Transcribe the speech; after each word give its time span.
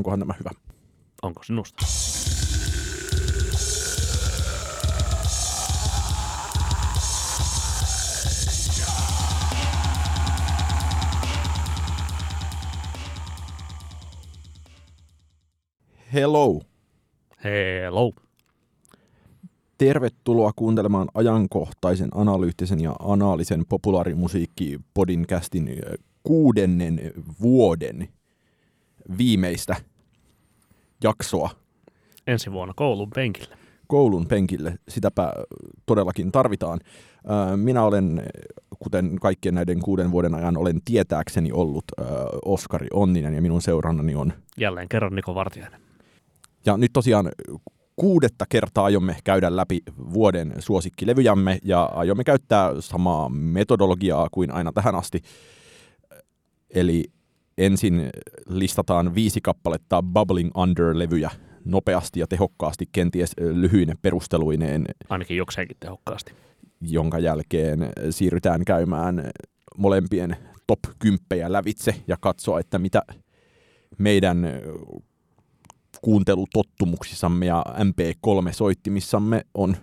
Onkohan 0.00 0.18
tämä 0.18 0.34
hyvä? 0.38 0.50
Onko 1.22 1.42
sinusta? 1.42 1.86
Hello! 16.12 16.60
Hello. 17.44 18.12
Tervetuloa 19.78 20.52
kuuntelemaan 20.56 21.08
ajankohtaisen, 21.14 22.08
analyyttisen 22.14 22.80
ja 22.80 22.96
anaalisen 22.98 23.64
populaarimusiikki-podcastin 23.68 25.68
ö, 25.68 25.98
kuudennen 26.22 27.00
vuoden 27.40 28.08
viimeistä 29.18 29.76
jaksoa 31.04 31.50
Ensi 32.26 32.52
vuonna 32.52 32.74
koulun 32.76 33.10
penkille. 33.10 33.56
koulun 33.86 34.26
penkille. 34.26 34.78
Sitäpä 34.88 35.32
todellakin 35.86 36.32
tarvitaan. 36.32 36.80
Minä 37.56 37.82
olen, 37.82 38.22
kuten 38.78 39.18
kaikkien 39.20 39.54
näiden 39.54 39.80
kuuden 39.80 40.10
vuoden 40.10 40.34
ajan, 40.34 40.56
olen 40.56 40.80
tietääkseni 40.84 41.52
ollut 41.52 41.84
Oskari 42.44 42.86
Onninen 42.92 43.34
ja 43.34 43.42
minun 43.42 43.62
seurannani 43.62 44.14
on. 44.14 44.32
Jälleen 44.56 44.88
kerran 44.88 45.14
Niko 45.14 45.34
Vartiainen. 45.34 45.80
Ja 46.66 46.76
nyt 46.76 46.92
tosiaan 46.92 47.28
kuudetta 47.96 48.44
kertaa 48.48 48.84
aiomme 48.84 49.16
käydä 49.24 49.56
läpi 49.56 49.80
vuoden 50.12 50.54
suosikkilevyjämme 50.58 51.58
ja 51.64 51.84
aiomme 51.84 52.24
käyttää 52.24 52.80
samaa 52.80 53.28
metodologiaa 53.28 54.28
kuin 54.30 54.50
aina 54.50 54.72
tähän 54.72 54.94
asti. 54.94 55.20
Eli 56.70 57.04
ensin 57.58 58.10
listataan 58.48 59.14
viisi 59.14 59.40
kappaletta 59.40 60.02
Bubbling 60.02 60.50
Under-levyjä 60.56 61.30
nopeasti 61.64 62.20
ja 62.20 62.26
tehokkaasti, 62.26 62.88
kenties 62.92 63.32
lyhyine 63.40 63.94
perusteluineen, 64.02 64.84
Ainakin 65.08 65.36
jokseenkin 65.36 65.76
tehokkaasti. 65.80 66.32
jonka 66.80 67.18
jälkeen 67.18 67.92
siirrytään 68.10 68.64
käymään 68.64 69.30
molempien 69.78 70.36
top 70.66 70.78
10 70.98 71.52
lävitse 71.52 71.94
ja 72.06 72.16
katsoa, 72.20 72.60
että 72.60 72.78
mitä 72.78 73.02
meidän 73.98 74.46
kuuntelutottumuksissamme 76.02 77.46
ja 77.46 77.64
MP3-soittimissamme 77.78 79.46
on 79.54 79.76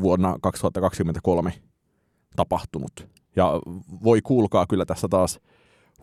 vuonna 0.00 0.36
2023 0.42 1.52
tapahtunut. 2.36 3.08
Ja 3.36 3.60
voi 4.04 4.22
kuulkaa 4.22 4.66
kyllä 4.68 4.84
tässä 4.84 5.08
taas 5.10 5.40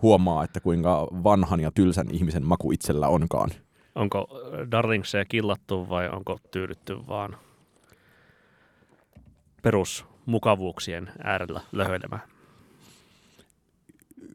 huomaa, 0.02 0.44
että 0.44 0.60
kuinka 0.60 1.08
vanhan 1.12 1.60
ja 1.60 1.72
tylsän 1.72 2.08
ihmisen 2.12 2.46
maku 2.46 2.72
itsellä 2.72 3.08
onkaan. 3.08 3.50
Onko 3.96 4.28
Darlingseja 4.72 5.26
killattu 5.26 5.90
vai 5.90 6.10
onko 6.10 6.40
tyydytty 6.52 6.98
vaan 7.08 7.38
perusmukavuuksien 9.62 11.12
äärellä 11.24 11.62
löhöilemään? 11.72 12.22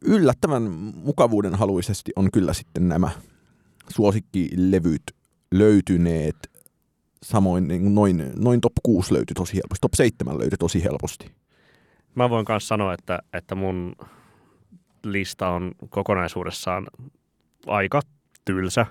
yllättävän 0.05 0.63
mukavuuden 0.95 1.55
haluisesti 1.55 2.13
on 2.17 2.31
kyllä 2.33 2.53
sitten 2.53 2.89
nämä 2.89 3.11
suosikkilevyt 3.89 5.03
löytyneet. 5.55 6.37
Samoin 7.23 7.69
niin 7.69 7.95
noin, 7.95 8.33
noin 8.37 8.61
top 8.61 8.73
6 8.83 9.15
löytyi 9.15 9.35
tosi 9.35 9.55
helposti, 9.57 9.81
top 9.81 9.95
7 9.95 10.39
löytyi 10.39 10.59
tosi 10.59 10.85
helposti. 10.85 11.31
Mä 12.15 12.31
voin 12.31 12.47
myös 12.49 12.69
sanoa, 12.69 12.95
että, 12.95 13.19
että 13.33 13.55
mun 13.55 13.97
lista 15.05 15.49
on 15.49 15.73
kokonaisuudessaan 15.91 16.87
aika 17.67 18.01
tylsä, 18.45 18.87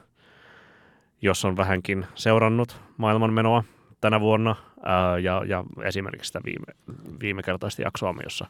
jos 1.21 1.45
on 1.45 1.57
vähänkin 1.57 2.05
seurannut 2.15 2.81
maailmanmenoa 2.97 3.63
tänä 4.01 4.19
vuonna 4.19 4.55
ää, 4.83 5.19
ja, 5.19 5.43
ja 5.47 5.63
esimerkiksi 5.83 6.27
sitä 6.27 6.41
viime, 6.45 6.95
viime 7.21 7.43
kertaista 7.43 7.81
jaksoamme, 7.81 8.21
jossa, 8.23 8.47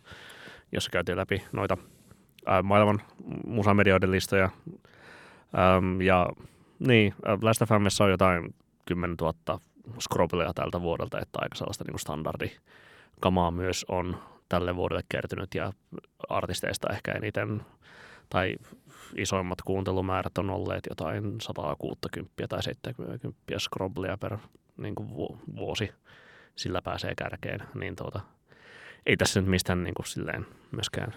jossa 0.71 0.89
käytiin 0.91 1.17
läpi 1.17 1.43
noita 1.51 1.77
ää, 2.45 2.63
maailman 2.63 3.01
musamedioiden 3.45 4.11
listoja. 4.11 4.49
Äm, 5.77 6.01
ja 6.01 6.29
niin, 6.79 7.13
Last 7.41 7.61
FMssä 7.61 8.03
on 8.03 8.11
jotain 8.11 8.55
10 8.85 9.15
000 9.21 9.59
scrobbleja 9.99 10.53
tältä 10.53 10.81
vuodelta, 10.81 11.19
että 11.19 11.39
aika 11.41 11.55
sellaista 11.55 11.83
niin 11.87 11.99
standardikamaa 11.99 13.51
myös 13.51 13.85
on 13.89 14.17
tälle 14.51 14.75
vuodelle 14.75 15.01
kertynyt 15.09 15.55
ja 15.55 15.73
artisteista 16.29 16.89
ehkä 16.89 17.11
eniten 17.11 17.61
tai 18.29 18.55
isoimmat 19.17 19.61
kuuntelumäärät 19.61 20.37
on 20.37 20.49
olleet 20.49 20.83
jotain 20.89 21.35
160 21.41 22.47
tai 22.49 22.63
70 22.63 23.39
scrobbleja 23.59 24.17
per 24.17 24.37
niin 24.77 24.95
kuin 24.95 25.09
vu- 25.15 25.37
vuosi. 25.55 25.91
Sillä 26.55 26.81
pääsee 26.81 27.13
kärkeen. 27.15 27.63
Niin 27.75 27.95
tuota, 27.95 28.19
ei 29.05 29.17
tässä 29.17 29.41
nyt 29.41 29.49
mistään 29.49 29.83
niin 29.83 29.93
kuin 29.93 30.07
silleen 30.07 30.45
myöskään 30.71 31.13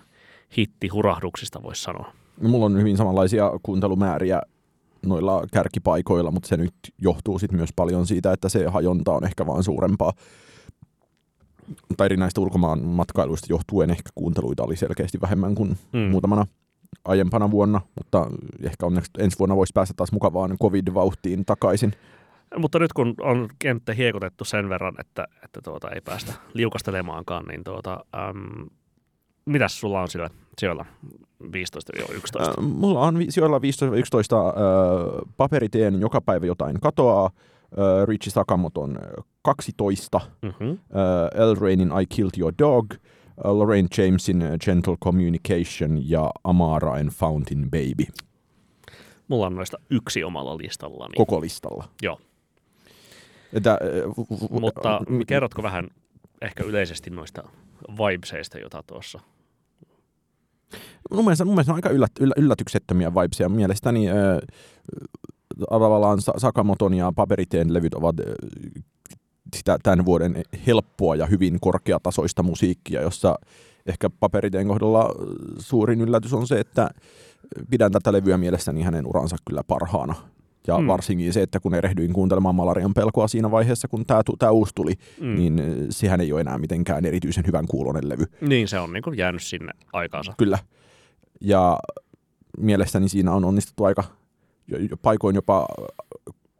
hittihurahduksista 0.56 1.62
voi 1.62 1.76
sanoa. 1.76 2.12
No, 2.40 2.48
Mulla 2.48 2.66
on 2.66 2.78
hyvin 2.78 2.96
samanlaisia 2.96 3.50
kuuntelumääriä 3.62 4.42
noilla 5.06 5.46
kärkipaikoilla, 5.52 6.30
mutta 6.30 6.48
se 6.48 6.56
nyt 6.56 6.74
johtuu 6.98 7.38
sit 7.38 7.52
myös 7.52 7.70
paljon 7.76 8.06
siitä, 8.06 8.32
että 8.32 8.48
se 8.48 8.66
hajonta 8.66 9.12
on 9.12 9.24
ehkä 9.24 9.46
vaan 9.46 9.62
suurempaa. 9.62 10.12
Tai 11.96 12.04
eri 12.04 12.16
näistä 12.16 12.40
ulkomaan 12.40 12.84
matkailuista 12.84 13.46
johtuen 13.50 13.90
ehkä 13.90 14.10
kuunteluita 14.14 14.62
oli 14.64 14.76
selkeästi 14.76 15.20
vähemmän 15.20 15.54
kuin 15.54 15.78
Mm. 15.92 15.98
muutamana 15.98 16.46
aiempana 17.04 17.50
vuonna, 17.50 17.80
mutta 17.96 18.26
ehkä 18.62 18.86
onneksi 18.86 19.10
ensi 19.18 19.38
vuonna 19.38 19.56
voisi 19.56 19.72
päästä 19.74 19.94
taas 19.96 20.12
mukavaan 20.12 20.56
covid-vauhtiin 20.62 21.44
takaisin. 21.44 21.92
Mutta 22.58 22.78
nyt 22.78 22.92
kun 22.92 23.14
on 23.20 23.48
kenttä 23.58 23.92
hiekotettu 23.94 24.44
sen 24.44 24.68
verran, 24.68 24.94
että, 25.00 25.26
että 25.44 25.60
tuota, 25.64 25.90
ei 25.90 26.00
päästä 26.00 26.32
liukastelemaankaan, 26.54 27.44
niin 27.44 27.64
tuota, 27.64 28.04
äm, 28.14 28.66
mitäs 29.46 29.80
sulla 29.80 30.00
on 30.00 30.08
sillä 30.08 30.30
sijoilla 30.58 30.86
15-11? 31.44 31.46
Äh, 32.42 32.64
mulla 32.64 33.00
on 33.00 33.18
vi- 33.18 33.30
sijoilla 33.30 33.58
15-11 33.58 33.60
äh, 33.60 34.52
paperiteen 35.36 36.00
joka 36.00 36.20
päivä 36.20 36.46
jotain 36.46 36.80
katoaa, 36.80 37.26
äh, 37.26 38.06
Richie 38.08 38.30
Sakamoton 38.32 38.98
12, 39.44 40.20
Mm-hmm. 40.42 40.70
äh, 40.70 41.40
El 41.42 41.54
Rainin 41.54 41.88
I 42.02 42.06
Killed 42.06 42.32
Your 42.40 42.52
Dog, 42.58 42.86
äh, 42.92 42.98
Lorraine 43.44 43.88
Jamesin 43.98 44.42
äh, 44.42 44.58
Gentle 44.64 44.96
Communication 45.04 46.10
ja 46.10 46.30
Amaraen 46.44 47.06
Fountain 47.08 47.70
Baby 47.70 48.04
Mulla 49.28 49.46
on 49.46 49.54
noista 49.56 49.76
yksi 49.90 50.24
omalla 50.24 50.56
listallani. 50.58 51.14
koko 51.16 51.40
listalla. 51.40 51.88
Joo. 52.02 52.20
Että, 53.52 53.72
äh, 53.72 53.78
Mutta 54.50 55.00
m- 55.08 55.20
kerrotko 55.26 55.62
vähän 55.62 55.88
ehkä 56.42 56.64
yleisesti 56.64 57.10
noista 57.10 57.42
vibeseista, 57.88 58.58
jota 58.58 58.82
tuossa... 58.86 59.20
mun 61.10 61.24
mielestä, 61.24 61.44
mun 61.44 61.54
mielestä 61.54 61.72
on 61.72 61.76
aika 61.76 61.88
yllät, 61.90 62.12
yllä, 62.20 62.34
yllätyksettömiä 62.38 63.14
vibesia. 63.14 63.48
Mielestäni 63.48 64.10
äh, 64.10 64.14
tavallaan 65.70 66.20
Sa- 66.20 66.32
Sakamoton 66.38 66.94
ja 66.94 67.12
Paperiteen 67.16 67.74
levyt 67.74 67.94
ovat 67.94 68.20
äh, 68.20 68.26
sitä 69.54 69.78
tämän 69.82 70.04
vuoden 70.04 70.42
helppoa 70.66 71.16
ja 71.16 71.26
hyvin 71.26 71.58
korkeatasoista 71.60 72.42
musiikkia, 72.42 73.02
jossa 73.02 73.38
ehkä 73.86 74.10
Paperiteen 74.20 74.68
kohdalla 74.68 75.10
suurin 75.58 76.00
yllätys 76.00 76.32
on 76.32 76.46
se, 76.46 76.60
että 76.60 76.90
pidän 77.70 77.92
tätä 77.92 78.12
levyä 78.12 78.36
mielestäni 78.38 78.82
hänen 78.82 79.06
uransa 79.06 79.36
kyllä 79.48 79.62
parhaana. 79.68 80.14
Ja 80.66 80.78
Mm. 80.78 80.86
varsinkin 80.86 81.32
se, 81.32 81.42
että 81.42 81.60
kun 81.60 81.74
erehdyin 81.74 82.12
kuuntelemaan 82.12 82.54
Malarian 82.54 82.94
pelkoa 82.94 83.28
siinä 83.28 83.50
vaiheessa, 83.50 83.88
kun 83.88 84.06
tämä, 84.06 84.22
tämä 84.38 84.52
uusi 84.52 84.72
tuli, 84.74 84.92
Mm. 85.20 85.34
niin 85.34 85.58
äh, 85.60 85.66
sehän 85.90 86.20
ei 86.20 86.32
ole 86.32 86.40
enää 86.40 86.58
mitenkään 86.58 87.04
erityisen 87.04 87.46
hyvän 87.46 87.66
kuulonen 87.66 88.08
levy. 88.08 88.24
Niin, 88.40 88.68
se 88.68 88.78
on 88.78 88.92
niin 88.92 89.02
kuin 89.02 89.18
jäänyt 89.18 89.42
sinne 89.42 89.72
aikaansa. 89.92 90.32
Kyllä. 90.38 90.58
Ja 91.40 91.78
mielestäni 92.58 93.08
siinä 93.08 93.32
on 93.32 93.44
onnistuttu 93.44 93.84
aika 93.84 94.04
paikoin 95.02 95.34
jopa 95.36 95.66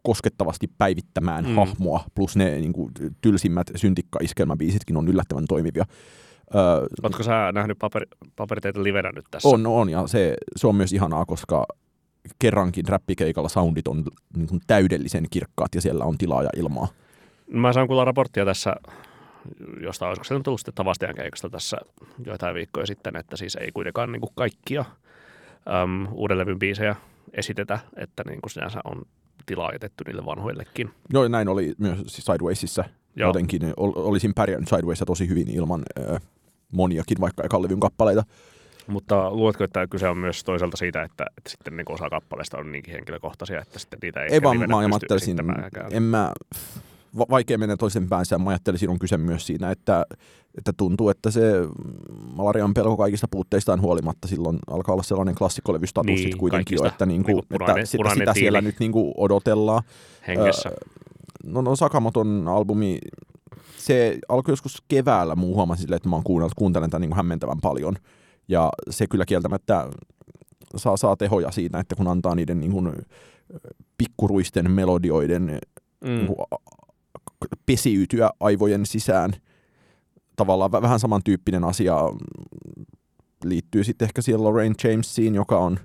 koskettavasti 0.04 0.70
päivittämään 0.78 1.44
Mm. 1.44 1.54
hahmoa, 1.54 2.04
plus 2.14 2.36
ne 2.36 2.50
niin 2.50 2.72
kuin, 2.72 2.92
tylsimmät 3.20 3.70
syntikka-iskelmäbiisitkin 3.76 4.96
on 4.96 5.08
yllättävän 5.08 5.44
toimivia. 5.48 5.84
Öö, 6.54 6.62
Oletko 7.02 7.22
sä 7.22 7.52
nähnyt 7.52 7.78
paperi, 7.78 8.06
paperiteitä 8.36 8.82
livenä 8.82 9.12
nyt 9.14 9.24
tässä? 9.30 9.48
on, 9.48 9.66
on, 9.66 9.88
ja 9.90 10.06
se, 10.06 10.36
se 10.56 10.66
on 10.66 10.76
myös 10.76 10.92
ihanaa, 10.92 11.24
koska 11.24 11.66
kerrankin 12.38 12.88
räppikeikalla 12.88 13.48
soundit 13.48 13.88
on 13.88 14.04
niin 14.36 14.48
kuin, 14.48 14.60
täydellisen 14.66 15.26
kirkkaat 15.30 15.74
ja 15.74 15.80
siellä 15.80 16.04
on 16.04 16.18
tilaa 16.18 16.42
ja 16.42 16.50
ilmaa. 16.56 16.88
Mä 17.50 17.72
saan 17.72 17.86
kuulla 17.86 18.04
raporttia 18.04 18.44
tässä, 18.44 18.74
josta 19.82 20.08
olisiko 20.08 20.24
se 20.24 20.40
tullut 20.44 20.60
sitten 20.60 20.74
Tavastian 20.74 21.14
keikasta 21.14 21.50
tässä 21.50 21.76
joitain 22.26 22.54
viikkoja 22.54 22.86
sitten, 22.86 23.16
että 23.16 23.36
siis 23.36 23.56
ei 23.56 23.72
kuitenkaan 23.72 24.12
niin 24.12 24.20
kuin 24.20 24.32
kaikkia 24.34 24.84
äm, 25.82 26.08
uuden 26.12 26.38
levyn 26.38 26.58
biisejä 26.58 26.96
esitetä, 27.32 27.78
että 27.96 28.22
niin 28.26 28.40
kuin 28.40 28.50
sinänsä 28.50 28.80
on 28.84 29.02
tilaa 29.46 29.72
jätetty 29.72 30.04
niille 30.06 30.24
vanhoillekin. 30.24 30.90
Joo, 31.12 31.28
näin 31.28 31.48
oli 31.48 31.74
myös 31.78 31.98
Sidewaysissa. 32.06 32.84
Joo. 33.16 33.28
Jotenkin 33.28 33.62
ol, 33.76 33.92
olisin 33.94 34.34
pärjännyt 34.34 34.68
Sidewaysissa 34.68 35.06
tosi 35.06 35.28
hyvin 35.28 35.50
ilman 35.50 35.82
ö, 35.98 36.20
moniakin, 36.72 37.20
vaikka 37.20 37.44
ekan 37.44 37.80
kappaleita. 37.80 38.24
Mutta 38.86 39.30
luuletko, 39.30 39.64
että 39.64 39.86
kyse 39.86 40.08
on 40.08 40.18
myös 40.18 40.44
toisaalta 40.44 40.76
siitä, 40.76 41.02
että, 41.02 41.26
että 41.38 41.50
sitten 41.50 41.76
niin 41.76 41.92
osa 41.92 42.10
kappaleista 42.10 42.58
on 42.58 42.72
niinkin 42.72 42.94
henkilökohtaisia, 42.94 43.60
että 43.60 43.78
sitten 43.78 43.98
niitä 44.02 44.22
ei 44.22 44.32
Ei 44.32 44.42
vaan 44.42 44.58
mä 44.58 44.78
ajattelisin, 44.78 45.38
en 45.90 46.02
mä, 46.02 46.32
vaikea 47.16 47.58
mennä 47.58 47.76
toisen 47.76 48.08
päänsä, 48.08 48.38
mä 48.38 48.50
ajattelisin 48.50 48.90
on 48.90 48.98
kyse 48.98 49.16
myös 49.16 49.46
siinä, 49.46 49.70
että, 49.70 50.06
että 50.58 50.72
tuntuu, 50.76 51.08
että 51.08 51.30
se 51.30 51.42
malarian 52.34 52.74
pelko 52.74 52.96
kaikista 52.96 53.28
puutteistaan 53.30 53.80
huolimatta 53.80 54.28
silloin 54.28 54.58
alkaa 54.70 54.92
olla 54.92 55.02
sellainen 55.02 55.34
klassikkolevystatus 55.34 56.06
Niin, 56.06 56.18
sit 56.18 56.34
kuitenkin 56.34 56.76
jo, 56.76 56.84
että, 56.84 57.06
niinku, 57.06 57.26
Niinku 57.30 57.46
punainen- 57.48 57.78
että 57.78 57.86
sitä, 57.90 57.96
punainen 58.02 58.22
sitä 58.22 58.34
siellä 58.34 58.58
tiili. 58.58 58.68
nyt 58.68 58.80
niinku 58.80 59.14
odotellaan. 59.16 59.82
Hengessä. 60.28 60.70
No, 61.44 61.62
no 61.62 61.76
Sakamoton 61.76 62.48
albumi, 62.48 62.98
se 63.76 64.18
alkoi 64.28 64.52
joskus 64.52 64.82
keväällä, 64.88 65.36
muu 65.36 65.54
huomasin 65.54 65.82
silleen, 65.82 65.96
että 65.96 66.08
mä 66.08 66.16
oon 66.16 66.24
kuunnellut, 66.24 66.54
kuuntelen 66.54 66.90
tämän 66.90 67.00
niin 67.00 67.16
hämmentävän 67.16 67.60
paljon. 67.62 67.96
Ja 68.48 68.70
se 68.90 69.06
kyllä 69.06 69.24
kieltämättä 69.26 69.88
saa, 70.76 70.96
saa 70.96 71.16
tehoja 71.16 71.50
siitä, 71.50 71.78
että 71.78 71.96
kun 71.96 72.08
antaa 72.08 72.34
niiden 72.34 72.60
niin 72.60 72.72
kuin, 72.72 72.92
pikkuruisten 73.98 74.70
melodioiden 74.70 75.42
mm. 76.04 76.08
niin 76.10 76.26
kuin, 76.26 76.36
pesiytyä 77.66 78.30
aivojen 78.40 78.86
sisään. 78.86 79.32
Tavallaan 80.36 80.70
vä- 80.70 80.82
vähän 80.82 81.00
samantyyppinen 81.00 81.64
asia 81.64 81.96
mm, 81.96 82.84
liittyy 83.44 83.84
sitten 83.84 84.06
ehkä 84.06 84.22
siihen 84.22 84.44
Lorraine 84.44 84.74
Jamesiin, 84.84 85.34
joka 85.34 85.58
on 85.58 85.78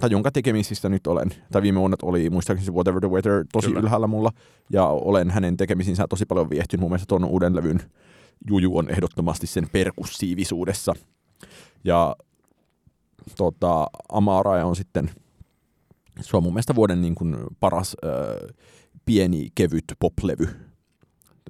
tai 0.00 0.10
jonka 0.10 0.30
tekemisistä 0.30 0.88
nyt 0.88 1.06
olen, 1.06 1.30
tai 1.52 1.62
viime 1.62 1.80
vuonna 1.80 1.96
oli 2.02 2.30
muistaakseni 2.30 2.66
se 2.66 2.72
Whatever 2.72 3.00
the 3.00 3.10
Weather 3.10 3.44
tosi 3.52 3.66
Kyllä. 3.66 3.76
Kyllä. 3.76 3.86
ylhäällä 3.86 4.06
mulla, 4.06 4.30
ja 4.72 4.86
olen 4.86 5.30
hänen 5.30 5.56
tekemisinsä 5.56 6.06
tosi 6.08 6.26
paljon 6.26 6.50
viehtynyt. 6.50 6.80
Mun 6.80 6.90
mielestä 6.90 7.06
tuon 7.08 7.24
uuden 7.24 7.56
levyn 7.56 7.80
juju 8.50 8.78
on 8.78 8.90
ehdottomasti 8.90 9.46
sen 9.46 9.68
perkussiivisuudessa. 9.72 10.94
Ja 11.84 12.16
tota, 13.36 13.86
Amara 14.08 14.66
on 14.66 14.76
sitten, 14.76 15.10
se 16.20 16.36
on 16.36 16.42
mun 16.42 16.52
mielestä 16.52 16.74
vuoden 16.74 17.02
niin 17.02 17.14
kuin 17.14 17.36
paras 17.60 17.96
ö, 18.04 18.08
pieni, 19.04 19.48
kevyt 19.54 19.84
poplevy. 20.00 20.48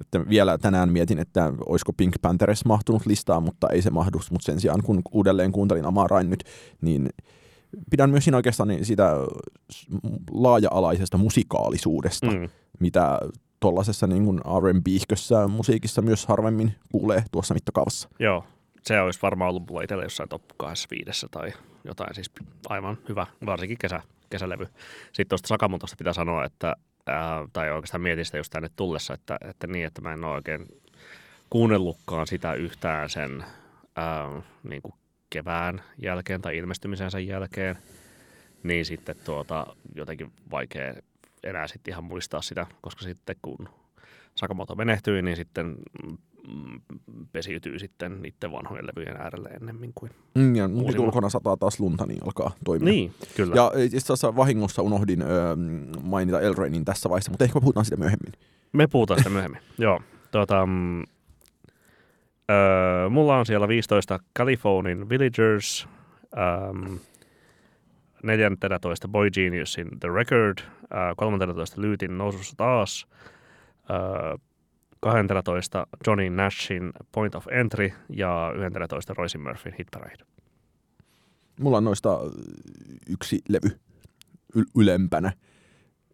Että 0.01 0.29
vielä 0.29 0.57
tänään 0.57 0.91
mietin, 0.91 1.19
että 1.19 1.53
olisiko 1.65 1.93
Pink 1.93 2.15
Panthers 2.21 2.65
mahtunut 2.65 3.05
listaan, 3.05 3.43
mutta 3.43 3.67
ei 3.69 3.81
se 3.81 3.89
mahdu. 3.89 4.19
Mutta 4.31 4.45
sen 4.45 4.59
sijaan, 4.59 4.83
kun 4.83 5.01
uudelleen 5.11 5.51
kuuntelin 5.51 5.85
Amarain 5.85 6.29
nyt, 6.29 6.43
niin 6.81 7.09
pidän 7.89 8.09
myös 8.09 8.23
siinä 8.23 8.37
oikeastaan 8.37 8.69
niin 8.69 8.85
sitä 8.85 9.11
laaja-alaisesta 10.31 11.17
musikaalisuudesta, 11.17 12.31
mm. 12.31 12.49
Mitä 12.79 13.19
tuollaisessa 13.59 14.07
niin 14.07 14.39
R&B-kössä 14.39 15.47
musiikissa 15.47 16.01
myös 16.01 16.25
harvemmin 16.25 16.75
kuulee 16.91 17.23
tuossa 17.31 17.53
mittakaavassa. 17.53 18.09
Joo, 18.19 18.43
se 18.83 19.01
olisi 19.01 19.19
varmaan 19.21 19.49
ollut 19.49 19.67
mulla 19.69 19.81
itsellä 19.81 20.03
jossain 20.03 20.29
top 20.29 20.41
25 20.57 21.27
tai 21.31 21.53
jotain, 21.83 22.15
siis 22.15 22.31
aivan 22.69 22.97
hyvä, 23.09 23.27
varsinkin 23.45 23.77
kesä, 23.77 24.01
kesälevy. 24.29 24.65
Sitten 25.05 25.29
tuosta 25.29 25.47
Sakamotosta 25.47 25.95
pitää 25.97 26.13
sanoa, 26.13 26.45
että, 26.45 26.75
ää, 27.07 27.47
tai 27.53 27.71
oikeastaan 27.71 28.01
mietin 28.01 28.25
sitä 28.25 28.37
just 28.37 28.51
tänne 28.51 28.69
tullessa, 28.75 29.13
että, 29.13 29.37
että 29.49 29.67
niin, 29.67 29.85
että 29.85 30.01
mä 30.01 30.13
en 30.13 30.23
ole 30.23 30.35
oikein 30.35 30.67
kuunnellutkaan 31.49 32.27
sitä 32.27 32.53
yhtään 32.53 33.09
sen 33.09 33.45
ää, 33.95 34.41
niin 34.63 34.81
kuin 34.81 34.93
kevään 35.29 35.81
jälkeen 36.01 36.41
tai 36.41 36.57
ilmestymisensä 36.57 37.19
jälkeen, 37.19 37.77
niin 38.63 38.85
sitten 38.85 39.15
tuota, 39.25 39.75
jotenkin 39.95 40.31
vaikea 40.51 40.93
enää 41.43 41.67
sitten 41.67 41.91
ihan 41.91 42.03
muistaa 42.03 42.41
sitä, 42.41 42.65
koska 42.81 43.03
sitten 43.03 43.35
kun 43.41 43.69
Sakamoto 44.35 44.75
menehtyi, 44.75 45.21
niin 45.21 45.35
sitten 45.35 45.75
pesiytyy 47.31 47.79
sitten 47.79 48.21
niiden 48.21 48.51
vanhojen 48.51 48.85
levyjen 48.87 49.17
äärelle 49.17 49.49
ennemmin 49.49 49.91
kuin... 49.95 50.11
Mm, 50.35 50.55
ja 50.55 50.67
nyt 50.67 50.99
ulkona 50.99 51.29
sataa 51.29 51.57
taas 51.57 51.79
lunta, 51.79 52.05
niin 52.05 52.23
alkaa 52.23 52.51
toimia. 52.65 52.85
Niin, 52.85 53.13
kyllä. 53.35 53.55
Ja 53.55 53.71
itse 53.75 53.97
asiassa 53.97 54.35
vahingossa 54.35 54.81
unohdin 54.81 55.21
ö, 55.21 55.25
mainita 56.03 56.41
Elrainin 56.41 56.85
tässä 56.85 57.09
vaiheessa, 57.09 57.31
mutta 57.31 57.43
ehkä 57.43 57.55
me 57.55 57.61
puhutaan 57.61 57.85
siitä 57.85 57.99
myöhemmin. 57.99 58.33
Me 58.71 58.87
puhutaan 58.87 59.19
sitä 59.19 59.29
myöhemmin. 59.29 59.61
Joo. 59.77 60.01
Tuota, 60.31 60.65
mm, 60.65 60.99
öö, 62.51 63.09
mulla 63.09 63.37
on 63.37 63.45
siellä 63.45 63.67
15 63.67 64.19
Californin 64.37 65.09
Villagers, 65.09 65.87
ähm, 66.37 66.95
14 68.23 69.07
Boy 69.07 69.31
Geniusin 69.31 69.87
The 69.99 70.09
Record, 70.09 70.57
äh, 70.59 71.15
13 71.17 71.81
Lyytin 71.81 72.17
nousussa 72.17 72.53
taas, 72.57 73.07
äh, 73.91 74.39
12 75.13 75.87
Johnny 76.07 76.29
Nashin 76.29 76.91
Point 77.11 77.35
of 77.35 77.47
Entry 77.51 77.91
ja 78.09 78.53
11 78.55 79.13
Royce 79.17 79.37
Murphyn 79.37 79.73
Hit 79.79 79.87
Parade. 79.93 80.23
Mulla 81.59 81.77
on 81.77 81.83
noista 81.83 82.19
yksi 83.09 83.39
levy 83.49 83.79
ylempänä. 84.77 85.31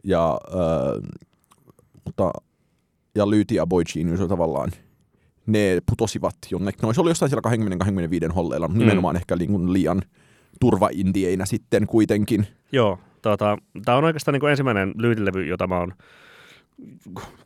Ja, 0.03 0.39
ö, 0.53 1.01
mutta, 2.05 2.31
ja 3.15 3.29
Lyyti 3.29 3.55
ja 3.55 3.67
Boy 3.67 3.83
Genius 3.93 4.19
on 4.21 4.29
tavallaan 4.29 4.71
ne 5.45 5.81
putosivat 5.89 6.35
jonnekin. 6.51 6.79
No 6.81 6.93
se 6.93 7.01
oli 7.01 7.09
jossain 7.09 7.29
siellä 7.29 7.49
20-25 8.29 8.33
holleilla, 8.35 8.67
mutta 8.67 8.79
Mm. 8.79 8.85
nimenomaan 8.85 9.15
ehkä 9.15 9.35
niin 9.35 9.73
liian 9.73 10.01
turvaindieinä 10.59 11.45
sitten 11.45 11.87
kuitenkin. 11.87 12.47
Joo, 12.71 12.99
tota, 13.21 13.57
tämä 13.85 13.97
on 13.97 14.03
oikeastaan 14.03 14.33
niin 14.33 14.49
ensimmäinen 14.49 14.93
lyytilevy, 14.97 15.45
jota 15.45 15.67
mä 15.67 15.79
oon 15.79 15.93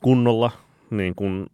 kunnolla 0.01 0.51
niin 0.89 1.15
kuin 1.15 1.45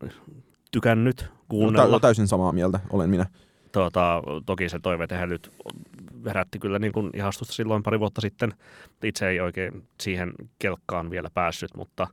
tykännyt 0.72 1.25
kuunnella. 1.50 2.00
täysin 2.00 2.28
samaa 2.28 2.51
mieltä 2.51 2.80
olen 2.89 3.10
minä. 3.10 3.25
Tota, 3.72 4.24
toki 4.45 4.69
se 4.69 4.80
toiveet 4.80 5.12
nyt 5.28 5.51
herätti 6.25 6.60
kyllä 6.60 6.80
niin 6.80 6.94
kuin 6.94 7.10
ihastusta 7.13 7.54
silloin 7.54 7.83
pari 7.83 8.00
vuotta 8.00 8.22
sitten. 8.22 8.54
Itse 9.04 9.30
ei 9.30 9.39
oikein 9.39 9.83
siihen 10.01 10.33
kelkkaan 10.60 11.10
vielä 11.10 11.30
päässyt, 11.33 11.75
mutta 11.75 12.07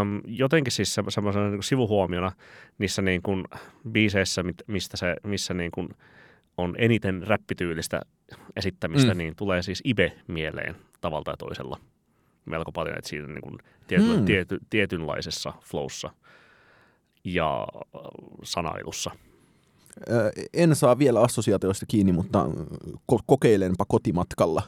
äm, 0.00 0.20
jotenkin 0.26 0.72
siis 0.72 0.94
se, 0.94 1.02
semmoisena 1.08 1.50
niin 1.50 1.62
sivuhuomiona 1.62 2.32
niissä 2.78 3.02
niin 3.02 3.22
kuin 3.22 3.44
biiseissä, 3.90 4.44
mistä 4.66 4.96
se, 4.96 5.16
missä 5.22 5.54
niin 5.54 5.70
kuin 5.70 5.88
on 6.56 6.74
eniten 6.78 7.26
räppityylistä 7.26 8.00
esittämistä, 8.56 9.14
mm. 9.14 9.18
niin 9.18 9.36
tulee 9.36 9.62
siis 9.62 9.82
Ibe 9.84 10.12
mieleen 10.26 10.76
tavalla 11.00 11.24
tai 11.24 11.36
toisella 11.38 11.80
melko 12.50 12.72
paljon, 12.72 12.98
että 12.98 13.10
siinä 13.10 13.26
niin 13.26 13.42
kuin 13.42 13.58
tiety, 13.86 14.04
Mm. 14.04 14.18
mm. 14.18 14.24
tiety, 14.24 14.58
tietynlaisessa 14.70 15.52
flowssa 15.64 16.10
ja 17.24 17.66
äh, 17.78 18.00
sanailussa. 18.42 19.10
En 20.54 20.74
saa 20.74 20.98
vielä 20.98 21.20
assosiaatioista 21.20 21.86
kiinni, 21.86 22.12
mutta 22.12 22.46
ko- 23.12 23.22
kokeilenpa 23.26 23.84
kotimatkalla. 23.88 24.62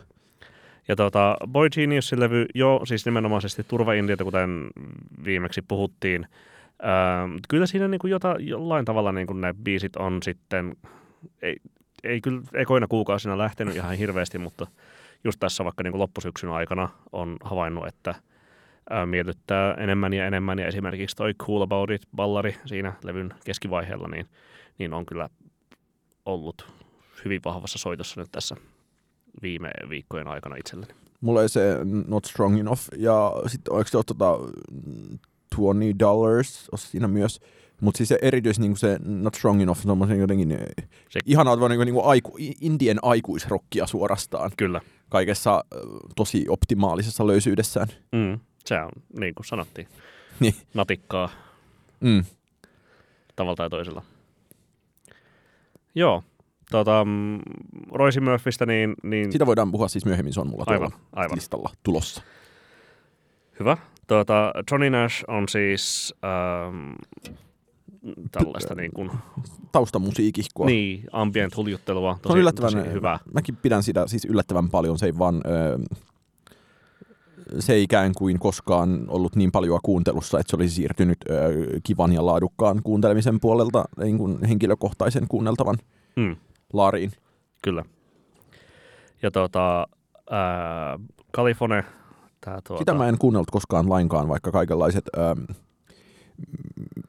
Ja 0.88 0.96
tota, 0.96 1.36
Boy 1.48 1.70
Geniusin 1.70 2.20
levy, 2.20 2.46
jo 2.54 2.80
siis 2.84 3.04
nimenomaisesti 3.06 3.64
turvaindiata, 3.64 4.24
kuten 4.24 4.70
viimeksi 5.24 5.62
puhuttiin. 5.68 6.26
Ähm, 6.84 7.36
kyllä 7.48 7.66
siinä 7.66 7.88
niin 7.88 7.98
kuin 7.98 8.10
jota, 8.10 8.36
jollain 8.38 8.84
tavalla 8.84 9.12
niin 9.12 9.26
kuin 9.26 9.40
ne 9.40 9.54
biisit 9.64 9.96
on 9.96 10.22
sitten, 10.22 10.76
ei, 11.42 11.56
ei 12.04 12.20
kyllä 12.20 12.42
ekoina 12.54 12.86
kuukausina 12.88 13.38
lähtenyt 13.38 13.76
ihan 13.76 13.96
hirveästi, 13.96 14.38
mutta 14.38 14.66
just 15.24 15.40
tässä 15.40 15.64
vaikka 15.64 15.82
niin 15.82 15.92
kuin 15.92 16.00
loppusyksyn 16.00 16.50
aikana 16.50 16.88
on 17.12 17.36
havainnut, 17.44 17.86
että 17.86 18.14
ää, 18.90 19.06
miellyttää 19.06 19.74
enemmän 19.74 20.12
ja 20.12 20.26
enemmän. 20.26 20.58
Ja 20.58 20.66
esimerkiksi 20.66 21.16
toi 21.16 21.34
Cool 21.34 21.62
About 21.62 21.90
It 21.90 22.02
ballari 22.16 22.56
siinä 22.66 22.92
levyn 23.04 23.34
keskivaiheella, 23.44 24.08
niin, 24.08 24.26
niin 24.78 24.94
on 24.94 25.06
kyllä 25.06 25.28
ollut 26.26 26.72
hyvin 27.24 27.40
vahvassa 27.44 27.78
soitossa 27.78 28.20
nyt 28.20 28.32
tässä 28.32 28.56
viime 29.42 29.70
viikkojen 29.88 30.28
aikana 30.28 30.56
itselleni. 30.56 30.94
Mulla 31.20 31.42
ei 31.42 31.48
se 31.48 31.60
Not 32.08 32.24
Strong 32.24 32.60
Enough, 32.60 32.82
ja 32.96 33.32
sitten 33.46 33.74
oliko 33.74 33.88
se 33.88 33.96
ole 33.96 34.04
tota, 34.04 34.38
20 35.56 35.98
dollars 35.98 36.68
on 36.72 36.78
siinä 36.78 37.08
myös. 37.08 37.40
Mutta 37.80 37.98
siis 37.98 38.08
se 38.08 38.18
erityisesti 38.22 38.62
niinku 38.62 38.76
se 38.76 38.98
Not 39.04 39.34
Strong 39.34 39.62
Enough, 39.62 39.80
semmoisen 39.80 40.18
jotenkin 40.18 40.50
Se- 40.50 40.88
se... 41.08 41.20
ihanaa, 41.26 41.54
että 41.54 41.68
niinku, 41.68 41.84
niinku 41.84 42.02
aiku, 42.02 42.36
indien 42.60 42.98
aikuisrokkia 43.02 43.86
suorastaan. 43.86 44.50
Kyllä. 44.56 44.80
Kaikessa 45.12 45.64
ö, 45.74 45.78
tosi 46.16 46.44
optimaalisessa 46.48 47.26
löysyydessään. 47.26 47.88
Mm, 48.12 48.40
se 48.64 48.80
on, 48.80 48.90
niin 49.20 49.34
kuin 49.34 49.46
sanottiin, 49.46 49.88
Niin. 50.40 50.54
natikkaa 50.74 51.30
Mm. 52.00 52.24
tavalla 53.36 53.56
tai 53.56 53.70
toisella. 53.70 54.02
Joo. 55.94 56.22
Tota, 56.70 57.04
mm, 57.04 57.38
Royce 57.92 58.20
Murphystä, 58.20 58.66
niin, 58.66 58.94
niin 59.02 59.32
Sitä 59.32 59.46
voidaan 59.46 59.72
puhua 59.72 59.88
siis 59.88 60.04
myöhemmin, 60.04 60.32
se 60.32 60.40
on 60.40 60.46
mulla 60.46 60.64
aivan, 60.66 60.90
aivan. 61.12 61.36
listalla 61.36 61.70
tulossa. 61.82 62.22
Hyvä. 63.60 63.76
Tuota, 64.06 64.52
Johnny 64.70 64.90
Nash 64.90 65.24
on 65.28 65.48
siis 65.48 66.14
ähm, 66.24 66.92
tällaista 68.32 68.74
niin 68.74 68.92
kuin, 68.92 69.10
Taustamusiikihkoa. 69.72 70.66
niin, 70.66 71.04
ambient 71.12 71.56
huljuttelua. 71.56 72.14
Se 72.14 72.20
Tosi, 72.22 72.32
on 72.32 72.38
yllättävän 72.38 72.72
tosi 72.72 72.90
hyvä. 72.92 73.18
Mäkin 73.34 73.56
pidän 73.56 73.82
sitä 73.82 74.06
siis 74.06 74.24
yllättävän 74.24 74.70
paljon. 74.70 74.98
Se 74.98 75.06
ei 75.06 75.18
vaan, 75.18 75.40
ö, 75.46 75.78
se 77.58 77.72
ei 77.72 77.82
ikään 77.82 78.12
kuin 78.18 78.38
koskaan 78.38 79.04
ollut 79.08 79.36
niin 79.36 79.52
paljon 79.52 79.80
kuuntelussa, 79.82 80.40
että 80.40 80.50
se 80.50 80.56
olisi 80.56 80.74
siirtynyt 80.74 81.18
ö, 81.30 81.34
kivan 81.82 82.12
ja 82.12 82.26
laadukkaan 82.26 82.80
kuuntelemisen 82.84 83.40
puolelta 83.40 83.84
niin 84.00 84.18
kuin 84.18 84.44
henkilökohtaisen 84.44 85.28
kuunneltavan 85.28 85.76
Mm. 86.16 86.36
laariin. 86.72 87.10
Kyllä. 87.62 87.84
Ja 89.22 89.30
tota, 89.30 89.86
ää, 90.30 90.98
Kalifone, 91.32 91.84
tää 92.40 92.60
tuota, 92.68 92.78
Sitä 92.80 92.94
mä 92.94 93.08
en 93.08 93.18
kuunnellut 93.18 93.50
koskaan 93.50 93.88
lainkaan, 93.88 94.28
vaikka 94.28 94.50
kaikenlaiset 94.52 95.04
ähm, 95.18 95.38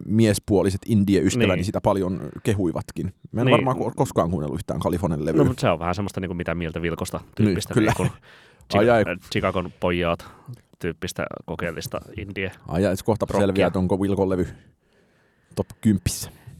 miespuoliset 0.06 0.82
indie-ystäväni 0.86 1.48
Niin. 1.48 1.58
niin. 1.58 1.66
sitä 1.66 1.82
paljon 1.82 2.30
kehuivatkin. 2.44 3.06
Mä 3.06 3.12
en 3.12 3.16
Niin. 3.32 3.46
niin. 3.46 3.52
varmaan 3.66 3.78
ko- 3.78 3.94
koskaan 3.96 4.30
kuunnellut 4.30 4.60
yhtään 4.60 4.80
Kalifonen 4.80 5.26
levyä. 5.26 5.38
No, 5.38 5.46
mutta 5.48 5.62
se 5.62 5.70
on 5.70 5.80
vähän 5.80 5.96
semmoista 5.96 6.20
niin 6.22 6.30
kuin 6.30 6.38
mitä 6.38 6.56
mieltä 6.56 6.82
Vilkosta 6.82 7.20
tyyppistä. 7.36 7.74
kyllä. 7.74 7.94
Niin 8.00 8.10
kuin 8.72 8.80
Ai, 8.80 8.90
ai. 8.90 9.04
Chica- 9.04 9.28
Chicagon 9.32 9.72
pojat 9.80 10.26
tyyppistä 10.80 11.26
kokeellista 11.46 12.02
indie. 12.18 12.52
Ai 12.68 12.84
ja 12.84 12.90
kohta 13.06 13.26
Rockia. 13.30 13.42
selviää, 13.48 13.68
että 13.68 13.80
onko 13.80 14.02
Vilkon 14.02 14.30
levy 14.30 14.48
top 15.56 15.68
10. 15.82 16.02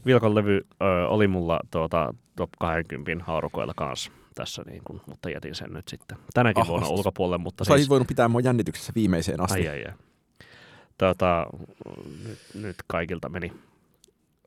Vilkon 0.06 0.34
levy 0.34 0.60
ö, 0.82 1.08
oli 1.08 1.28
mulla 1.28 1.60
tuota, 1.70 2.14
top 2.36 2.50
20 2.60 3.24
haurukoilla 3.24 3.72
kanssa 3.76 4.10
tässä, 4.34 4.62
niin 4.66 4.82
kuin, 4.84 5.00
mutta 5.06 5.30
jätin 5.30 5.54
sen 5.54 5.72
nyt 5.72 5.88
sitten 5.88 6.18
tänäkin 6.34 6.62
Ah, 6.62 6.68
vuonna 6.68 6.88
ulkopuolelle. 6.88 7.38
Mutta 7.42 7.64
Sä 7.64 7.76
siis, 7.76 7.88
voinut 7.88 8.08
pitää 8.08 8.28
mua 8.28 8.40
jännityksessä 8.40 8.92
viimeiseen 8.94 9.40
asti. 9.40 9.68
ai, 9.68 9.68
ai, 9.68 9.84
ai. 9.84 9.92
Tota, 10.98 11.46
nyt, 12.28 12.38
nyt 12.54 12.76
kaikilta 12.86 13.28
meni. 13.28 13.52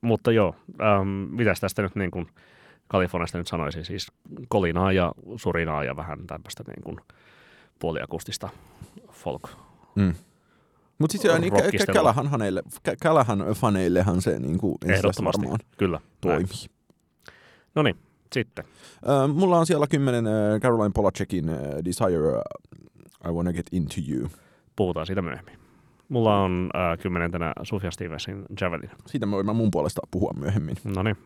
Mutta 0.02 0.32
joo, 0.32 0.56
ähm, 0.82 1.08
mitäs 1.08 1.60
tästä 1.60 1.82
nyt 1.82 1.96
niin 1.96 2.12
kuin 2.12 2.28
Kaliforniasta 2.88 3.38
nyt 3.38 3.48
sanoisin, 3.48 3.86
siis 3.86 4.08
kolinaa 4.48 4.92
ja 4.92 5.12
surinaa 5.36 5.84
ja 5.84 5.96
vähän 5.96 6.28
tämmöistä 6.28 6.64
niin 6.68 6.84
kuin 6.84 6.98
puoliakustista 7.80 8.50
folk. 9.12 9.50
Mm. 9.96 10.14
Mutta 11.00 11.40
niin, 11.40 11.52
Rockistelua. 11.52 11.94
Kälähän, 11.94 12.28
haneille, 12.28 12.64
Kä- 12.90 12.96
Kälähän 13.02 13.40
faneillehan 13.40 14.22
se 14.22 14.40
niin 14.40 14.58
kuin 14.58 14.78
Ehdottomasti, 14.86 15.42
varmaan 15.42 15.60
kyllä. 15.78 16.00
toimii. 16.22 16.48
No 17.76 17.84
niin, 17.84 17.96
sitten. 18.34 18.66
Ö, 19.24 19.28
mulla 19.28 19.58
on 19.60 19.66
siellä 19.66 19.88
kymmenen 19.88 20.28
ö, 20.28 20.60
Caroline 20.60 20.92
Polacekin 20.94 21.50
ö, 21.50 21.56
Desire, 21.86 22.42
I 23.28 23.32
Wanna 23.32 23.54
Get 23.54 23.68
Into 23.72 23.96
You. 24.10 24.30
Puhutaan 24.76 25.06
siitä 25.06 25.22
myöhemmin. 25.22 25.67
Mulla 26.10 26.42
on 26.42 26.70
äh, 26.76 26.98
kymmenentenä 27.00 27.54
Sufjan 27.64 27.92
Stevensin 27.92 28.46
Javelin. 28.62 28.90
Siitä 29.06 29.26
mä 29.26 29.36
voin 29.36 29.56
mun 29.56 29.72
puolesta 29.72 30.02
puhua 30.12 30.32
myöhemmin. 30.40 30.76
No 30.96 31.04
niin. 31.04 31.18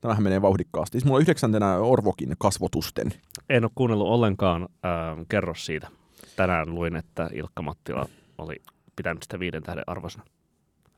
Tämähän 0.00 0.22
menee 0.22 0.42
vauhdikkaasti. 0.42 0.92
Siis 0.92 1.04
mulla 1.04 1.16
on 1.16 1.22
yhdeksäntenä 1.22 1.76
Orvokin 1.76 2.34
kasvotusten. 2.38 3.10
En 3.48 3.64
ole 3.64 3.70
kuunnellut 3.74 4.08
ollenkaan. 4.08 4.62
Äh, 4.62 5.26
kerro 5.28 5.54
siitä. 5.54 5.88
Tänään 6.36 6.74
luin, 6.74 6.96
että 6.96 7.30
Ilkka 7.32 7.62
Mattila 7.62 8.06
oli 8.38 8.56
pitänyt 8.96 9.22
sitä 9.22 9.38
viiden 9.38 9.62
tähden 9.62 9.84
arvoisena. 9.86 10.24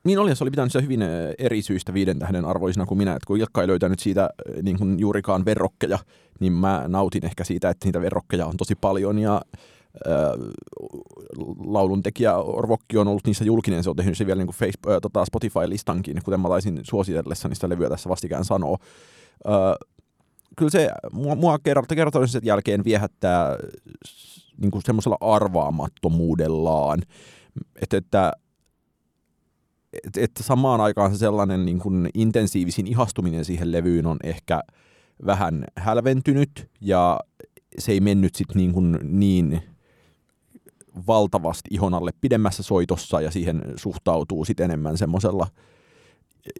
Niin 0.03 0.19
oli, 0.19 0.35
se 0.35 0.43
oli 0.43 0.51
pitänyt 0.51 0.71
sitä 0.71 0.83
hyvin 0.83 1.01
ö, 1.01 1.33
eri 1.39 1.61
syistä 1.61 1.93
viiden 1.93 2.19
tähden 2.19 2.45
arvoisena 2.45 2.85
kuin 2.85 2.97
minä. 2.97 3.15
Et 3.15 3.25
kun 3.25 3.37
Ilkka 3.39 3.61
ei 3.61 3.67
löytänyt 3.67 3.99
siitä 3.99 4.29
ö, 4.49 4.61
niin 4.61 4.77
kuin 4.77 4.99
juurikaan 4.99 5.45
verrokkeja, 5.45 5.99
niin 6.39 6.53
mä 6.53 6.83
nautin 6.87 7.25
ehkä 7.25 7.43
siitä, 7.43 7.69
että 7.69 7.87
niitä 7.87 8.01
verrokkeja 8.01 8.45
on 8.45 8.57
tosi 8.57 8.75
paljon. 8.75 9.19
Ja 9.19 9.41
lauluntekijä 11.65 12.37
Orvokki 12.37 12.97
on 12.97 13.07
ollut 13.07 13.25
niissä 13.25 13.43
julkinen, 13.43 13.83
se 13.83 13.89
on 13.89 13.95
tehnyt 13.95 14.17
se 14.17 14.25
vielä 14.25 14.37
niin 14.37 14.47
kuin 14.47 14.55
Facebook, 14.55 14.91
ö, 14.91 14.99
tota 15.01 15.25
Spotify-listankin, 15.25 16.21
kuten 16.23 16.39
mä 16.39 16.49
taisin 16.49 16.79
suositellessani 16.83 17.55
sitä 17.55 17.69
levyä 17.69 17.89
tässä 17.89 18.09
vastikään 18.09 18.45
sanoa. 18.45 18.77
Ö, 19.47 19.49
kyllä 20.57 20.71
se 20.71 20.89
mua, 21.11 21.35
mua 21.35 21.59
kerta, 21.59 21.95
kertoisen 21.95 22.41
jälkeen 22.45 22.83
viehättää 22.83 23.57
niin 24.57 24.71
kuin 24.71 24.81
semmoisella 24.85 25.17
arvaamattomuudellaan, 25.21 27.01
että, 27.81 27.97
että 27.97 28.31
että 30.03 30.21
et 30.21 30.31
samaan 30.39 30.81
aikaan 30.81 31.11
se 31.11 31.17
sellainen 31.17 31.65
niin 31.65 31.79
kuin 31.79 32.09
intensiivisin 32.13 32.87
ihastuminen 32.87 33.45
siihen 33.45 33.71
levyyn 33.71 34.05
on 34.05 34.17
ehkä 34.23 34.61
vähän 35.25 35.65
hälventynyt 35.77 36.69
ja 36.81 37.19
se 37.79 37.91
ei 37.91 37.99
mennyt 37.99 38.35
sit 38.35 38.55
niin, 38.55 38.73
kuin 38.73 38.99
niin 39.03 39.61
valtavasti 41.07 41.69
ihon 41.71 41.93
alle 41.93 42.11
pidemmässä 42.21 42.63
soitossa 42.63 43.21
ja 43.21 43.31
siihen 43.31 43.61
suhtautuu 43.75 44.45
sit 44.45 44.59
enemmän 44.59 44.97
semmoisella 44.97 45.47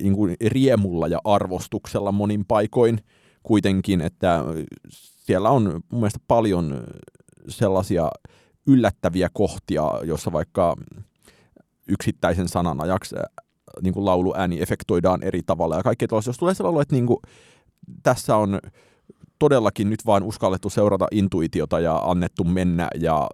niin 0.02 0.16
riemulla 0.48 1.08
ja 1.08 1.20
arvostuksella 1.24 2.12
monin 2.12 2.46
paikoin 2.46 3.00
kuitenkin, 3.44 4.02
että 4.02 4.44
siellä 5.00 5.50
on 5.50 5.64
mun 5.64 6.02
mielestä 6.02 6.20
paljon 6.28 6.84
sellaisia 7.48 8.10
yllättäviä 8.68 9.30
kohtia, 9.34 9.92
jossa 10.04 10.32
vaikka 10.32 10.76
yksittäisen 11.88 12.48
sanan 12.48 12.82
ajaksi 12.82 13.16
niin 13.82 13.94
kuin 13.94 14.06
lauluääni 14.06 14.62
efektoidaan 14.62 15.24
eri 15.24 15.42
tavalla 15.46 15.76
ja 15.76 15.84
kaikkea 15.84 16.08
tuollaista. 16.08 16.30
Jos 16.30 16.38
tulee 16.38 16.54
sellainen 16.54 16.82
että 16.82 16.96
niin 16.96 17.06
kuin, 17.06 17.20
tässä 18.04 18.36
on 18.36 18.60
todellakin 19.40 19.90
nyt 19.90 20.06
vaan 20.06 20.24
uskallettu 20.24 20.70
seurata 20.70 21.08
intuitiota 21.12 21.80
ja 21.80 21.98
annettu 21.98 22.44
mennä 22.44 22.88
ja 23.00 23.28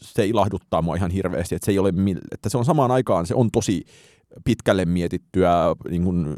se 0.00 0.26
ilahduttaa 0.26 0.82
mua 0.82 0.96
ihan 0.96 1.10
hirveästi, 1.10 1.54
että 1.54 1.66
se, 1.66 1.72
ei 1.72 1.78
ole, 1.78 1.92
että 2.32 2.48
se 2.48 2.58
on 2.58 2.64
samaan 2.64 2.90
aikaan, 2.90 3.26
se 3.26 3.34
on 3.34 3.50
tosi 3.50 3.84
pitkälle 4.44 4.84
mietittyä, 4.84 5.52
niin 5.90 6.04
kuin, 6.04 6.36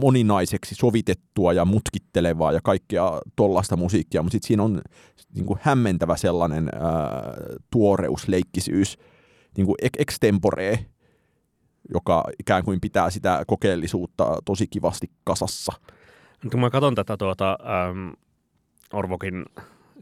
moninaiseksi 0.00 0.74
sovitettua 0.74 1.52
ja 1.52 1.64
mutkittelevaa 1.64 2.52
ja 2.52 2.60
kaikkea 2.64 3.20
tollasta 3.36 3.76
musiikkia, 3.76 4.22
mutta 4.22 4.32
sitten 4.32 4.48
siinä 4.48 4.62
on 4.62 4.80
niin 5.34 5.46
kuin 5.46 5.58
hämmentävä 5.62 6.16
sellainen 6.16 6.68
ää, 6.74 7.34
tuoreus, 7.70 8.28
leikkisyys, 8.28 8.98
niin 9.56 9.66
kuin 9.66 9.76
extempore, 9.98 10.86
joka 11.94 12.24
ikään 12.38 12.64
kuin 12.64 12.80
pitää 12.80 13.10
sitä 13.10 13.44
kokeellisuutta 13.46 14.38
tosi 14.44 14.66
kivasti 14.66 15.10
kasassa. 15.24 15.72
Kun 16.50 16.60
mä 16.60 16.70
katson 16.70 16.94
tätä 16.94 17.16
tuota, 17.16 17.58
äm, 17.90 18.12
Orvokin 18.92 19.44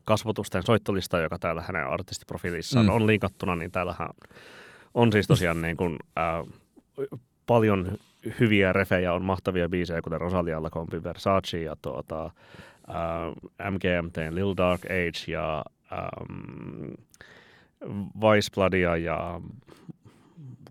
kasvotusten 0.06 0.62
soittolistaa, 0.62 1.20
joka 1.20 1.38
täällä 1.38 1.62
hänen 1.62 1.86
artistiprofiilissaan 1.86 2.86
Mm. 2.86 2.92
on 2.92 3.06
linkattuna, 3.06 3.56
niin 3.56 3.70
täällähän 3.70 4.08
on 4.94 5.12
siis 5.12 5.26
tosiaan 5.26 5.62
niin 5.62 5.76
kuin, 5.76 5.96
äh, 6.18 6.46
paljon 7.46 7.98
hyviä 8.40 8.72
refejä, 8.72 9.12
on 9.12 9.24
mahtavia 9.24 9.68
biisejä, 9.68 10.02
kuten 10.02 10.20
Rosalia 10.20 10.62
Lacombe 10.62 11.02
Versace 11.02 11.62
ja 11.62 11.76
tuota, 11.82 12.24
äh, 12.24 13.70
MGMTn 13.70 14.34
Lil 14.34 14.54
Dark 14.56 14.80
Age 14.84 15.32
ja 15.32 15.64
ähm, 15.92 16.92
Vice 18.20 18.50
Bloodia 18.54 18.96
ja 18.96 19.40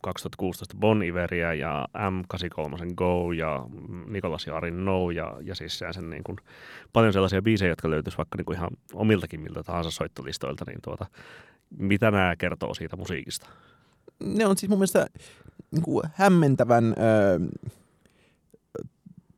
2016 0.05 0.77
Bon 0.79 1.03
Iveria 1.03 1.53
ja 1.53 1.87
M83 1.97 2.93
Go 2.95 3.31
ja 3.31 3.65
Nikolas 4.07 4.47
Jaarin 4.47 4.85
No 4.85 5.11
ja, 5.11 5.37
ja 5.41 5.55
siis 5.55 5.79
sen 5.91 6.09
niin 6.09 6.23
kuin, 6.23 6.37
paljon 6.93 7.13
sellaisia 7.13 7.41
biisejä, 7.41 7.69
jotka 7.69 7.89
löytyisi 7.89 8.17
vaikka 8.17 8.37
niin 8.37 8.45
kuin 8.45 8.57
ihan 8.57 8.69
omiltakin 8.93 9.41
miltä 9.41 9.63
tahansa 9.63 9.91
soittolistoilta, 9.91 10.65
niin 10.67 10.79
tuota, 10.81 11.05
mitä 11.77 12.11
nämä 12.11 12.35
kertoo 12.35 12.73
siitä 12.73 12.95
musiikista? 12.95 13.47
Ne 14.23 14.45
on 14.45 14.57
siis 14.57 14.69
mun 14.69 14.79
mielestä 14.79 15.07
niin 15.71 15.83
kuin 15.83 16.03
hämmentävän 16.13 16.85
ö, 16.85 17.39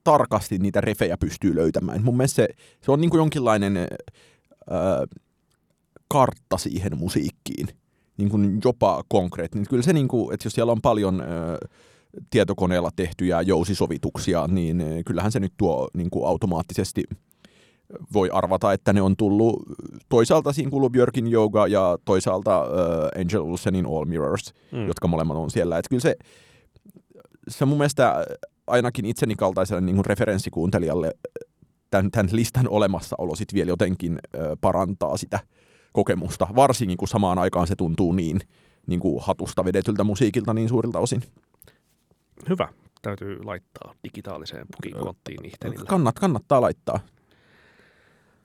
tarkasti 0.04 0.58
niitä 0.58 0.82
refejä 0.82 1.18
pystyy 1.18 1.56
löytämään. 1.56 2.04
Mun 2.04 2.18
mielestä 2.18 2.36
se, 2.36 2.48
se 2.82 2.92
on 2.92 3.02
niin 3.02 3.10
kuin 3.10 3.20
jonkinlainen 3.20 3.78
ö, 3.78 3.88
kartta 6.08 6.58
siihen 6.58 6.98
musiikkiin, 6.98 7.68
niin 8.18 8.30
kuin 8.30 8.60
jopa 8.64 9.04
konkreettinen. 9.08 9.68
Kyllä 9.70 9.84
se, 9.84 9.94
niin 9.94 10.08
kuin, 10.08 10.34
että 10.34 10.46
jos 10.46 10.54
siellä 10.54 10.72
on 10.72 10.82
paljon 10.82 11.22
ö, 11.22 11.26
tietokoneella 12.30 12.90
tehtyjä 12.96 13.42
jousisovituksia, 13.42 14.48
niin 14.48 14.84
kyllähän 15.06 15.32
se 15.32 15.40
nyt 15.40 15.54
tuo 15.58 15.88
niin 15.94 16.10
kuin 16.10 16.28
automaattisesti 16.28 17.04
voi 18.14 18.30
arvata, 18.34 18.74
että 18.74 18.94
ne 18.94 19.02
on 19.02 19.16
tullut 19.18 19.64
toisaalta 20.10 20.54
siinä 20.54 20.72
kuuluu 20.72 20.90
Björkin 20.90 21.34
Yoga 21.34 21.68
ja 21.68 21.98
toisaalta 22.06 22.62
uh, 22.64 23.22
Angel 23.22 23.42
Olsenin 23.42 23.86
All 23.86 24.06
Mirrors, 24.06 24.54
Mm. 24.72 24.88
jotka 24.88 25.08
molemmat 25.08 25.38
on 25.38 25.52
siellä. 25.52 25.78
Että 25.78 25.90
kyllä 25.90 26.02
se, 26.02 26.16
se 27.48 27.66
mun 27.66 27.78
mielestä 27.78 28.26
ainakin 28.68 29.06
itseni 29.06 29.36
kaltaiselle 29.36 29.82
niin 29.82 29.96
kuin 29.96 30.06
referenssikuuntelijalle 30.06 31.12
tämän, 31.92 32.12
tämän 32.12 32.30
listan 32.32 32.70
olemassaolo 32.70 33.36
sit 33.36 33.54
vielä 33.54 33.70
jotenkin 33.70 34.20
ö, 34.36 34.58
parantaa 34.62 35.18
sitä 35.18 35.40
kokemusta, 35.98 36.48
varsinkin 36.56 36.98
kun 36.98 37.08
samaan 37.08 37.40
aikaan 37.40 37.68
se 37.68 37.76
tuntuu 37.76 38.12
niin, 38.12 38.40
niin 38.88 39.00
kuin 39.00 39.24
hatusta 39.24 39.66
vedetyltä 39.66 40.04
musiikilta 40.04 40.54
niin 40.54 40.70
suurilta 40.70 41.00
osin. 41.00 41.22
Hyvä. 42.50 42.68
Täytyy 43.02 43.44
laittaa 43.44 43.94
digitaaliseen 44.04 44.66
pukikonttiin 44.76 45.46
ihtelille. 45.46 45.86
Kannat, 45.88 46.20
kannattaa 46.20 46.62
laittaa. 46.62 47.00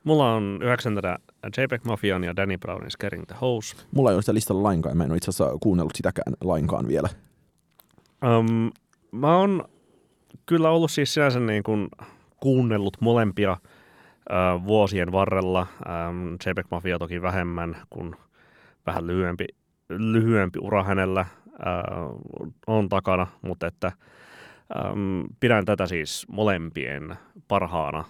Mulla 0.03 0.33
on 0.33 0.59
yhdeksäntenä 0.63 1.17
JPEG 1.57 1.83
Mafian 1.83 2.23
ja 2.23 2.35
Danny 2.35 2.57
Brownin 2.57 2.91
Scaring 2.91 3.25
the 3.25 3.35
Hose. 3.41 3.75
Mulla 3.91 4.09
ei 4.09 4.15
ole 4.15 4.21
sitä 4.21 4.33
listalla 4.33 4.63
lainkaan, 4.63 4.97
mä 4.97 5.03
en 5.03 5.11
ole 5.11 5.17
itse 5.17 5.29
asiassa 5.29 5.57
kuunnellut 5.59 5.95
sitäkään 5.95 6.33
lainkaan 6.41 6.87
vielä. 6.87 7.09
Um, 8.39 8.71
mä 9.11 9.37
oon 9.37 9.63
kyllä 10.45 10.69
ollut 10.69 10.91
siis 10.91 11.13
sinänsä 11.13 11.39
niin 11.39 11.63
kuin 11.63 11.87
kuunnellut 12.39 12.97
molempia 12.99 13.57
vuosien 14.65 15.11
varrella. 15.11 15.67
Um, 16.09 16.37
JPEG 16.45 16.65
Mafia 16.71 16.99
toki 16.99 17.21
vähemmän, 17.21 17.77
kun 17.89 18.15
vähän 18.85 19.07
lyhyempi, 19.07 19.45
lyhyempi 19.89 20.59
ura 20.59 20.83
hänellä 20.83 21.25
on 22.67 22.89
takana, 22.89 23.27
mutta 23.41 23.67
että 23.67 23.91
pidän 25.39 25.65
tätä 25.65 25.87
siis 25.87 26.25
molempien 26.31 27.15
parhaana 27.47 28.03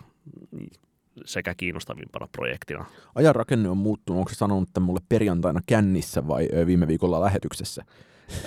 sekä 1.26 1.54
kiinnostavimpana 1.58 2.28
projektina. 2.32 2.86
Ajan 3.16 3.36
rakenne 3.36 3.70
on 3.70 3.78
muuttunut. 3.78 4.20
Onko 4.20 4.30
se 4.30 4.36
sanonut 4.36 4.70
että 4.70 4.80
mulle 4.80 5.00
perjantaina 5.10 5.60
kännissä 5.66 6.28
vai 6.28 6.50
viime 6.66 6.88
viikolla 6.88 7.22
lähetyksessä? 7.22 7.84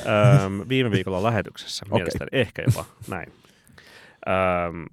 Öm, 0.06 0.68
viime 0.68 0.90
viikolla 0.90 1.22
lähetyksessä 1.22 1.86
mielestäni, 1.94 2.28
ehkä 2.32 2.62
jopa 2.62 2.84
näin. 3.08 3.32
Öm, 4.28 4.86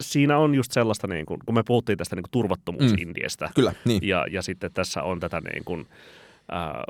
siinä 0.00 0.38
on 0.38 0.54
just 0.54 0.72
sellaista, 0.72 1.06
niin 1.06 1.26
kuin, 1.26 1.40
kun 1.46 1.54
me 1.54 1.62
puhuttiin 1.66 1.98
tästä 1.98 2.16
niin 2.16 2.22
kuin 2.22 2.30
turvattomuusindiestä, 2.30 3.50
Kyllä, 3.54 3.72
niin. 3.84 4.08
ja, 4.08 4.26
ja 4.30 4.42
sitten 4.42 4.72
tässä 4.72 5.02
on 5.02 5.20
tätä 5.20 5.40
niin 5.40 5.64
kuin, 5.64 5.86
ää, 6.50 6.84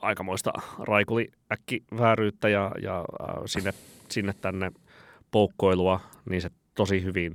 aikamoista 0.00 0.52
raikuliäkkivääryyttä 0.78 2.48
ja, 2.48 2.72
ja 2.82 2.94
ää, 2.96 3.42
sinne, 3.46 3.72
sinne 4.08 4.32
tänne 4.40 4.72
poukkoilua, 5.30 6.00
niin 6.30 6.42
se 6.42 6.50
tosi 6.74 7.02
hyvin 7.02 7.32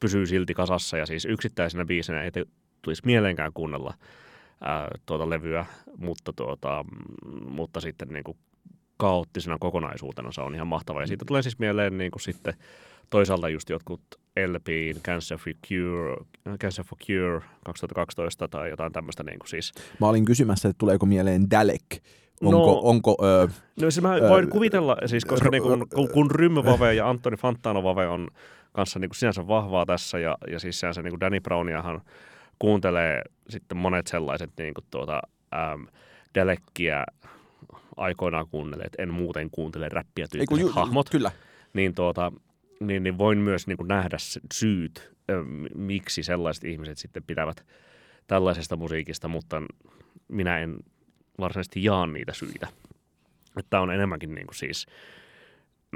pysyy 0.00 0.26
silti 0.26 0.54
kasassa. 0.54 0.96
Ja 0.96 1.06
siis 1.06 1.24
yksittäisenä 1.24 1.84
biisinä 1.84 2.22
ei 2.22 2.30
tulisi 2.82 3.02
mieleenkään 3.04 3.52
kuunnella 3.52 3.94
ää, 4.60 4.88
tuota 5.06 5.30
levyä, 5.30 5.66
mutta, 5.96 6.32
tuota, 6.32 6.84
mm, 7.24 7.50
mutta 7.50 7.80
sitten 7.80 8.08
niin 8.08 8.24
kuin 8.24 8.36
kaoottisena 9.00 9.56
kokonaisuutena 9.60 10.32
se 10.32 10.40
on 10.40 10.54
ihan 10.54 10.66
mahtava. 10.66 11.00
Ja 11.00 11.06
siitä 11.06 11.24
tulee 11.24 11.42
siis 11.42 11.58
mieleen 11.58 11.98
niin 11.98 12.10
kuin 12.10 12.22
sitten 12.22 12.54
toisaalta 13.10 13.48
just 13.48 13.70
jotkut 13.70 14.00
LPin 14.46 15.02
Cancer 15.02 15.38
for 15.38 15.52
Cure, 15.68 16.16
Cancer 16.58 16.84
for 16.84 16.98
Cure 17.06 17.40
2012 17.64 18.48
tai 18.48 18.70
jotain 18.70 18.92
tämmöistä 18.92 19.22
niin 19.22 19.38
kuin 19.38 19.48
siis. 19.48 19.72
Mä 20.00 20.06
olin 20.08 20.24
kysymässä, 20.24 20.68
että 20.68 20.78
tuleeko 20.78 21.06
mieleen 21.06 21.50
Dalek. 21.50 21.84
Onko, 22.44 22.58
No- 22.66 22.80
onko 22.82 23.16
ö, 23.22 23.48
No 23.80 23.90
siis 23.90 24.02
mä 24.02 24.14
Öö, 24.14 24.28
voin 24.28 24.50
kuvitella, 24.50 24.96
siis 25.06 25.24
koska 25.24 25.48
r- 25.48 25.50
niin 25.50 25.62
kun, 25.62 25.86
kun, 25.94 26.08
kun 26.08 26.30
Rymme 26.30 26.64
Vave 26.64 26.94
ja 26.94 27.08
Antoni 27.10 27.36
Fantano 27.36 27.82
Vave 27.82 28.08
on 28.08 28.28
kanssa 28.72 28.98
niin 28.98 29.08
kuin 29.08 29.16
sinänsä 29.16 29.46
vahvaa 29.48 29.86
tässä 29.86 30.18
ja, 30.18 30.38
ja 30.50 30.58
siis 30.58 30.80
sinänsä 30.80 31.02
niin 31.02 31.12
kuin 31.12 31.20
Danny 31.20 31.40
Browniahan 31.40 32.00
kuuntelee 32.58 33.22
sitten 33.48 33.78
monet 33.78 34.06
sellaiset 34.06 34.50
niin 34.58 34.74
kuin 34.74 34.84
tuota, 34.90 35.20
äm, 35.72 35.86
Delekkiä 36.34 37.04
aikoinaan 38.00 38.46
kuunnelleet, 38.48 38.92
en 38.98 39.14
muuten 39.14 39.50
kuuntele 39.50 39.88
räppiä 39.88 40.24
ei 40.24 40.28
tyyppiset 40.46 40.74
hahmot, 40.74 41.10
Kyllä. 41.10 41.30
niin, 41.72 41.94
tuota, 41.94 42.32
niin, 42.80 43.02
niin 43.02 43.18
voin 43.18 43.38
myös 43.38 43.66
niin 43.66 43.76
kuin 43.76 43.88
nähdä 43.88 44.16
syyt, 44.54 45.12
miksi 45.74 46.22
sellaiset 46.22 46.64
ihmiset 46.64 46.98
sitten 46.98 47.22
pitävät 47.22 47.66
tällaisesta 48.26 48.76
musiikista, 48.76 49.28
mutta 49.28 49.62
minä 50.28 50.58
en 50.58 50.76
varsinaisesti 51.40 51.84
jaa 51.84 52.06
niitä 52.06 52.32
syitä. 52.32 52.68
Tämä 53.70 53.82
on 53.82 53.90
enemmänkin 53.90 54.34
niin 54.34 54.46
kuin 54.46 54.56
siis 54.56 54.86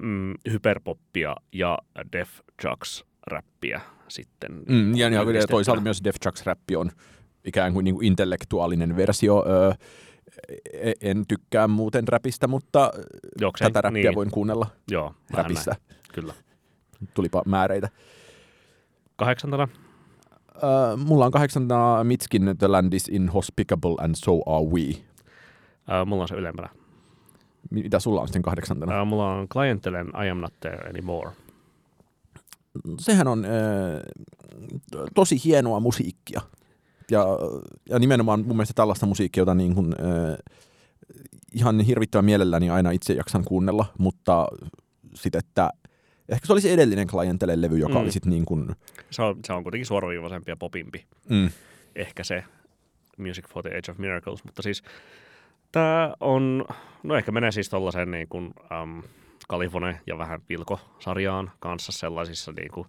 mm, 0.02 0.34
hyperpoppia 0.50 1.36
ja 1.52 1.78
Def 2.12 2.30
Jux 2.64 3.04
räppiä 3.26 3.80
sitten. 4.08 4.62
Mm, 4.68 4.96
ja, 4.96 5.08
ja 5.08 5.46
toisaalta 5.50 5.82
myös 5.82 6.04
Def 6.04 6.16
Jux-räppi 6.24 6.76
on 6.76 6.90
ikään 7.44 7.72
kuin, 7.72 7.84
niin 7.84 7.94
kuin 7.94 8.06
intellektuaalinen 8.06 8.96
versio. 8.96 9.44
Ö, 9.48 9.70
e- 9.70 9.74
en 11.02 11.24
tykkää 11.28 11.68
muuten 11.68 12.08
räpistä, 12.08 12.48
mutta 12.48 12.90
Jokseen, 13.40 13.72
tätä 13.72 13.80
räppiä 13.80 14.02
niin, 14.02 14.14
voin 14.14 14.30
kuunnella 14.30 14.66
Joo, 14.90 15.14
räpistä. 15.30 15.70
näin, 15.90 16.00
kyllä. 16.12 16.34
Tulipa 17.14 17.42
määreitä. 17.46 17.88
Kahdeksantena, 19.16 19.68
Ö, 20.56 20.96
mulla 20.96 21.26
on 21.26 21.32
kahdeksantena 21.32 22.04
Mitskin 22.04 22.54
The 22.58 22.68
Land 22.68 22.92
is 22.92 23.08
Inhospicable 23.08 23.94
and 24.00 24.14
So 24.14 24.32
Are 24.46 24.64
We. 24.64 24.90
äh, 26.00 26.06
mulla 26.06 26.22
on 26.22 26.28
se 26.28 26.34
ylempänä. 26.34 26.68
Mitä 27.70 28.00
sulla 28.00 28.20
on 28.20 28.28
sitten 28.28 28.42
kahdeksantena? 28.42 29.00
Äh, 29.00 29.06
mulla 29.06 29.30
on 29.32 29.48
Clientelen 29.48 30.06
I 30.26 30.28
am 30.30 30.38
not 30.38 30.52
there 30.60 30.88
anymore. 30.90 31.30
sehän 32.98 33.28
on 33.28 33.44
ö, 33.44 33.48
tosi 35.14 35.44
hienoa 35.44 35.80
musiikkia. 35.80 36.40
Ja, 37.10 37.26
ja 37.88 37.98
nimenomaan 37.98 38.40
mun 38.40 38.56
mielestä 38.56 38.74
tällaista 38.74 39.06
musiikkia, 39.06 39.40
jota 39.40 39.54
niin 39.54 39.74
kuin, 39.74 39.94
ö, 40.00 40.38
ihan 41.52 41.80
hirvittävän 41.80 42.24
mielelläni 42.24 42.70
aina 42.70 42.90
itse 42.90 43.12
jaksan 43.12 43.44
kuunnella, 43.44 43.86
mutta 43.98 44.46
sitten, 45.14 45.38
että 45.38 45.70
ehkä 46.28 46.46
se 46.46 46.52
olisi 46.52 46.70
edellinen 46.70 47.06
klientele 47.06 47.60
levy, 47.60 47.78
joka 47.78 47.94
Mm. 47.94 48.00
oli 48.00 48.12
sitten 48.12 48.30
niin 48.30 48.44
kuin, 48.44 48.68
Se 49.10 49.22
on, 49.22 49.36
se 49.46 49.52
on 49.52 49.62
kuitenkin 49.62 49.86
suoraviivaisempi 49.86 50.50
ja 50.50 50.56
popimpi. 50.56 51.06
mm, 51.28 51.50
ehkä 51.96 52.24
se 52.24 52.44
Music 53.18 53.48
for 53.48 53.62
the 53.62 53.70
Age 53.78 53.90
of 53.92 53.98
Miracles, 53.98 54.44
mutta 54.44 54.62
siis 54.62 54.82
tämä 55.72 56.14
on, 56.20 56.64
no 57.02 57.16
ehkä 57.16 57.32
menee 57.32 57.52
siis 57.52 57.68
tollaiseen 57.68 58.10
niin 58.10 58.28
kuin 58.28 58.44
um, 58.82 59.02
Kalifone 59.48 60.00
ja 60.06 60.18
vähän 60.18 60.40
Vilko-sarjaan 60.48 61.50
kanssa 61.60 61.92
sellaisissa 61.92 62.52
niin 62.52 62.70
kuin, 62.72 62.86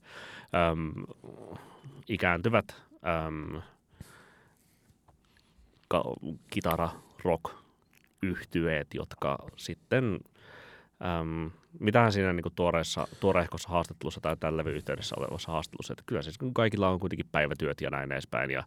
um, 0.72 1.06
ikääntyvät 2.10 2.66
um, 3.28 3.62
ka- 6.04 6.38
kitara 6.50 6.90
rock 7.24 7.44
yhtyeet, 8.24 8.88
jotka 8.94 9.38
sitten 9.58 10.20
Um, 11.22 11.52
mitähän 11.80 12.12
siinä 12.12 12.34
niin 12.34 12.44
tuoreessa, 12.56 13.08
tuoreehkossa 13.20 13.70
haastattelussa 13.70 14.22
tai 14.22 14.38
tällä 14.40 14.58
levy 14.58 14.76
yhteydessä 14.76 15.16
olevassa 15.20 15.52
haastattelussa, 15.52 15.94
että 15.94 16.04
kyllä 16.06 16.22
siis 16.22 16.38
kaikilla 16.54 16.90
on 16.90 17.00
kuitenkin 17.00 17.26
päivätyöt 17.32 17.82
ja 17.82 17.90
näin 17.90 18.12
edespäin 18.12 18.52
ja 18.52 18.64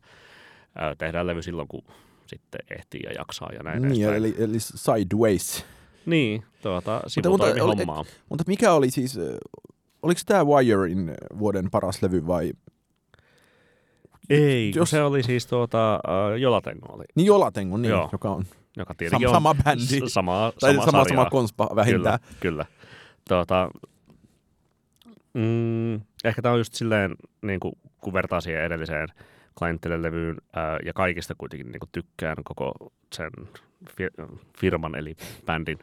ää, 0.75 0.95
tehdään 0.95 1.27
levy 1.27 1.43
silloin, 1.43 1.69
kun 1.69 1.83
sitten 2.27 2.61
ehtii 2.71 3.01
ja 3.05 3.13
jaksaa 3.13 3.53
ja 3.53 3.63
näin 3.63 3.83
niin, 3.83 3.93
edespäin. 3.93 4.17
eli, 4.17 4.35
eli 4.39 4.61
Sideways. 4.61 5.65
niin, 6.07 6.45
tuota, 6.63 7.01
mutta 7.31 7.47
oli- 7.47 7.61
hommaa. 7.61 8.05
Mutta 8.29 8.45
mikä 8.47 8.73
oli 8.73 8.91
siis, 8.91 9.19
oliko 10.03 10.21
tämä 10.27 10.45
Wirein 10.45 11.15
vuoden 11.39 11.71
paras 11.71 12.03
levy 12.03 12.27
vai? 12.27 12.53
Ei, 14.31 14.73
jos... 14.75 14.91
se 14.91 15.03
oli 15.03 15.23
siis 15.23 15.47
tuota, 15.47 16.01
uh, 16.09 16.39
Jolatengo 16.39 16.93
oli, 16.93 17.05
Niin 17.15 17.27
Jolatengo, 17.27 17.77
niin, 17.77 17.91
Joo. 17.91 18.09
joka 18.13 18.31
on 18.31 18.45
joka 18.77 18.95
tietenkin 18.95 19.29
on 19.29 19.35
sama 19.35 19.55
bändi. 19.55 20.01
sama, 20.07 20.53
Tai 20.61 20.75
sama, 20.75 20.85
sama, 20.85 21.05
sama 21.05 21.31
konspa 21.31 21.69
vähintään. 21.77 22.19
Kyllä, 22.21 22.39
kyllä. 22.41 22.67
Tuota, 23.29 23.71
mm, 25.35 25.95
ehkä 26.25 26.43
tämä 26.43 26.53
on 26.53 26.61
just 26.61 26.75
silleen, 26.75 27.17
niin 27.43 27.61
kuin, 27.61 27.73
kun 28.01 28.13
vertaa 28.13 28.41
siihen 28.41 28.63
edelliseen 28.63 29.09
klienttele-levyyn, 29.59 30.37
ää, 30.57 30.79
ja 30.85 30.93
kaikista 30.93 31.35
kuitenkin 31.39 31.73
niin 31.73 31.81
kuin 31.81 31.91
tykkään 31.93 32.37
koko 32.45 32.73
sen 33.13 33.31
fir- 33.91 34.39
firman 34.59 34.95
eli 34.95 35.17
bändin 35.47 35.79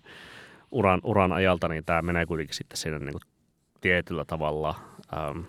uran, 0.71 1.01
uran 1.03 1.31
ajalta, 1.33 1.67
niin 1.67 1.85
tämä 1.85 2.01
menee 2.01 2.25
kuitenkin 2.25 2.55
sitten 2.55 2.77
sinne 2.77 2.99
niin 2.99 3.11
kuin 3.13 3.21
tietyllä 3.81 4.25
tavalla 4.25 4.75
äm, 5.29 5.43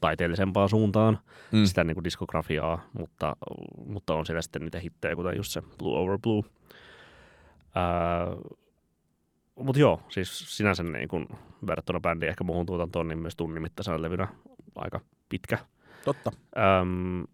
taiteellisempaan 0.00 0.68
suuntaan, 0.68 1.18
Mm. 1.52 1.64
sitä 1.64 1.84
niin 1.84 1.94
kuin 1.94 2.04
diskografiaa, 2.04 2.84
mutta, 2.98 3.36
mutta 3.86 4.14
on 4.14 4.26
siellä 4.26 4.42
sitten 4.42 4.62
niitä 4.62 4.78
hittejä, 4.80 5.16
kuten 5.16 5.36
just 5.36 5.50
se 5.52 5.62
Blue 5.78 5.98
Over 5.98 6.18
Blue. 6.18 6.42
Mutta 9.56 9.80
joo, 9.80 10.00
siis 10.08 10.56
sinänsä 10.56 10.82
niin 10.82 11.08
kun 11.08 11.26
verrattuna 11.66 12.00
bändiin 12.00 12.30
ehkä 12.30 12.44
muuhun 12.44 12.66
tuotantoon, 12.66 13.08
niin 13.08 13.18
myös 13.18 13.36
tunnin 13.36 13.62
mittaisena 13.62 14.02
levynä 14.02 14.28
aika 14.74 15.00
pitkä. 15.28 15.58
Totta. 16.04 16.32
Öm, 16.80 17.24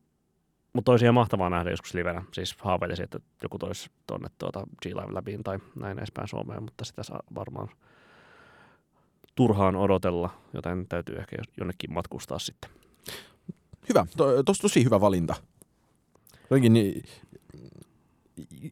mutta 0.72 0.85
toisi 0.85 1.05
ihan 1.05 1.14
mahtavaa 1.14 1.51
nähdä 1.51 1.70
joskus 1.70 1.94
livenä. 1.94 2.22
Siis 2.33 2.57
haaveilisin, 2.59 3.05
että 3.05 3.20
joku 3.42 3.59
toisi 3.59 3.90
tuonne 4.07 4.29
tuota 4.38 4.66
G-Live 4.83 5.14
läpiin 5.14 5.44
tai 5.44 5.59
näin 5.77 5.98
edespäin 5.98 6.29
Suomeen, 6.29 6.62
mutta 6.62 6.85
sitä 6.85 7.03
saa 7.03 7.20
varmaan 7.35 7.68
turhaan 9.35 9.77
odotella, 9.77 10.31
joten 10.55 10.87
täytyy 10.88 11.16
ehkä 11.16 11.37
jonnekin 11.59 11.92
matkustaa 11.92 12.38
sitten. 12.38 12.71
Hyvä, 13.88 14.07
to, 14.16 14.42
tos, 14.42 14.59
tosi 14.59 14.85
hyvä 14.85 15.01
valinta. 15.01 15.35
Jotenkin 16.42 16.73
niin, 16.73 17.03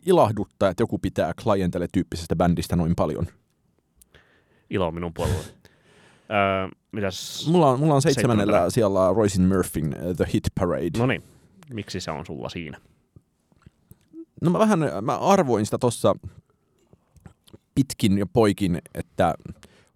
ilahduttaa, 0.07 0.69
että 0.69 0.83
joku 0.83 0.99
pitää 0.99 1.33
klientele-tyyppisestä 1.43 2.37
bändistä 2.37 2.77
noin 2.77 2.93
paljon. 2.97 3.27
Ilo 4.71 4.91
minun 4.91 5.15
puolella. 5.15 5.41
öö, 5.45 6.69
mitäs? 6.93 7.49
Mulla 7.51 7.71
on, 7.71 7.81
mulla 7.81 7.95
on 7.95 8.03
seitsemännellä 8.03 8.71
siellä 8.71 9.13
Roisin 9.17 9.49
Murphyn 9.49 9.97
The 10.17 10.27
Hit 10.35 10.45
Parade. 10.61 10.99
No 10.99 11.07
niin, 11.07 11.23
miksi 11.73 12.01
se 12.01 12.11
on 12.11 12.27
sulla 12.27 12.49
siinä? 12.49 12.81
No 14.43 14.51
mä 14.51 14.59
vähän, 14.59 14.81
mä 15.03 15.19
arvoin 15.19 15.65
sitä 15.65 15.79
tossa 15.79 16.15
pitkin 17.75 18.19
ja 18.19 18.27
poikin, 18.27 18.83
että 18.95 19.35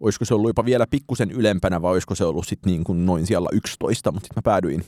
olisiko 0.00 0.24
se 0.24 0.34
ollut 0.34 0.48
jopa 0.48 0.64
vielä 0.64 0.86
pikkusen 0.90 1.30
ylempänä 1.30 1.82
vai 1.82 1.92
olisiko 1.92 2.14
se 2.14 2.24
ollut 2.24 2.46
sitten 2.46 2.70
niin 2.70 2.84
kuin 2.84 3.06
noin 3.06 3.26
siellä 3.26 3.48
11, 3.52 4.12
mutta 4.12 4.26
sitten 4.26 4.38
mä 4.38 4.52
päädyin 4.52 4.84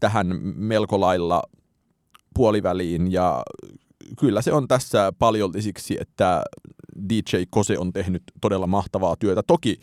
tähän 0.00 0.26
melko 0.42 1.00
lailla 1.00 1.42
puoliväliin 2.34 3.12
ja 3.12 3.42
kyllä 4.20 4.42
se 4.42 4.52
on 4.52 4.68
tässä 4.68 5.12
paljolti 5.18 5.62
siksi, 5.62 5.96
että 6.00 6.42
DJ 7.08 7.36
Kose 7.50 7.78
on 7.78 7.92
tehnyt 7.92 8.22
todella 8.40 8.66
mahtavaa 8.66 9.16
työtä. 9.16 9.42
Toki 9.46 9.80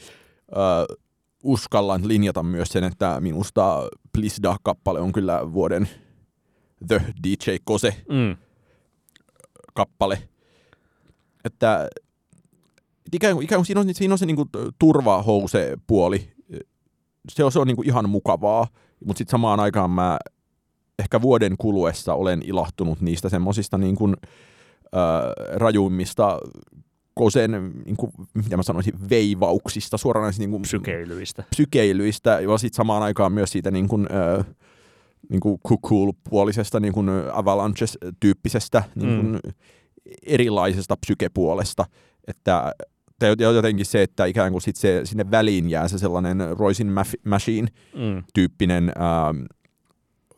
äh, 0.57 0.97
uskallan 1.43 2.07
linjata 2.07 2.43
myös 2.43 2.69
sen, 2.69 2.83
että 2.83 3.21
minusta 3.21 3.89
Plisda-kappale 4.17 4.99
on 4.99 5.11
kyllä 5.11 5.53
vuoden 5.53 5.89
The 6.87 7.01
DJ 7.23 7.55
Kose 7.63 7.95
Mm. 8.09 8.37
kappale. 9.73 10.29
Että 11.45 11.87
et 13.07 13.15
ikään 13.15 13.33
kuin, 13.33 13.43
ikään 13.43 13.59
kuin 13.59 13.65
siinä 13.65 13.81
on, 13.81 13.93
siinä 13.93 14.13
on 14.13 14.17
se 14.17 14.25
niinku 14.25 14.45
turvahouse-puoli, 14.79 16.31
se 17.29 17.43
on, 17.43 17.51
se 17.51 17.59
on 17.59 17.67
niin 17.67 17.75
kuin 17.75 17.87
ihan 17.87 18.09
mukavaa, 18.09 18.67
mutta 19.05 19.17
sitten 19.17 19.31
samaan 19.31 19.59
aikaan 19.59 19.91
mä 19.91 20.17
ehkä 20.99 21.21
vuoden 21.21 21.55
kuluessa 21.57 22.13
olen 22.13 22.41
ilahtunut 22.45 23.01
niistä 23.01 23.29
semmoisista 23.29 23.77
niin 23.77 23.95
kuin, 23.95 24.15
äh, 24.95 25.55
rajuimmista 25.55 26.39
kosen, 27.13 27.73
niin 27.85 27.97
kuin, 27.97 28.11
mitä 28.33 28.57
mä 28.57 28.63
sanoisin, 28.63 29.09
veivauksista, 29.09 29.97
suoranaisesti 29.97 30.41
niin 30.43 30.51
kuin, 30.51 30.61
Psykeilyistä. 30.61 31.43
psykeilyistä, 31.49 32.39
ja 32.39 32.57
sitten 32.57 32.75
samaan 32.77 33.03
aikaan 33.03 33.31
myös 33.31 33.51
siitä 33.51 33.71
niin 33.71 33.87
kuin, 33.87 34.07
äh, 34.39 34.45
niin 35.29 35.39
kuin 35.39 35.59
cool-puolisesta 35.87 36.79
niin 36.79 36.93
kuin 36.93 37.09
Avalanches-tyyppisestä 37.33 38.83
niin 38.95 39.15
kuin 39.15 39.31
Mm. 39.31 39.51
erilaisesta 40.25 40.97
psykepuolesta, 40.97 41.85
että 42.27 42.71
tai 43.19 43.35
jotenkin 43.39 43.85
se, 43.85 44.01
että 44.03 44.25
ikään 44.25 44.51
kuin 44.51 44.61
sit 44.61 44.75
se, 44.75 45.01
sinne 45.03 45.31
väliin 45.31 45.69
jää 45.69 45.87
se 45.87 45.97
sellainen 45.97 46.37
Roisin 46.57 46.87
Maf- 46.87 47.21
Machine 47.29 47.67
Mm. 47.95 48.23
ähm, 48.77 49.45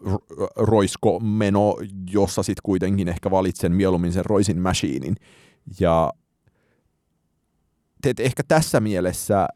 ro- 0.05 0.47
roiskomeno, 0.55 1.75
jossa 2.11 2.43
sitten 2.43 2.61
kuitenkin 2.63 3.07
ehkä 3.07 3.31
valitsen 3.31 3.71
mieluummin 3.71 4.11
sen 4.11 4.25
Roisin 4.25 4.61
Machinein. 4.61 5.15
Ja 5.79 6.13
teet 8.01 8.19
ehkä 8.19 8.43
tässä 8.47 8.79
mielessä 8.79 9.47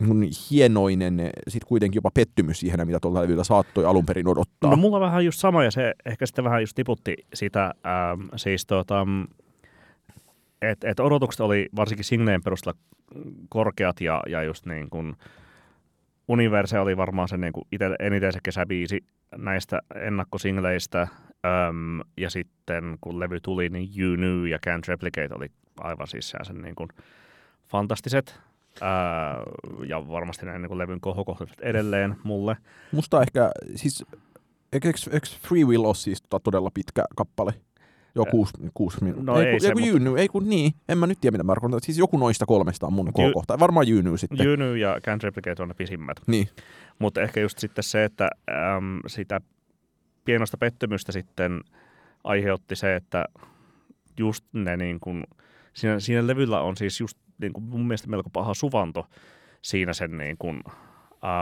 mun 0.00 0.24
hienoinen, 0.50 1.30
sitten 1.48 1.68
kuitenkin 1.68 1.96
jopa 1.98 2.10
pettymys 2.14 2.60
siihen, 2.60 2.86
mitä 2.86 3.00
tuolta 3.00 3.22
levyltä 3.22 3.44
saattoi 3.44 3.84
alun 3.84 4.06
perin 4.06 4.28
odottaa. 4.28 4.70
No 4.70 4.76
mulla 4.76 5.00
vähän 5.00 5.24
just 5.24 5.38
sama, 5.38 5.64
ja 5.64 5.70
se 5.70 5.94
ehkä 6.06 6.26
sitten 6.26 6.44
vähän 6.44 6.62
just 6.62 6.74
tiputti 6.74 7.16
sitä, 7.34 7.64
ähm, 7.64 8.28
siis 8.36 8.66
tota, 8.66 9.06
että 10.62 10.90
et 10.90 11.00
odotukset 11.00 11.40
oli 11.40 11.68
varsinkin 11.76 12.04
singleen 12.04 12.42
perusteella 12.42 12.80
korkeat, 13.48 14.00
ja, 14.00 14.22
ja 14.28 14.42
just 14.42 14.66
niin 14.66 14.90
kuin 14.90 15.16
Universe 16.28 16.78
oli 16.78 16.96
varmaan 16.96 17.28
se 17.28 17.36
niin 17.36 17.52
kuin 17.52 17.64
ite, 17.72 17.90
eniten 17.98 18.32
se 18.32 18.38
kesäbiisi 18.42 19.04
näistä 19.36 19.80
ennakkosingleistä, 19.94 21.00
äm, 21.00 22.00
ja 22.16 22.30
sitten 22.30 22.98
kun 23.00 23.20
levy 23.20 23.40
tuli, 23.40 23.68
niin 23.68 23.88
You 23.98 24.16
Knew 24.16 24.48
ja 24.48 24.58
Can't 24.66 24.88
Replicate 24.88 25.34
oli 25.34 25.46
aivan 25.80 26.06
siis 26.06 26.32
sen 26.42 26.62
niin 26.62 26.74
kuin 26.74 26.88
fantastiset, 27.68 28.40
ää, 28.80 29.36
ja 29.86 30.08
varmasti 30.08 30.46
näin 30.46 30.62
niin 30.62 30.68
kuin 30.68 30.78
levyn 30.78 31.00
kohokohtaisesti 31.00 31.62
edelleen 31.66 32.16
mulle. 32.24 32.56
Musta 32.92 33.22
ehkä, 33.22 33.50
siis, 33.74 34.04
eikö 34.72 34.92
Free 35.48 35.64
Will 35.64 35.84
ole 35.84 35.94
siis 35.94 36.22
tota 36.22 36.40
todella 36.40 36.70
pitkä 36.74 37.04
kappale? 37.16 37.54
Jo 38.14 38.22
Ä, 38.28 38.30
kuusi, 38.30 38.52
kuusi 38.74 39.04
minuuttia. 39.04 39.34
no 39.34 39.40
ei, 39.40 39.46
ei 39.46 39.60
se, 39.60 39.68
ei, 39.68 39.72
kun 39.92 40.02
mutta- 40.02 40.20
ei 40.20 40.28
kun 40.28 40.48
niin, 40.48 40.72
en 40.88 40.98
mä 40.98 41.06
nyt 41.06 41.18
tiedä 41.20 41.34
mitä 41.34 41.44
mä 41.44 41.50
tarkoitan. 41.52 41.80
Siis 41.82 41.98
joku 41.98 42.16
noista 42.18 42.46
kolmesta 42.46 42.86
on 42.86 42.92
mun 42.92 43.06
Ju- 43.06 43.12
kohokohta. 43.12 43.58
Varmaan 43.58 43.86
Knew 43.86 44.14
sitten. 44.16 44.38
Knew 44.56 44.76
ja 44.78 44.94
Can't 44.96 45.20
Replicate 45.22 45.62
on 45.62 45.68
ne 45.68 45.74
pisimmät. 45.74 46.16
Niin. 46.26 46.48
Mutta 46.98 47.20
ehkä 47.20 47.40
just 47.40 47.58
sitten 47.58 47.84
se, 47.84 48.04
että 48.04 48.30
äm, 48.50 49.00
sitä 49.06 49.40
pienosta 50.24 50.56
pettymystä 50.58 51.12
sitten 51.12 51.60
aiheutti 52.24 52.76
se, 52.76 52.96
että 52.96 53.24
just 54.18 54.44
ne 54.52 54.76
niin 54.76 55.00
kuin, 55.00 55.24
siinä, 55.72 56.00
siinä 56.00 56.26
levyllä 56.26 56.60
on 56.60 56.76
siis 56.76 57.00
just 57.00 57.18
niin 57.40 57.52
kuin 57.52 57.64
mun 57.64 57.86
mielestä 57.86 58.08
melko 58.08 58.30
paha 58.30 58.54
suvanto 58.54 59.06
siinä 59.62 59.92
sen 59.92 60.18
niin 60.18 60.36
kuin, 60.38 60.62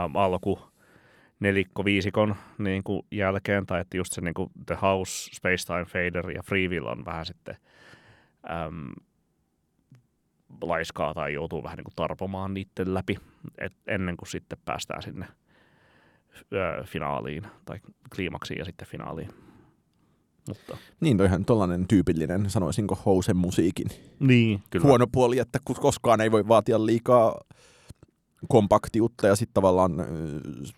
äm, 0.05 0.15
alku 0.15 0.59
nelikko 1.39 1.85
viisikon 1.85 2.35
niin 2.57 2.83
kuin 2.83 3.01
jälkeen, 3.11 3.65
tai 3.65 3.81
että 3.81 3.97
just 3.97 4.13
se 4.13 4.21
niin 4.21 4.33
kuin 4.33 4.49
The 4.65 4.77
House, 4.81 5.29
Space 5.35 5.65
Time 5.65 5.85
Fader 5.85 6.31
ja 6.31 6.43
Free 6.43 6.67
Will 6.67 6.85
on 6.85 7.05
vähän 7.05 7.25
sitten 7.25 7.55
äm, 8.49 8.91
laiskaa 10.61 11.13
tai 11.13 11.33
joutuu 11.33 11.63
vähän 11.63 11.77
niin 11.77 11.85
kuin 11.85 11.95
tarpomaan 11.95 12.53
niiden 12.53 12.93
läpi, 12.93 13.17
et 13.57 13.73
ennen 13.87 14.17
kuin 14.17 14.29
sitten 14.29 14.59
päästään 14.65 15.01
sinne 15.01 15.25
ö, 16.53 16.83
finaaliin 16.85 17.43
tai 17.65 17.79
kliimaksiin 18.15 18.59
ja 18.59 18.65
sitten 18.65 18.87
finaaliin. 18.87 19.29
Mutta, 20.47 20.77
Niin, 20.99 21.17
toihan 21.17 21.45
tollainen 21.45 21.87
tyypillinen, 21.87 22.49
sanoisinko, 22.49 22.95
Housen 23.05 23.37
musiikin 23.37 23.87
niin, 24.19 24.63
kyllä. 24.69 24.87
huono 24.87 25.07
puoli, 25.11 25.39
että 25.39 25.59
koskaan 25.63 26.21
ei 26.21 26.31
voi 26.31 26.47
vaatia 26.47 26.85
liikaa 26.85 27.41
kompaktiutta 28.47 29.27
ja 29.27 29.35
sitten 29.35 29.53
tavallaan 29.53 29.93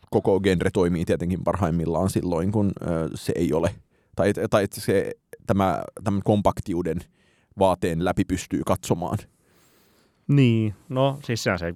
koko 0.10 0.40
genre 0.40 0.70
toimii 0.74 1.06
tietenkin 1.06 1.44
parhaimmillaan 1.44 2.10
silloin, 2.10 2.52
kun 2.52 2.72
se 3.16 3.34
ei 3.36 3.54
ole. 3.54 3.76
Tai, 4.16 4.34
tai 4.50 4.64
että 4.64 4.82
se, 4.82 5.12
tämä, 5.48 5.84
tämän 6.04 6.22
kompaktiuden 6.24 7.00
vaateen 7.60 8.06
läpi 8.06 8.26
pystyy 8.26 8.62
katsomaan. 8.66 9.18
Niin, 10.28 10.76
no 10.90 11.20
siis 11.24 11.44
se, 11.44 11.76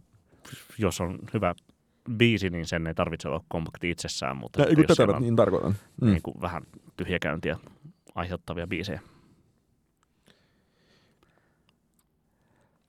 jos 0.77 1.01
on 1.01 1.19
hyvä 1.33 1.55
biisi, 2.17 2.49
niin 2.49 2.65
sen 2.65 2.87
ei 2.87 2.93
tarvitse 2.93 3.27
olla 3.27 3.43
kompakti 3.47 3.89
itsessään, 3.89 4.37
mutta 4.37 4.61
Ja, 4.61 4.67
tätä 4.87 5.03
on 5.15 5.21
niin 5.21 5.35
tarkoitan. 5.35 5.75
Mm. 6.01 6.09
niin 6.09 6.21
kuin 6.21 6.41
vähän 6.41 6.63
tyhjäkäyntiä 6.97 7.57
aiheuttavia 8.15 8.67
biisejä. 8.67 9.01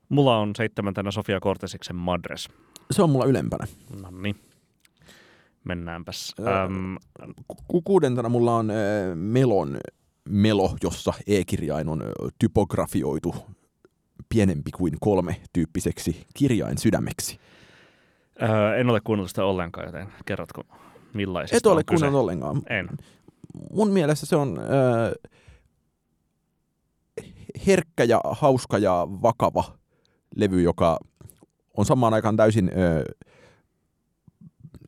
Mulla 0.08 0.38
on 0.38 0.52
seitsemäntenä 0.56 1.10
Sofia 1.10 1.40
Cortesiksen 1.40 1.96
Madres. 1.96 2.48
Se 2.90 3.02
on 3.02 3.10
mulla 3.10 3.24
ylempänä. 3.24 3.66
No 4.02 4.10
niin. 4.22 4.36
Mennäänpäs. 5.64 6.34
Ää, 6.44 6.64
Öm, 6.64 6.96
Ku- 7.68 7.82
kuudentena 7.84 8.28
mulla 8.28 8.56
on 8.56 8.70
ö, 8.70 8.74
Melon 9.14 9.78
Melo, 10.28 10.76
jossa 10.82 11.12
E-kirjain 11.26 11.88
on 11.88 12.02
typografioitu 12.38 13.34
pienempi 14.28 14.70
kuin 14.70 14.94
kolme 15.00 15.40
tyyppiseksi 15.52 16.26
kirjain 16.34 16.78
sydämeksi. 16.78 17.38
öö, 18.42 18.76
en 18.76 18.90
ole 18.90 19.00
kuunnellut 19.04 19.30
sitä 19.30 19.44
ollenkaan, 19.44 19.86
joten 19.86 20.08
kerrotko 20.24 20.62
millaisesta 21.14 21.56
Et 21.56 21.66
ole 21.66 21.84
kuunnellut 21.84 22.20
ollenkaan. 22.20 22.62
En. 22.68 22.88
Mun 23.72 23.90
mielestä 23.90 24.26
se 24.26 24.36
on 24.36 24.58
ö, 24.58 25.30
herkkä 27.66 28.04
ja 28.04 28.20
hauska 28.30 28.78
ja 28.78 29.06
vakava 29.22 29.64
levy, 30.36 30.62
joka 30.62 30.98
samaan 31.84 32.14
aikaan 32.14 32.36
täysin 32.36 32.70
ö, 32.76 33.04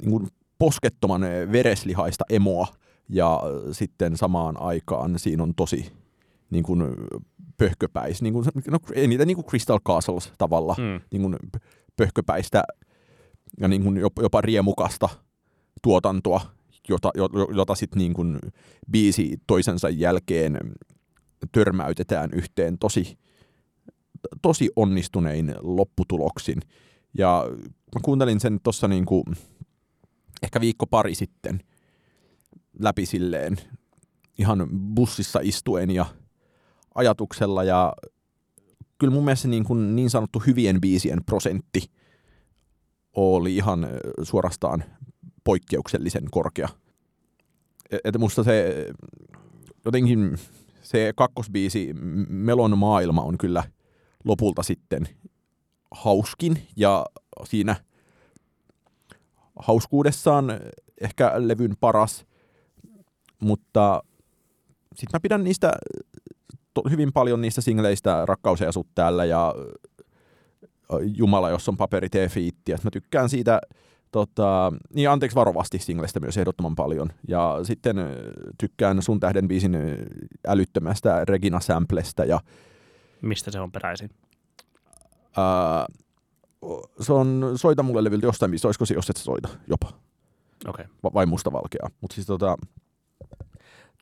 niin 0.02 0.10
kuin 0.10 0.26
poskettoman 0.58 1.20
vereslihaista 1.52 2.24
emoa 2.30 2.66
ja 3.08 3.40
sitten 3.72 4.16
samaan 4.16 4.60
aikaan 4.62 5.18
siinä 5.18 5.42
on 5.42 5.54
tosi 5.54 5.92
niin 6.50 6.64
kuin, 6.64 6.82
pöhköpäis, 7.56 8.22
niin 8.22 8.32
kuin, 8.34 8.44
no, 8.70 8.78
ei 8.94 9.06
niitä 9.06 9.24
niin 9.24 9.34
kuin 9.34 9.44
Crystal 9.46 9.78
Castles 9.86 10.32
tavalla, 10.38 10.74
Mm. 10.78 11.00
niin 11.12 11.22
kuin 11.22 11.36
pöhköpäistä 11.96 12.62
ja 13.60 13.68
niin 13.68 13.82
kuin 13.82 13.96
jopa, 13.96 14.40
riemukasta 14.40 15.08
tuotantoa, 15.82 16.40
jota, 16.88 17.10
jo- 17.14 17.28
jo- 17.32 17.48
jota 17.56 17.74
sitten 17.74 17.98
niin 17.98 18.14
kuin 18.14 18.38
biisi 18.90 19.36
toisensa 19.46 19.88
jälkeen 19.88 20.58
törmäytetään 21.52 22.30
yhteen 22.32 22.78
tosi, 22.78 23.18
tosi 24.42 24.70
onnistunein 24.76 25.54
lopputuloksin. 25.60 26.60
Ja 27.18 27.44
mä 27.94 28.00
kuuntelin 28.02 28.40
sen 28.40 28.60
tuossa 28.62 28.88
niin 28.88 29.04
kuin 29.06 29.24
ehkä 30.42 30.60
viikko 30.60 30.86
pari 30.86 31.14
sitten 31.14 31.60
läpi 32.78 33.06
silleen 33.06 33.56
ihan 34.38 34.68
bussissa 34.94 35.40
istuen 35.42 35.90
ja 35.90 36.06
ajatuksella 36.94 37.64
ja 37.64 37.92
kyllä 38.98 39.12
mun 39.12 39.24
mielestä 39.24 39.48
niin, 39.48 39.64
kuin 39.64 39.96
niin 39.96 40.10
sanottu 40.10 40.42
hyvien 40.46 40.80
biisien 40.80 41.24
prosentti 41.24 41.90
oli 43.16 43.56
ihan 43.56 43.88
suorastaan 44.22 44.84
poikkeuksellisen 45.44 46.24
korkea. 46.30 46.68
E- 47.90 47.98
Että 48.04 48.18
musta 48.18 48.44
se 48.44 48.86
jotenkin 49.84 50.38
se 50.82 51.12
kakkosbiisi 51.16 51.94
Melon 52.28 52.78
maailma 52.78 53.22
on 53.22 53.38
kyllä 53.38 53.64
lopulta 54.24 54.62
sitten 54.62 55.08
hauskin 55.90 56.62
ja 56.76 57.06
siinä 57.44 57.76
hauskuudessaan 59.58 60.46
ehkä 61.00 61.32
levyn 61.36 61.76
paras, 61.80 62.26
mutta 63.40 64.02
sitten 64.94 65.10
mä 65.12 65.20
pidän 65.20 65.44
niistä 65.44 65.72
hyvin 66.90 67.12
paljon 67.12 67.40
niistä 67.40 67.60
singleistä 67.60 68.26
Rakkaus 68.26 68.60
ja 68.60 68.68
asut 68.68 68.86
täällä 68.94 69.24
ja 69.24 69.54
Jumala, 71.16 71.50
jos 71.50 71.68
on 71.68 71.76
paperi, 71.76 72.08
tee 72.08 72.28
fiittiä. 72.28 72.78
Mä 72.84 72.90
tykkään 72.90 73.28
siitä, 73.28 73.60
tota, 74.12 74.72
niin 74.94 75.10
anteeksi 75.10 75.34
varovasti 75.34 75.78
singleistä 75.78 76.20
myös 76.20 76.36
ehdottoman 76.36 76.74
paljon. 76.74 77.10
Ja 77.28 77.60
sitten 77.62 77.96
tykkään 78.58 79.02
sun 79.02 79.20
tähden 79.20 79.48
biisin 79.48 79.76
älyttömästä 80.46 81.24
Regina 81.24 81.60
Samplesta 81.60 82.24
ja 82.24 82.40
Mistä 83.22 83.50
se 83.50 83.60
on 83.60 83.72
peräisin? 83.72 84.10
ää, 85.36 85.86
se 87.00 87.12
on 87.12 87.52
Soita 87.56 87.82
mulle 87.82 88.04
levyltä 88.04 88.26
jostain 88.26 88.50
biisistä, 88.50 88.68
olisiko 88.68 88.86
se 88.86 88.94
Jos 88.94 89.10
et 89.10 89.16
soita 89.16 89.48
jopa, 89.66 89.88
Okei. 89.88 90.84
Okay. 90.84 90.96
Va- 91.02 91.10
vai 91.14 91.26
Mustavalkea. 91.26 91.88
Mutta 92.00 92.14
siis 92.14 92.26
tota, 92.26 92.56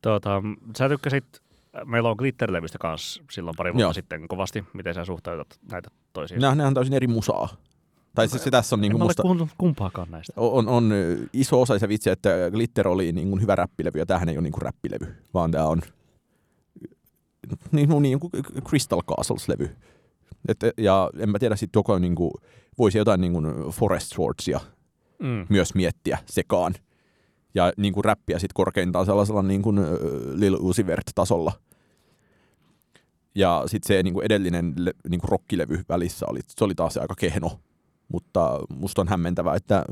Tuota, 0.03 0.43
sä 0.79 0.89
tykkäsit, 0.89 1.25
meillä 1.85 2.11
on 2.11 2.17
Glitter-levystä 2.19 2.79
kanssa 2.81 3.23
silloin 3.31 3.57
pari 3.57 3.73
vuotta 3.73 3.83
Joo. 3.83 3.93
sitten 3.93 4.29
kovasti. 4.29 4.65
Miten 4.73 4.95
sä 4.95 5.05
suhtautat 5.05 5.61
näitä 5.71 5.91
toisiin? 6.13 6.41
nehän 6.41 6.61
on 6.61 6.75
täysin 6.75 6.95
eri 6.95 7.07
musaa. 7.07 7.49
Tai 8.15 8.29
se, 8.29 8.39
se 8.39 8.51
tässä 8.51 8.77
on 8.77 8.81
niin 8.81 8.95
ole 8.95 9.03
musta, 9.03 9.23
kumpaakaan 9.59 10.11
näistä. 10.11 10.33
on, 10.37 10.69
on 10.69 10.93
iso 11.33 11.61
osa 11.61 11.79
se 11.79 11.89
vitsi, 11.89 12.11
että 12.11 12.31
Glitter 12.51 12.89
oli 12.89 13.13
niin 13.13 13.29
kuin 13.31 13.43
hyvä 13.43 13.57
räppilevy, 13.57 13.99
ja 13.99 14.07
tämähän 14.07 14.29
ei 14.29 14.37
ole 14.37 14.43
niin 14.43 14.53
kuin 14.53 14.63
räppilevy, 14.63 15.15
vaan 15.35 15.51
tämä 15.51 15.67
on 15.67 15.83
niin, 17.73 17.89
kuin- 17.89 18.03
niin 18.03 18.21
kuin 18.21 18.31
Crystal 18.69 19.03
Castles-levy. 19.03 19.69
Et, 20.49 20.59
ja 20.79 21.11
en 21.19 21.31
mä 21.31 21.39
tiedä, 21.39 21.57
sitten 21.57 21.79
joko 21.79 21.99
niin 21.99 22.15
kuin, 22.15 22.31
voisi 22.79 22.99
jotain 22.99 23.21
niin 23.21 23.33
kuin 23.33 23.47
Forest 23.71 24.13
Swordsia 24.13 24.61
Mm. 25.19 25.47
myös 25.49 25.75
miettiä 25.75 26.19
sekaan. 26.27 26.75
Ja 27.55 27.73
niin 27.77 27.93
kuin 27.95 28.05
räppiä 28.05 28.39
sitten 28.39 28.55
korkeintaan 28.55 29.07
sellaisella 29.07 29.43
niin 29.43 29.63
kuin 29.63 29.81
Lil 30.35 30.57
Uzi 30.61 30.87
Vert-tasolla. 30.87 31.53
Ja 33.35 33.63
sitten 33.67 33.97
se 33.97 34.03
niin 34.03 34.15
kuin 34.15 34.27
edellinen 34.27 34.75
niin 35.09 35.21
kuin 35.21 35.29
rockilevy 35.29 35.83
välissä 35.89 36.27
oli, 36.29 36.41
se 36.49 36.65
oli 36.65 36.75
taas 36.75 36.97
aika 36.97 37.15
kehno. 37.19 37.61
Mutta 38.09 38.61
musta 38.69 39.01
on 39.03 39.09
hämmentävää, 39.09 39.55
että 39.57 39.85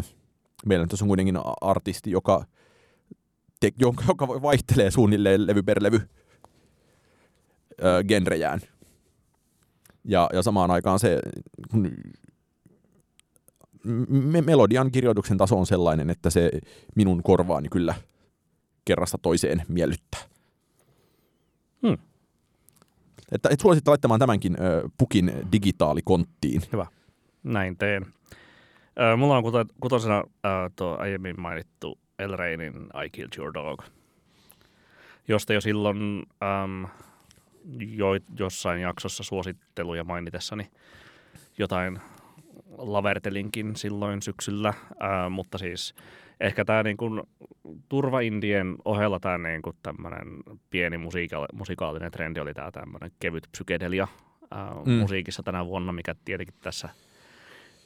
meillä 0.66 0.86
tässä 0.86 1.04
on 1.04 1.08
kuitenkin 1.08 1.38
artisti, 1.60 2.10
joka, 2.10 2.44
te, 3.60 3.70
joka, 3.78 4.04
joka 4.08 4.28
vaihtelee 4.28 4.90
suunnilleen 4.90 5.46
levy 5.46 5.62
per 5.62 5.82
levy 5.82 6.08
ö, 7.84 8.04
genrejään. 8.04 8.60
Ja, 10.04 10.28
ja 10.32 10.42
samaan 10.42 10.70
aikaan 10.70 10.98
se 10.98 11.20
kun 11.70 11.90
me- 14.08 14.42
melodian 14.42 14.90
kirjoituksen 14.92 15.38
taso 15.38 15.58
on 15.58 15.66
sellainen, 15.66 16.10
että 16.10 16.30
se 16.30 16.50
minun 16.96 17.22
korvaani 17.22 17.68
kyllä 17.68 17.94
kerrasta 18.84 19.18
toiseen 19.22 19.62
miellyttää. 19.68 20.20
Hmm. 21.82 21.98
Että 23.32 23.48
et 23.52 23.60
suosittelen 23.60 23.92
laittamaan 23.92 24.20
tämänkin 24.20 24.56
ö, 24.60 24.88
pukin 24.98 25.32
digitaalikonttiin. 25.52 26.62
Näin 27.42 27.76
teen. 27.76 28.06
Ö, 29.12 29.16
mulla 29.16 29.37
on 29.37 29.42
kuto- 29.44 29.74
kutosena 29.80 30.18
ö, 30.18 30.48
tuo 30.76 30.96
aiemmin 30.98 31.40
mainittu 31.40 31.98
El 32.18 32.37
Reinin 32.37 32.74
I 33.06 33.10
Killed 33.12 33.32
Your 33.38 33.54
Dog, 33.54 33.82
josta 35.28 35.52
jo 35.52 35.60
silloin 35.60 36.22
äm, 36.64 36.87
jo, 37.79 38.09
jossain 38.38 38.81
jaksossa 38.81 39.22
suositteluja 39.22 40.05
mainitessani 40.05 40.68
jotain 41.59 41.98
lavertelinkin 42.79 43.77
silloin 43.77 44.22
syksyllä, 44.22 44.74
ää, 45.00 45.29
mutta 45.29 45.59
siis 45.59 45.94
ehkä 46.40 46.64
tämä 46.64 46.83
niinku 46.83 47.29
turvaindien 47.88 48.77
ohella 48.85 49.20
tämä 49.20 49.38
niinku 49.38 49.74
tämmöinen 49.83 50.27
pieni 50.70 50.96
musiika- 50.98 51.46
musikaalinen 51.53 52.11
trendi 52.12 52.40
oli 52.40 52.55
tämä 52.55 52.70
tämmöinen 52.70 53.11
kevyt 53.20 53.48
psykedelia 53.53 54.09
ää, 54.50 54.70
Mm. 54.85 54.92
mm. 54.92 54.98
musiikissa 54.98 55.42
tänä 55.42 55.66
vuonna, 55.66 55.92
mikä 55.92 56.14
tietenkin 56.24 56.55
tässä 56.61 56.88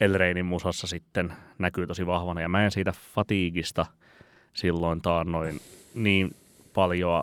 El 0.01 0.15
Reinin 0.15 0.47
musassa 0.47 0.87
sitten 0.87 1.33
näkyy 1.59 1.87
tosi 1.87 2.07
vahvana. 2.07 2.41
Ja 2.41 2.49
mä 2.49 2.65
en 2.65 2.71
siitä 2.71 2.93
fatiigista 3.15 3.87
silloin 4.53 5.03
taannoin 5.03 5.61
niin 5.95 6.35
paljon 6.75 7.23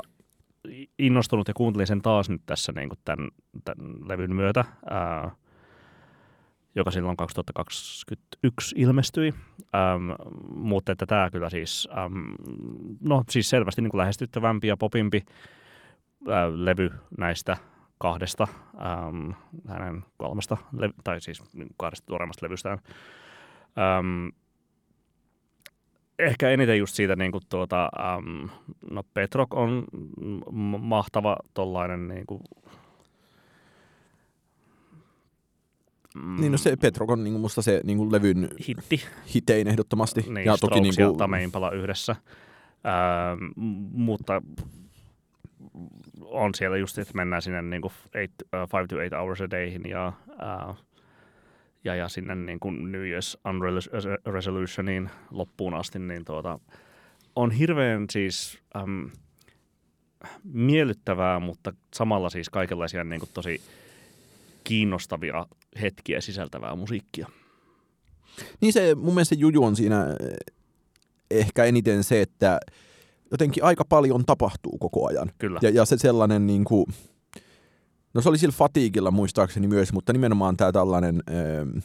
innostunut 0.99 1.47
ja 1.47 1.53
kuuntelin 1.53 1.87
sen 1.87 2.01
taas 2.01 2.29
nyt 2.29 2.41
tässä 2.45 2.71
niin 2.75 2.89
kuin 2.89 2.99
tämän, 3.05 3.29
tämän 3.65 3.95
levyn 4.07 4.35
myötä, 4.35 4.65
ää, 4.89 5.31
joka 6.75 6.91
silloin 6.91 7.17
2021 7.17 8.75
ilmestyi. 8.77 9.33
Ähm, 9.75 10.11
mutta 10.55 10.91
että 10.91 11.05
tämä 11.05 11.29
kyllä 11.31 11.49
siis, 11.49 11.87
ähm, 11.97 12.13
no 13.01 13.23
siis 13.29 13.49
selvästi 13.49 13.81
niin 13.81 13.91
kuin 13.91 13.99
lähestyttävämpi 13.99 14.67
ja 14.67 14.77
popimpi 14.77 15.25
ää, 16.29 16.49
levy 16.53 16.91
näistä 17.17 17.57
kahdesta 17.97 18.47
ähm, 18.75 19.31
hänen 19.67 20.05
kolmesta, 20.17 20.57
tai 21.03 21.21
siis 21.21 21.43
kahdesta 21.77 22.05
tuoreimmasta 22.05 22.45
levystään. 22.45 22.79
Ähm, 23.77 24.27
ehkä 26.19 26.49
eniten 26.49 26.79
just 26.79 26.95
siitä, 26.95 27.15
niin 27.15 27.31
kuin 27.31 27.43
tuota, 27.49 27.89
ähm, 27.99 28.45
no 28.91 29.03
Petrok 29.13 29.53
on 29.53 29.83
mahtava 30.79 31.37
tollainen 31.53 32.07
niin 32.07 32.25
kuin, 32.25 32.41
mm, 36.15 36.41
Niin 36.41 36.51
no 36.51 36.57
se 36.57 36.75
Petrok 36.75 37.09
on 37.09 37.23
niin 37.23 37.39
musta 37.39 37.61
se 37.61 37.81
niin 37.83 38.11
levyn 38.11 38.49
hitti. 38.67 39.05
hitein 39.35 39.67
ehdottomasti. 39.67 40.21
Niin, 40.21 40.45
ja 40.45 40.51
toki 40.57 40.57
Strokes 40.57 40.81
niin 40.97 41.03
ja 41.03 41.07
kuin, 41.09 41.17
Tame 41.17 41.43
Impala 41.43 41.71
yhdessä. 41.71 42.15
M- 43.55 43.61
mutta 44.03 44.41
on 46.25 46.53
siellä 46.55 46.77
just, 46.77 46.97
että 46.97 47.13
mennään 47.15 47.41
sinne 47.41 47.61
niin 47.61 47.81
kuin 47.81 47.93
eight, 48.13 48.33
uh, 48.41 48.69
five 48.71 48.87
to 48.87 48.99
eight 49.01 49.13
hours 49.19 49.41
a 49.41 49.49
dayhin 49.51 49.81
ja, 49.89 50.13
uh, 50.69 50.75
ja, 51.85 51.95
ja 51.95 52.09
sinne 52.09 52.35
niin 52.35 52.59
kuin 52.59 52.91
New 52.91 53.01
Year's 53.01 53.37
Resolutioniin 54.31 55.09
loppuun 55.31 55.73
asti, 55.73 55.99
niin 55.99 56.25
tuota, 56.25 56.59
on 57.35 57.51
hirveän 57.51 58.05
siis 58.09 58.59
äm, 58.75 59.09
miellyttävää, 60.43 61.39
mutta 61.39 61.73
samalla 61.93 62.29
siis 62.29 62.49
kaikenlaisia 62.49 63.03
niin 63.03 63.19
kuin 63.19 63.29
tosi 63.33 63.61
kiinnostavia 64.63 65.45
hetkiä 65.81 66.21
sisältävää 66.21 66.75
musiikkia. 66.75 67.27
Niin 68.61 68.73
se, 68.73 68.95
mun 68.95 69.13
mielestä 69.13 69.35
se 69.35 69.39
juju 69.39 69.63
on 69.63 69.75
siinä 69.75 70.05
eh, 70.19 70.35
ehkä 71.31 71.63
eniten 71.63 72.03
se, 72.03 72.21
että 72.21 72.59
jotenkin 73.31 73.63
aika 73.63 73.85
paljon 73.89 74.25
tapahtuu 74.25 74.77
koko 74.77 75.07
ajan. 75.07 75.31
Kyllä. 75.37 75.59
Ja, 75.61 75.69
ja 75.69 75.85
se 75.85 75.97
sellainen 75.97 76.47
niin 76.47 76.63
kuin, 76.63 76.85
no 78.15 78.21
se 78.21 78.29
oli 78.29 78.37
sillä 78.37 78.55
fatiigilla 78.57 79.11
muistaakseni 79.11 79.67
myös, 79.67 79.93
mutta 79.93 80.13
nimenomaan 80.13 80.57
tämä 80.57 80.71
tällainen 80.71 81.23
ähm, 81.29 81.77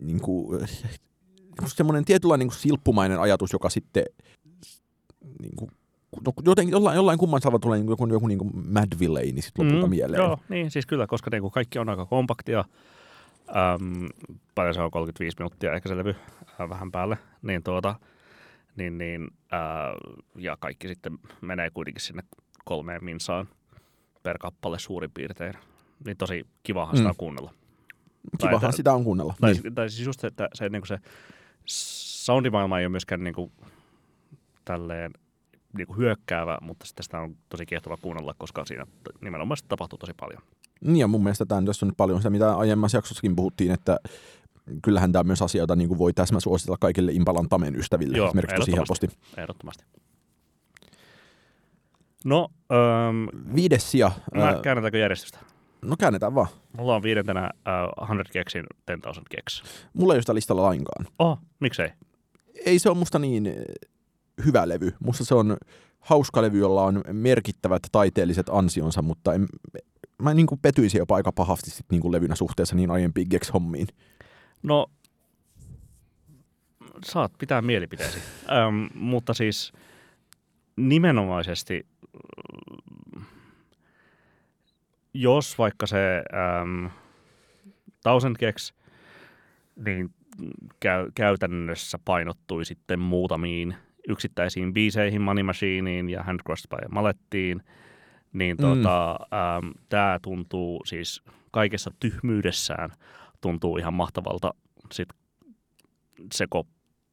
niin 0.00 0.20
kuin, 0.20 0.68
semmoinen 1.66 2.04
tietynlainen 2.04 2.44
niin 2.44 2.50
kuin 2.50 2.60
silppumainen 2.60 3.20
ajatus, 3.20 3.52
joka 3.52 3.70
sitten 3.70 4.04
niin 5.42 5.56
kuin, 5.56 5.70
no, 6.26 6.32
jotenkin 6.44 6.72
jollain, 6.72 6.96
jollain 6.96 7.18
kumman 7.18 7.40
tavalla 7.40 7.58
tulee 7.58 7.78
niin 7.78 7.86
kuin 7.86 7.92
joku, 7.92 8.06
joku 8.06 8.26
niin 8.26 8.38
kuin 8.38 8.50
Mad 8.72 8.98
Villain 9.00 9.42
sitten 9.42 9.66
lopulta 9.66 9.86
mm, 9.86 9.90
mieleen. 9.90 10.22
Joo, 10.22 10.38
niin 10.48 10.70
siis 10.70 10.86
kyllä, 10.86 11.06
koska 11.06 11.30
niinku 11.30 11.50
kaikki 11.50 11.78
on 11.78 11.88
aika 11.88 12.06
kompaktia. 12.06 12.64
Äm, 13.48 14.08
paljon 14.54 14.74
se 14.74 14.80
on 14.80 14.90
35 14.90 15.36
minuuttia 15.38 15.72
ehkä 15.72 15.88
se 15.88 15.96
levy 15.96 16.14
äh, 16.60 16.68
vähän 16.68 16.92
päälle. 16.92 17.18
Niin 17.42 17.62
tuota, 17.62 17.94
niin, 18.76 18.98
niin, 18.98 19.30
äh, 19.52 19.60
ja 20.36 20.56
kaikki 20.60 20.88
sitten 20.88 21.18
menee 21.40 21.70
kuitenkin 21.70 22.02
sinne 22.02 22.22
kolmeen 22.64 23.04
minsaan 23.04 23.48
per 24.24 24.38
kappale 24.38 24.78
suurin 24.78 25.10
piirtein. 25.10 25.54
Niin 26.06 26.16
tosi 26.16 26.46
kivahan 26.62 26.96
sitä 26.96 27.06
Mm. 27.08 27.10
on 27.10 27.16
kuunnella. 27.16 27.54
Kivahan 28.40 28.60
tai- 28.60 28.72
sitä 28.72 28.92
on 28.92 29.04
kuunnella. 29.04 29.34
Tai, 29.40 29.52
Niin. 29.52 29.74
tai 29.74 29.90
siis 29.90 30.06
just 30.06 30.20
se, 30.20 30.26
että 30.26 30.48
se, 30.54 30.68
niin 30.68 30.86
se 30.86 30.98
soundimaailma 31.66 32.78
ei 32.78 32.84
ole 32.86 32.90
myöskään 32.90 33.24
niin 33.24 33.34
kuin, 33.34 33.52
tälleen 34.64 35.12
niin 35.76 35.86
kuin 35.86 35.96
hyökkäävä, 35.96 36.58
mutta 36.60 36.86
sitten 36.86 37.04
sitä 37.04 37.20
on 37.20 37.36
tosi 37.48 37.66
kiehtova 37.66 37.96
kuunnella, 37.96 38.34
koska 38.38 38.64
siinä 38.64 38.86
nimenomaan 39.20 39.56
tapahtuu 39.68 39.98
tosi 39.98 40.12
paljon. 40.20 40.42
Niin 40.80 40.96
ja 40.96 41.06
mun 41.08 41.22
mielestä 41.22 41.46
tämä 41.46 41.62
tässä 41.62 41.86
on 41.86 41.88
nyt 41.88 41.96
paljon 41.96 42.18
sitä, 42.18 42.30
mitä 42.30 42.56
aiemmassa 42.56 42.98
jaksossakin 42.98 43.36
puhuttiin, 43.36 43.70
että 43.70 43.96
kyllähän 44.82 45.12
tämä 45.12 45.20
on 45.20 45.26
myös 45.26 45.42
asia, 45.42 45.62
jota 45.62 45.76
niin 45.76 45.88
kuin 45.88 45.98
voi 45.98 46.12
täsmä 46.12 46.40
suositella 46.40 46.76
kaikille 46.80 47.12
Impalan 47.12 47.48
Tamen 47.48 47.76
ystäville 47.76 48.16
Joo, 48.16 48.26
esimerkiksi 48.26 48.56
tosi 48.56 48.72
helposti. 48.72 49.08
ehdottomasti. 49.36 49.84
No, 52.24 52.48
ähm, 52.72 53.54
Viides 53.54 53.90
sija. 53.90 54.10
mä 54.34 54.44
ää, 54.44 54.60
käännetäänkö 54.62 54.98
järjestystä? 54.98 55.38
no 55.82 55.96
käännetään 55.98 56.34
vaan. 56.34 56.48
Mulla 56.76 56.96
on 56.96 57.02
viidentenä 57.02 57.44
äh, 57.44 58.08
100 58.08 58.22
Keksin 58.32 58.64
10,000 58.86 59.26
Keks. 59.30 59.62
Mulla 59.92 60.12
ei 60.12 60.16
ole 60.16 60.22
sitä 60.22 60.34
listalla 60.34 60.62
lainkaan. 60.62 61.06
Oh, 61.18 61.38
miksei? 61.60 61.88
Ei 62.66 62.78
se 62.78 62.88
ole 62.88 62.98
musta 62.98 63.18
niin 63.18 63.46
eh, 63.46 63.54
hyvä 64.44 64.68
levy. 64.68 64.92
Musta 65.00 65.24
se 65.24 65.34
on 65.34 65.56
hauska 66.00 66.42
levy, 66.42 66.58
jolla 66.58 66.84
on 66.84 67.02
merkittävät 67.12 67.82
taiteelliset 67.92 68.46
ansionsa, 68.48 69.02
mutta 69.02 69.34
en, 69.34 69.46
mä 70.22 70.34
niin 70.34 70.46
kuin 70.46 70.60
petyisin 70.62 70.98
jopa 70.98 71.14
aika 71.16 71.32
pahasti 71.32 71.70
sit 71.70 71.86
niin 71.90 72.00
kuin 72.00 72.12
levynä 72.12 72.34
suhteessa 72.34 72.76
niin 72.76 72.90
aiempiin 72.90 73.26
Gex-hommiin. 73.30 73.86
No, 74.62 74.86
saat 77.04 77.32
pitää 77.38 77.62
mielipiteesi. 77.62 78.18
Öm, 78.50 78.88
mutta 79.10 79.34
siis 79.34 79.72
nimenomaisesti, 80.76 81.86
jos 85.14 85.58
vaikka 85.58 85.86
se 85.86 86.22
Thousand 88.02 88.36
Gex, 88.38 88.72
niin 89.86 90.10
käy, 90.80 91.10
käytännössä 91.14 91.98
painottui 92.04 92.64
sitten 92.64 93.00
muutamiin 93.00 93.74
yksittäisiin 94.08 94.72
biiseihin, 94.74 95.22
Money 95.22 95.42
Machineen 95.42 96.10
ja 96.10 96.22
Handcrushed 96.22 96.68
by 96.70 96.88
Malettiin, 96.90 97.62
niin 98.32 98.56
Mm. 98.56 98.62
tota, 98.62 99.10
äm, 99.12 99.72
tämä 99.88 100.18
tuntuu 100.22 100.82
siis 100.84 101.22
kaikessa 101.50 101.90
tyhmyydessään 102.00 102.90
tuntuu 103.40 103.76
ihan 103.78 103.94
mahtavalta 103.94 104.54
sit 104.92 105.08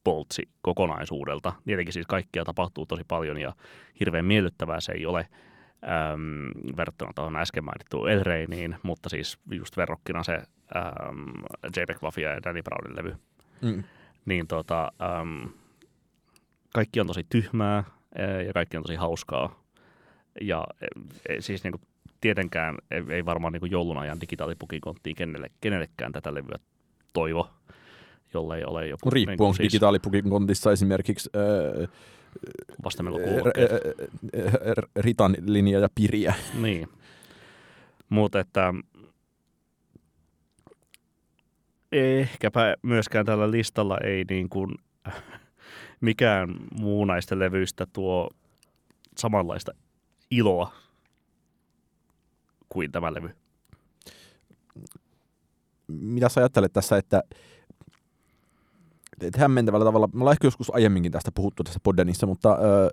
sekopoltsi 0.01 0.49
kokonaisuudelta. 0.61 1.53
Tietenkin 1.65 1.93
siis 1.93 2.07
kaikkia 2.07 2.45
tapahtuu 2.45 2.85
tosi 2.85 3.03
paljon 3.07 3.37
ja 3.37 3.53
hirveän 3.99 4.25
miellyttävää 4.25 4.79
se 4.79 4.91
ei 4.91 5.05
ole 5.05 5.19
äm, 5.83 6.77
verrattuna 6.77 7.11
tuohon 7.15 7.35
äsken 7.35 7.63
mainittuun 7.63 8.09
El 8.09 8.23
Reiniin, 8.23 8.75
mutta 8.83 9.09
siis 9.09 9.37
just 9.51 9.77
verrokkina 9.77 10.23
se 10.23 10.33
ähm, 10.75 11.29
JPEG 11.77 12.03
Wafia 12.03 12.29
ja 12.29 12.43
Danny 12.43 12.61
Brownin 12.63 12.97
levy, 12.97 13.15
Mm. 13.61 13.83
niin 14.25 14.47
tota, 14.47 14.91
ähm, 15.01 15.45
kaikki 16.73 16.99
on 16.99 17.07
tosi 17.07 17.25
tyhmää 17.29 17.83
ää, 18.17 18.41
ja 18.41 18.53
kaikki 18.53 18.77
on 18.77 18.83
tosi 18.83 18.95
hauskaa. 18.95 19.63
Ja 20.41 20.67
e, 21.29 21.41
siis 21.41 21.63
niin 21.63 21.71
kuin, 21.71 21.81
tietenkään 22.21 22.77
ei, 22.91 23.03
ei 23.09 23.25
varmaan 23.25 23.53
niin 23.53 23.71
joulun 23.71 23.97
ajan 23.97 24.21
digitaalipukikonttiin 24.21 25.15
kenelle, 25.15 25.51
kenellekään 25.61 26.11
tätä 26.11 26.33
levyä 26.33 26.59
toivo, 27.13 27.49
jollei 28.33 28.63
ole 28.63 28.87
joku... 28.87 29.09
Riippuu, 29.09 29.31
niin 29.31 29.41
onko 29.41 29.53
siis 29.53 29.71
digitaalipukin 29.71 30.29
kontissa 30.29 30.71
esimerkiksi 30.71 31.29
äh, 31.35 31.89
Ritan 34.95 35.35
linja 35.45 35.79
ja 35.79 35.89
piriä. 35.95 36.33
Niin. 36.61 36.89
Mutta 38.09 38.39
että 38.39 38.73
ehkäpä 41.91 42.75
myöskään 42.81 43.25
tällä 43.25 43.51
listalla 43.51 43.97
ei 43.97 44.25
niin 44.29 44.49
kuin 44.49 44.75
mikään 46.01 46.55
muu 46.79 47.05
näistä 47.05 47.39
levyistä 47.39 47.87
tuo 47.93 48.29
samanlaista 49.17 49.71
iloa 50.31 50.71
kuin 52.69 52.91
tämä 52.91 53.13
levy. 53.13 53.29
Mitä 55.87 56.29
sä 56.29 56.41
ajattelet 56.41 56.73
tässä, 56.73 56.97
että 56.97 57.23
että 59.21 59.39
hämmentävällä 59.39 59.85
tavalla, 59.85 60.09
me 60.13 60.19
ollaan 60.19 60.33
ehkä 60.33 60.47
joskus 60.47 60.75
aiemminkin 60.75 61.11
tästä 61.11 61.31
puhuttu 61.31 61.63
tässä 61.63 61.79
Poddenissa, 61.83 62.27
mutta 62.27 62.57
ö, 62.63 62.89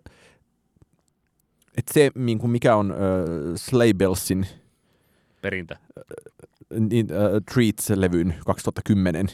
että 1.76 1.94
se, 1.94 2.10
niin 2.14 2.38
kuin 2.38 2.50
mikä 2.50 2.76
on 2.76 2.90
ö, 2.90 2.96
Slaybellsin 3.56 4.46
Perintö. 5.42 5.76
niin, 6.90 7.06
äh, 7.12 7.18
Treats-levyn 7.54 8.34
2010 8.46 9.26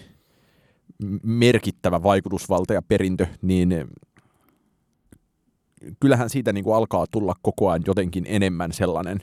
m- 1.03 1.17
merkittävä 1.23 2.03
vaikutusvalta 2.03 2.75
ja 2.75 2.83
perintö, 2.83 3.27
niin 3.43 3.73
äh, 3.73 3.85
kyllähän 6.01 6.31
siitä 6.31 6.53
niin 6.53 6.65
kuin 6.65 6.77
alkaa 6.77 7.07
tulla 7.11 7.35
koko 7.43 7.71
ajan 7.71 7.83
jotenkin 7.87 8.25
enemmän 8.29 8.73
sellainen 8.73 9.21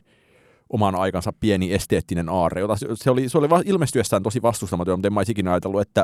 oman 0.70 0.96
aikansa 0.96 1.34
pieni 1.40 1.74
esteettinen 1.74 2.30
aarre, 2.30 2.62
jota 2.62 2.76
se- 2.94 3.12
oli, 3.12 3.30
se 3.30 3.38
oli 3.38 3.48
ilmestyessään 3.66 4.24
tosi 4.24 4.42
vastustamaton, 4.42 5.00
mutta 5.00 5.08
en 5.08 5.14
mä 5.14 5.22
ikinä 5.30 5.52
ajatellut, 5.52 5.82
että 5.82 6.04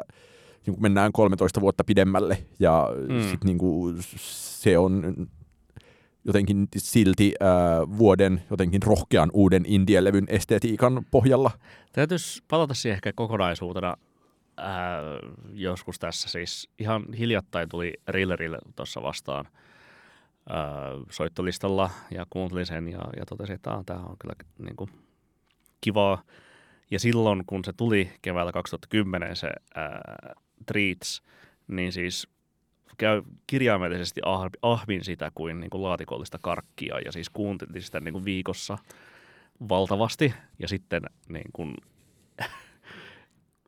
niin 0.66 0.74
kuin 0.74 0.82
mennään 0.82 1.12
13 1.12 1.62
vuotta 1.62 1.84
pidemmälle 1.84 2.38
ja 2.60 2.88
Mm. 3.10 3.22
sit 3.30 3.44
niin 3.44 3.58
kuin 3.58 3.96
se 4.18 4.78
on 4.78 5.16
jotenkin 6.26 6.68
silti 6.78 7.34
äh, 7.42 7.98
vuoden 7.98 8.44
jotenkin 8.50 8.82
rohkean 8.84 9.30
uuden 9.34 9.64
indie-levyn 9.68 10.26
estetiikan 10.28 11.06
pohjalla. 11.12 11.52
Täytyisi 11.94 12.44
palata 12.48 12.74
siihen 12.74 12.94
ehkä 12.96 13.14
kokonaisuutena 13.16 13.96
ää, 14.58 15.02
joskus 15.54 16.00
tässä. 16.00 16.30
Siis 16.30 16.70
ihan 16.80 17.14
hiljattain 17.14 17.70
tuli 17.70 17.94
Rillerille 18.08 18.58
tuossa 18.76 19.02
vastaan 19.04 19.46
ää, 20.50 20.66
soittolistalla 21.12 21.90
ja 22.12 22.26
kuuntelin 22.30 22.66
sen 22.66 22.88
ja, 22.88 23.00
ja 23.18 23.26
totesin, 23.26 23.56
että 23.56 23.72
"Aa, 23.72 23.84
tämä 23.86 24.00
on 24.00 24.16
kyllä 24.20 24.34
niin 24.58 24.76
kuin, 24.76 24.90
kivaa. 25.82 26.22
Ja 26.92 27.00
silloin, 27.00 27.44
kun 27.46 27.66
se 27.66 27.74
tuli 27.74 28.12
keväällä 28.22 28.52
2010, 28.52 29.36
se 29.36 29.50
ää, 29.76 30.02
Treats, 30.66 31.22
niin 31.68 31.92
siis 31.92 32.28
käy 32.98 33.22
kirjaimellisesti 33.48 34.22
ah- 34.26 34.60
ahmin 34.62 35.04
sitä 35.04 35.32
kuin, 35.36 35.60
niin 35.60 35.70
kuin 35.70 35.84
laatikollista 35.84 36.40
karkkia 36.42 37.00
ja 37.06 37.12
siis 37.12 37.30
kuuntelin 37.30 37.82
sitä 37.82 38.00
niin 38.00 38.14
kuin 38.14 38.26
viikossa 38.26 38.78
valtavasti 39.70 40.34
ja 40.60 40.68
sitten 40.68 41.02
niin 41.30 41.52
kuin, 41.54 41.76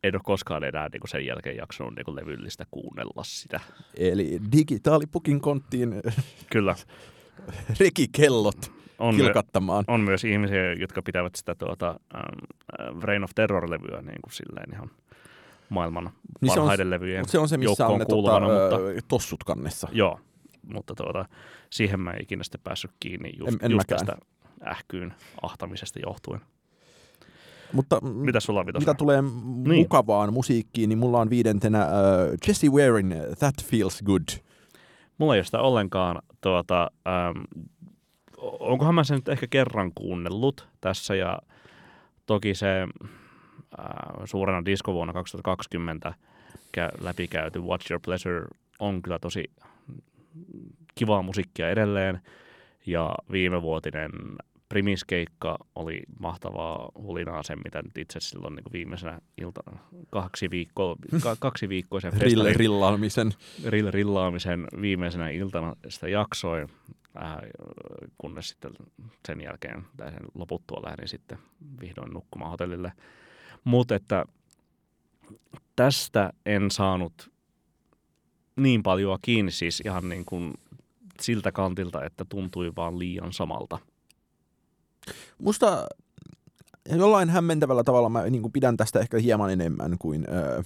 en 0.04 0.16
ole 0.16 0.22
koskaan 0.24 0.64
enää 0.64 0.90
niin 0.92 1.00
kuin 1.00 1.10
sen 1.10 1.26
jälkeen 1.26 1.58
jaksanut 1.58 1.96
niin 1.96 2.06
kuin 2.06 2.16
levyllistä 2.16 2.66
kuunnella 2.72 3.24
sitä. 3.24 3.60
Eli 3.98 4.40
digitaalipukin 4.52 5.42
konttiin 5.42 5.94
Kyllä, 6.52 6.76
rekikellot 7.80 8.72
on, 9.00 9.16
my- 9.16 9.24
kilkattamaan. 9.24 9.84
on 9.88 10.02
myös 10.02 10.24
ihmisiä, 10.24 10.74
jotka 10.74 11.02
pitävät 11.02 11.36
sitä 11.36 11.56
tuota, 11.56 12.00
ähm, 12.16 13.00
Reign 13.04 13.24
of 13.24 13.32
Terror-levyä 13.36 14.02
niin 14.02 14.22
kuin 14.24 14.34
silleen 14.34 14.74
ihan 14.74 14.92
maailman 15.70 16.10
Niin 16.42 16.54
se 16.54 16.60
on- 16.60 16.64
parhaiden 16.66 16.90
levyjen 16.90 17.28
se 17.30 17.40
on 17.40 17.50
se, 17.50 17.58
missä 17.58 17.88
on 17.88 18.00
ne 18.00 18.06
tota, 18.06 18.14
kuuluvana, 18.14 18.46
mutta 18.48 18.76
ö, 18.76 19.00
tossut 19.08 19.44
kannessa. 19.44 19.88
joo, 19.92 20.20
mutta 20.74 20.96
tuota, 20.96 21.26
siihen 21.70 22.00
mä 22.00 22.12
en 22.12 22.22
ikinä 22.24 22.44
sitten 22.44 22.62
päässyt 22.64 22.92
kiinni 23.00 23.32
just, 23.40 23.54
En- 23.54 23.60
en 23.62 23.72
just 23.72 23.90
mäkään. 23.90 24.06
tästä 24.08 24.26
ähkyyn 24.68 25.14
ahtamisesta 25.42 26.00
johtuen. 26.06 26.42
Mutta 27.74 28.02
Mitä 28.02 28.40
sulla 28.40 28.60
on 28.60 28.66
mitä 28.80 28.94
tulee 28.94 29.22
Niin. 29.22 29.76
mukavaan 29.76 30.34
musiikkiin, 30.34 30.90
niin 30.90 30.98
mulla 31.00 31.20
on 31.20 31.30
viidentenä 31.30 31.86
uh, 31.86 32.38
Jesse 32.48 32.68
Warein 32.70 33.16
That 33.40 33.56
Feels 33.64 34.02
Good. 34.06 34.22
Mulla 35.18 35.36
ei 35.36 35.40
ole 35.40 35.46
sitä 35.46 35.60
ollenkaan, 35.62 36.22
tuota, 36.42 36.92
ähm, 37.08 37.44
onkohan 38.42 38.96
mä 38.96 39.04
sen 39.04 39.16
nyt 39.16 39.28
ehkä 39.30 39.48
kerran 39.50 39.92
kuunnellut 39.96 40.68
tässä 40.82 41.16
ja 41.16 41.40
toki 42.26 42.56
se 42.56 42.68
suurena 44.26 44.66
diskovuonna 44.66 45.14
2020 45.14 46.14
kä- 46.78 47.04
läpikäyty 47.04 47.60
Watch 47.60 47.92
Your 47.92 48.02
Pleasure 48.06 48.46
on 48.80 49.02
kyllä 49.02 49.20
tosi 49.20 49.44
kivaa 50.96 51.22
musiikkia 51.22 51.70
edelleen 51.70 52.22
ja 52.86 53.16
viimevuotinen 53.32 54.12
Primiskeikka 54.70 55.58
oli 55.76 56.02
mahtavaa 56.20 56.90
hulinaa 56.96 57.44
sen, 57.44 57.60
mitä 57.64 57.82
nyt 57.82 57.98
itse 57.98 58.20
silloin 58.20 58.56
niin 58.56 58.64
viimeisenä 58.72 59.20
ilta, 59.42 59.62
kaksi, 60.10 60.50
viikko, 60.50 60.96
ka, 61.24 61.36
kaksi 61.40 61.70
viikkoisen 61.70 62.14
Rille 62.14 62.54
rillaamisen. 62.54 63.32
rill- 63.66 63.92
rillaamisen 63.92 64.68
viimeisenä 64.82 65.30
iltana 65.30 65.76
sitä 65.88 66.08
jaksoin, 66.10 66.70
äh, 67.24 67.38
kunnes 68.18 68.50
sitten 68.50 68.72
sen 69.28 69.42
jälkeen 69.42 69.84
tai 69.98 70.12
sen 70.12 70.26
loputtua 70.34 70.82
lähdin 70.86 71.08
sitten 71.08 71.38
vihdoin 71.82 72.14
nukkumaan 72.14 72.52
hotellille. 72.52 72.92
Mutta 73.64 73.96
että 73.96 74.26
tästä 75.76 76.34
en 76.46 76.72
saanut 76.72 77.32
niin 78.56 78.84
paljon 78.84 79.20
kiinni 79.22 79.52
siis 79.52 79.82
ihan 79.86 80.10
niin 80.10 80.26
kuin 80.26 80.54
siltä 81.22 81.52
kantilta, 81.52 82.06
että 82.06 82.26
tuntui 82.30 82.72
vaan 82.76 83.00
liian 83.00 83.34
samalta. 83.34 83.80
Musta 85.38 85.88
jollain 86.96 87.30
hämmentävällä 87.30 87.84
tavalla 87.84 88.10
mä 88.10 88.24
niin 88.24 88.42
kuin 88.42 88.52
pidän 88.52 88.78
tästä 88.78 89.00
ehkä 89.00 89.18
hieman 89.18 89.52
enemmän 89.52 89.98
kuin 90.00 90.26
uh, 90.58 90.66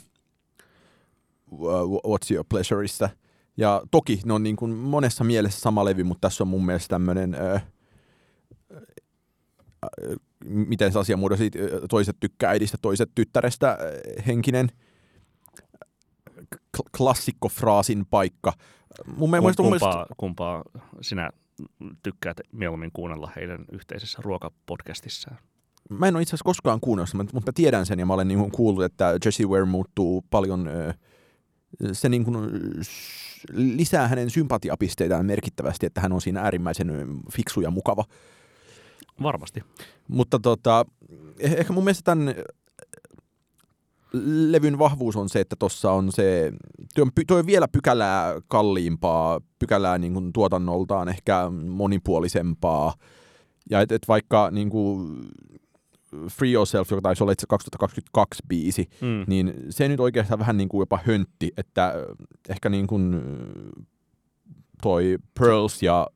What's 2.08 2.34
Your 2.34 2.46
Pleasureista. 2.50 3.10
Ja 3.58 3.82
toki 3.92 4.20
ne 4.26 4.34
on 4.34 4.44
niin 4.44 4.56
kuin 4.56 4.72
monessa 4.72 5.24
mielessä 5.24 5.60
sama 5.60 5.86
levy, 5.86 6.04
mutta 6.04 6.28
tässä 6.28 6.44
on 6.44 6.48
mun 6.48 6.66
mielestä 6.66 6.88
tämmöinen, 6.88 7.36
uh, 7.56 7.62
miten 10.46 10.92
se 10.92 11.00
asia 11.00 11.18
muodosi, 11.18 11.52
toiset 11.90 12.18
tykkää 12.20 12.50
äidistä, 12.50 12.78
toiset 12.82 13.10
tyttärestä 13.16 13.70
äh, 13.70 14.26
henkinen 14.28 14.70
klassikkofraasin 16.98 18.06
paikka. 18.06 18.54
Mun 19.18 19.30
mielestä, 19.30 19.62
mun 19.62 19.72
mielestä 19.72 19.90
kumpaa, 19.90 20.06
kumpaa 20.18 20.64
sinä 21.02 21.30
tykkäät 22.04 22.38
mieluummin 22.52 22.92
kuunnella 22.94 23.32
heidän 23.36 23.66
yhteisessä 23.72 24.20
ruokapodcastissaan? 24.22 25.38
Mä 25.90 26.08
en 26.08 26.16
ole 26.16 26.22
itse 26.22 26.30
asiassa 26.30 26.46
koskaan 26.46 26.80
kuunnellut 26.80 27.34
mutta 27.34 27.52
mä 27.52 27.54
tiedän 27.56 27.86
sen 27.86 28.00
ja 28.00 28.06
mä 28.06 28.14
olen 28.14 28.28
niin 28.28 28.52
kuullut, 28.52 28.84
että 28.84 29.18
Jesse 29.26 29.46
Ware 29.46 29.66
muuttuu 29.66 30.26
paljon, 30.30 30.70
se 31.92 32.10
niin 32.10 32.24
kuin 32.24 32.38
lisää 33.54 34.08
hänen 34.08 34.30
sympatiapisteitään 34.30 35.26
merkittävästi, 35.26 35.86
että 35.86 36.02
hän 36.02 36.12
on 36.12 36.22
siinä 36.22 36.42
äärimmäisen 36.42 36.92
fiksu 37.32 37.62
ja 37.62 37.72
mukava. 37.72 38.04
Varmasti. 39.22 39.62
Mutta 40.08 40.40
tota, 40.40 40.86
eh- 41.40 41.60
ehkä 41.60 41.74
mun 41.74 41.84
mielestä 41.84 42.04
tämän 42.04 42.36
levyn 44.52 44.80
vahvuus 44.80 45.16
on 45.16 45.30
se, 45.30 45.40
että 45.40 45.56
tuossa 45.60 45.92
on 45.92 46.12
se, 46.12 46.54
toi 46.96 47.02
on, 47.02 47.12
toi 47.28 47.40
on 47.40 47.46
vielä 47.46 47.68
pykälää 47.68 48.42
kalliimpaa, 48.48 49.42
pykälää 49.60 49.98
niin 49.98 50.14
kuin 50.14 50.34
tuotannoltaan 50.34 51.10
ehkä 51.10 51.50
monipuolisempaa. 51.68 52.94
Ja 53.70 53.82
et, 53.82 53.92
et 53.92 54.08
vaikka 54.08 54.52
niin 54.52 54.70
kuin 54.70 55.22
Free 56.30 56.52
Yourself, 56.52 56.92
joka 56.92 57.02
taisi 57.02 57.24
olla 57.24 57.32
itse 57.32 57.46
2022 57.50 58.44
biisi, 58.48 58.90
Mm. 59.02 59.24
niin 59.28 59.54
se 59.70 59.88
nyt 59.88 60.00
oikeastaan 60.00 60.40
vähän 60.40 60.58
niin 60.58 60.70
kuin 60.70 60.80
jopa 60.82 61.00
höntti, 61.06 61.52
että 61.58 61.94
ehkä 62.50 62.70
niin 62.70 62.88
kuin 62.88 63.22
toi 64.82 65.18
Pearls 65.40 65.84
ja 65.84 66.08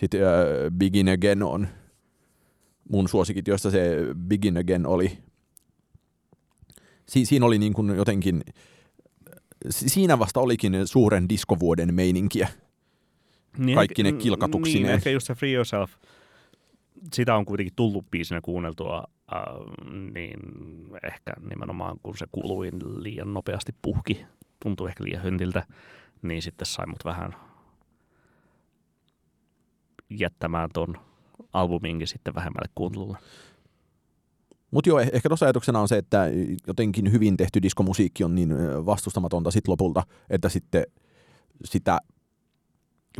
sitten 0.00 0.20
uh, 0.20 0.70
Begin 0.78 1.08
Again 1.08 1.42
on 1.42 1.68
mun 2.90 3.08
suosikit, 3.08 3.48
joista 3.48 3.70
se 3.70 3.96
Begin 4.28 4.56
Again 4.58 4.86
oli. 4.86 5.18
Si- 7.08 7.24
siinä 7.26 7.46
oli 7.46 7.58
niin 7.58 7.72
kuin 7.72 7.96
jotenkin, 7.96 8.42
si- 9.70 9.88
siinä 9.88 10.18
vasta 10.18 10.40
olikin 10.40 10.72
suuren 10.84 11.28
diskovuoden 11.28 11.94
meininkiä. 11.94 12.48
Niin 13.58 13.74
Kaikki 13.76 14.02
ne 14.02 14.12
kilkatuksineen. 14.12 14.82
Niin, 14.82 14.94
ehkä 14.94 15.10
just 15.10 15.26
se 15.26 15.34
Free 15.34 15.52
Yourself, 15.52 15.92
sitä 17.12 17.34
on 17.36 17.44
kuitenkin 17.44 17.74
tullut 17.76 18.10
biisinä 18.10 18.40
kuunneltua 18.40 19.04
äh, 19.32 19.42
niin 20.14 20.40
ehkä 21.02 21.32
nimenomaan 21.50 21.96
kun 22.02 22.16
se 22.18 22.26
kuluin 22.32 22.72
liian 23.02 23.34
nopeasti 23.34 23.72
puhki, 23.82 24.24
tuntui 24.62 24.88
ehkä 24.88 25.04
liian 25.04 25.22
hyntiltä, 25.22 25.66
niin 26.22 26.42
sitten 26.42 26.66
sai 26.66 26.86
mut 26.86 27.04
vähän 27.04 27.34
jättämään 30.10 30.70
ton 30.74 30.96
albuminkin 31.52 32.08
sitten 32.08 32.34
vähemmälle 32.34 32.68
kuuntelulle. 32.74 33.18
Mutta 34.70 34.90
joo, 34.90 35.00
eh- 35.00 35.10
ehkä 35.12 35.28
tuossa 35.28 35.46
ajatuksena 35.46 35.80
on 35.80 35.88
se, 35.88 35.98
että 35.98 36.26
jotenkin 36.66 37.12
hyvin 37.12 37.36
tehty 37.36 37.62
diskomusiikki 37.62 38.24
on 38.24 38.34
niin 38.34 38.54
vastustamatonta 38.86 39.50
sit 39.50 39.68
lopulta, 39.68 40.02
että 40.30 40.48
sitten 40.48 40.84
sitä 41.64 41.98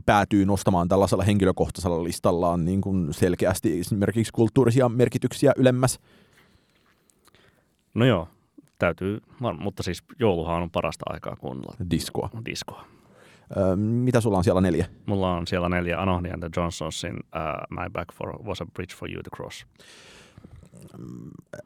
päätyy 0.07 0.47
nostamaan 0.47 0.89
tällaisella 0.89 1.25
henkilökohtaisella 1.25 2.05
listallaan 2.05 2.65
niin 2.65 2.81
kuin 2.81 3.15
selkeästi 3.15 3.81
esimerkiksi 3.81 4.33
kulttuurisia 4.33 4.89
merkityksiä 4.89 5.53
ylemmäs. 5.57 5.99
No 7.95 8.07
joo, 8.07 8.29
täytyy, 8.79 9.21
mutta 9.59 9.83
siis 9.83 10.03
jouluhan 10.21 10.63
on 10.63 10.71
parasta 10.71 11.05
aikaa 11.09 11.37
kuunnella 11.37 11.77
diskoa. 11.91 12.31
diskoa. 12.45 12.85
Mitä 13.77 14.21
sulla 14.21 14.39
on 14.39 14.45
siellä 14.45 14.61
neljä? 14.61 14.87
Mulla 15.07 15.33
on 15.33 15.47
siellä 15.47 15.69
neljä 15.69 16.01
Anohni 16.01 16.31
and 16.31 16.41
the 16.41 16.51
Johnsonsin 16.57 17.13
uh, 17.15 17.21
My 17.71 17.91
Back 17.93 18.13
for, 18.15 18.43
Was 18.43 18.61
a 18.61 18.67
Bridge 18.75 18.95
for 18.97 19.11
You 19.11 19.23
to 19.23 19.31
Cross. 19.37 19.67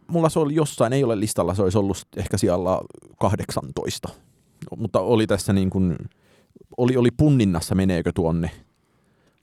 Mulla 0.08 0.28
se 0.28 0.38
oli 0.38 0.54
jossain, 0.54 0.92
ei 0.92 1.04
ole 1.04 1.20
listalla, 1.20 1.54
se 1.54 1.62
olisi 1.62 1.78
ollut 1.78 1.98
ehkä 2.16 2.36
siellä 2.38 2.80
18. 3.20 4.08
Mutta 4.76 5.00
oli 5.00 5.26
tässä 5.26 5.52
niin 5.52 5.70
kuin, 5.70 5.96
oli, 6.76 6.96
oli 6.96 7.10
punninnassa, 7.10 7.74
meneekö 7.74 8.12
tuonne 8.14 8.50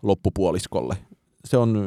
loppupuoliskolle. 0.03 0.95
Se 1.45 1.57
on 1.57 1.83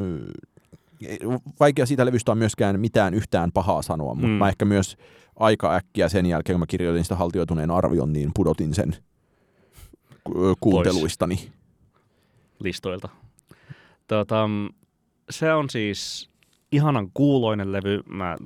vaikea 1.60 1.86
siitä 1.86 2.06
levystä 2.06 2.32
on 2.32 2.38
myöskään 2.38 2.80
mitään 2.80 3.14
yhtään 3.14 3.52
pahaa 3.52 3.82
sanoa, 3.82 4.14
mutta 4.14 4.26
Mm. 4.28 4.32
mä 4.32 4.48
ehkä 4.48 4.64
myös 4.64 4.96
aika 5.36 5.74
äkkiä 5.74 6.08
sen 6.08 6.26
jälkeen, 6.26 6.54
kun 6.54 6.60
mä 6.60 6.66
kirjoitin 6.66 7.04
sitä 7.04 7.16
haltioituneen 7.16 7.70
arvion, 7.70 8.12
niin 8.12 8.30
pudotin 8.34 8.74
sen 8.74 8.96
ku- 10.24 10.56
kuunteluistani. 10.60 11.52
listoilta. 12.60 13.08
Tota, 14.06 14.48
se 15.30 15.52
on 15.52 15.70
siis 15.70 16.30
ihanan 16.72 17.10
kuuloinen 17.14 17.72
levy. 17.72 18.00
Mä 18.08 18.36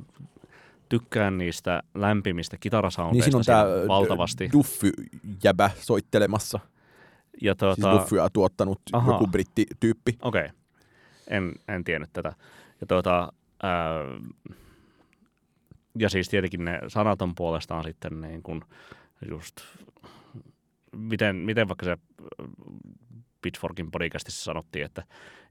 tykkään 0.89 1.39
niistä 1.39 1.83
lämpimistä 1.95 2.55
Niin 2.55 2.61
kitarasoundeista 2.61 3.25
siinä 3.25 3.39
on 3.39 3.45
siinä 3.45 3.63
tämä 3.63 3.89
valtavasti. 3.89 4.51
Duffy-jäbä 4.53 5.71
soittelemassa. 5.81 6.61
ja 7.43 7.53
Siis 7.53 7.57
tota, 7.59 7.93
Duffyä 7.93 8.29
tuottanut 8.33 8.81
Ahaa. 8.93 9.15
joku 9.15 9.27
brittityyppi. 9.27 10.19
Okei, 10.23 10.45
okay. 10.45 10.57
en, 11.29 11.53
en 11.69 11.85
tiennyt 11.85 12.11
tätä. 12.13 12.33
Ja, 12.81 12.87
tuota, 12.87 13.33
ää, 13.63 13.73
ja 15.99 16.09
siis 16.09 16.29
tietenkin 16.29 16.65
ne 16.65 16.81
sanat 16.89 17.23
on 17.23 17.35
puolestaan 17.35 17.85
sitten 17.85 18.21
niin 18.21 18.43
kuin 18.43 18.63
just, 19.31 19.57
miten, 20.97 21.37
miten 21.37 21.69
vaikka 21.69 21.85
se 21.85 21.91
äh, 21.91 21.99
Pitchforkin 23.43 23.91
podcastissa 23.91 24.45
sanottiin, 24.45 24.85
että 24.85 25.03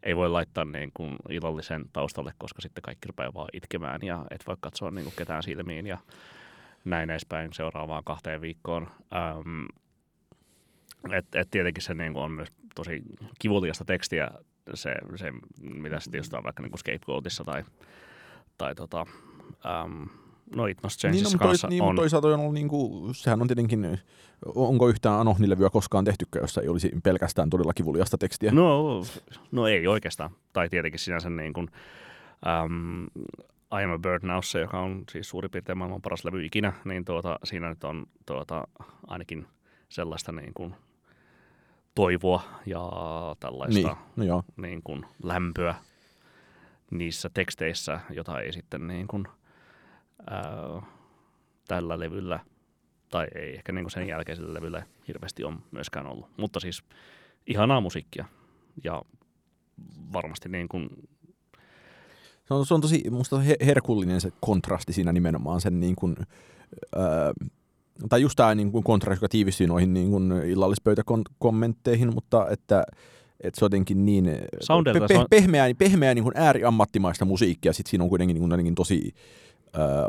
ei 0.04 0.16
voi 0.16 0.30
laittaa 0.30 0.66
niin 0.66 0.92
kuin 0.94 1.16
illallisen 1.30 1.86
taustalle, 1.94 2.34
koska 2.38 2.62
sitten 2.62 2.82
kaikki 2.82 3.08
rupeaa 3.08 3.34
vaan 3.34 3.50
itkemään 3.54 4.02
ja 4.04 4.26
et 4.32 4.48
voi 4.48 4.56
katsoa 4.60 4.92
niin 4.92 5.04
kuin 5.04 5.16
ketään 5.18 5.44
silmiin 5.44 5.88
ja 5.88 5.98
näin 6.86 7.10
edespäin 7.10 7.54
seuraavaan 7.54 8.04
kahteen 8.04 8.42
viikkoon. 8.42 8.88
Ähm, 9.16 9.66
et, 11.12 11.36
et 11.36 11.48
tietenkin 11.52 11.84
se 11.84 11.94
niin 11.94 12.14
kuin 12.14 12.24
on 12.24 12.32
myös 12.32 12.50
tosi 12.76 13.02
kivuliasta 13.40 13.86
tekstiä, 13.86 14.32
se, 14.74 14.96
se 15.16 15.34
mitä 15.62 16.00
sitten 16.00 16.20
just 16.20 16.34
on 16.34 16.44
vaikka 16.44 16.64
niin 16.64 16.72
kuin 16.72 16.80
Scapegoatissa 16.80 17.44
tai, 17.44 17.64
tai 18.58 18.76
tota, 18.76 19.06
ähm, 19.66 20.04
no 20.56 20.66
It 20.66 20.78
Must 20.84 21.04
Niin, 21.04 21.24
no, 21.24 21.30
kanssa 21.40 21.68
toi, 21.68 21.70
niin, 21.70 21.84
on. 21.84 21.96
toisaalta 21.96 22.28
on 22.28 22.40
ollut, 22.40 22.54
niin 22.54 22.68
kuin, 22.68 23.16
sehän 23.16 23.42
on 23.42 23.48
tietenkin, 23.48 24.00
onko 24.46 24.90
yhtään 24.90 25.20
Anohni-levyä 25.20 25.70
koskaan 25.70 26.06
tehtykään, 26.06 26.44
jossa 26.44 26.62
ei 26.62 26.68
olisi 26.68 26.92
pelkästään 27.04 27.50
todella 27.50 27.74
kivuliasta 27.74 28.18
tekstiä. 28.18 28.52
No, 28.52 29.02
no 29.52 29.68
ei 29.68 29.88
oikeastaan. 29.88 30.32
Tai 30.54 30.70
tietenkin 30.70 31.00
sinänsä 31.00 31.30
niin 31.30 31.54
kuin, 31.54 31.68
um, 32.66 33.04
I 33.80 33.84
am 33.84 33.92
a 33.92 34.00
Bird 34.00 34.24
Nowssa, 34.24 34.60
joka 34.60 34.80
on 34.80 35.04
siis 35.12 35.30
suurin 35.30 35.52
piirtein 35.52 35.78
maailman 35.78 36.02
paras 36.02 36.26
levy 36.26 36.46
ikinä, 36.46 36.74
niin 36.86 37.06
tuota, 37.06 37.40
siinä 37.44 37.70
nyt 37.70 37.84
on 37.84 38.06
tuota, 38.26 38.68
ainakin 39.08 39.48
sellaista 39.90 40.32
niin 40.32 40.54
kuin 40.54 40.76
toivoa 41.96 42.44
ja 42.66 42.92
tällaista 43.40 43.74
niin, 43.74 43.98
no 44.16 44.24
joo. 44.24 44.44
niin 44.58 44.82
kuin 44.84 45.06
lämpöä 45.24 45.76
niissä 46.92 47.30
teksteissä, 47.34 48.00
jota 48.10 48.40
ei 48.40 48.54
sitten 48.54 48.88
niin 48.88 49.08
kuin, 49.08 49.28
ää, 50.30 50.82
tällä 51.68 52.00
levyllä 52.00 52.40
tai 53.10 53.28
ei 53.36 53.56
ehkä 53.56 53.72
niin 53.72 53.90
sen 53.90 54.08
jälkeisellä 54.08 54.54
levyllä 54.54 54.84
hirveästi 55.08 55.44
on 55.44 55.64
myöskään 55.72 56.08
ollut. 56.08 56.30
Mutta 56.38 56.60
siis 56.60 56.84
ihanaa 57.48 57.82
musiikkia 57.82 58.26
ja 58.84 59.02
varmasti 60.14 60.50
niin 60.50 60.70
kuin, 60.70 60.90
Se 62.46 62.54
on, 62.54 62.66
se 62.66 62.74
on 62.74 62.82
tosi 62.82 63.10
musta 63.10 63.40
he- 63.40 63.66
herkullinen 63.66 64.22
se 64.22 64.32
kontrasti 64.40 64.94
siinä 64.94 65.12
nimenomaan 65.12 65.62
sen 65.62 65.80
niin 65.80 65.96
kuin, 65.96 66.16
ää, 66.96 67.34
tai 68.10 68.22
just 68.22 68.36
tämä 68.36 68.56
niin 68.56 68.72
kuin 68.72 68.84
kontrasti, 68.84 69.18
joka 69.18 69.30
tiivistyy 69.32 69.68
noihin 69.68 69.94
niin 69.94 70.10
kuin 70.10 70.32
illallispöytäkommentteihin, 70.32 72.14
mutta 72.14 72.48
että 72.50 72.84
että 73.44 73.60
se 73.60 73.66
on 73.66 73.68
jotenkin 73.68 74.06
niin 74.06 74.38
Soundelta 74.60 75.00
pe- 75.00 75.08
pe- 75.08 75.26
pehmeää, 75.30 75.68
pehmeää 75.78 76.14
niin 76.14 76.24
kuin 76.24 76.38
ääriammattimaista 76.38 77.26
musiikkia, 77.26 77.74
sitten 77.74 77.90
siinä 77.90 78.04
on 78.04 78.10
kuitenkin 78.10 78.34
niin 78.36 78.42
kuin, 78.42 78.52
jotenkin 78.52 78.76
tosi 78.76 79.14
ää, 79.74 80.08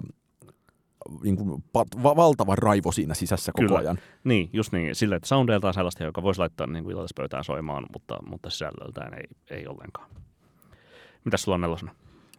niin 1.22 1.36
kuin 1.36 1.64
va- 1.74 2.16
valtava 2.16 2.54
raivo 2.56 2.92
siinä 2.92 3.14
sisässä 3.14 3.52
koko 3.52 3.66
Kyllä. 3.66 3.78
ajan. 3.78 3.98
niin, 4.24 4.50
just 4.52 4.72
niin, 4.72 4.94
sillä, 4.94 5.16
että 5.16 5.28
soundeilta 5.28 5.68
on 5.68 5.74
sellaista, 5.74 6.04
joka 6.04 6.22
voisi 6.22 6.38
laittaa 6.40 6.66
niin 6.66 6.84
kuin 6.84 6.92
illallispöytään 6.92 7.44
soimaan, 7.44 7.86
mutta, 7.92 8.18
mutta 8.26 8.50
sisällöltään 8.50 9.14
ei, 9.14 9.24
ei 9.50 9.66
ollenkaan. 9.66 10.10
Mitäs 11.24 11.42
sulla 11.42 11.54
on 11.54 11.60
nelosena? 11.60 11.94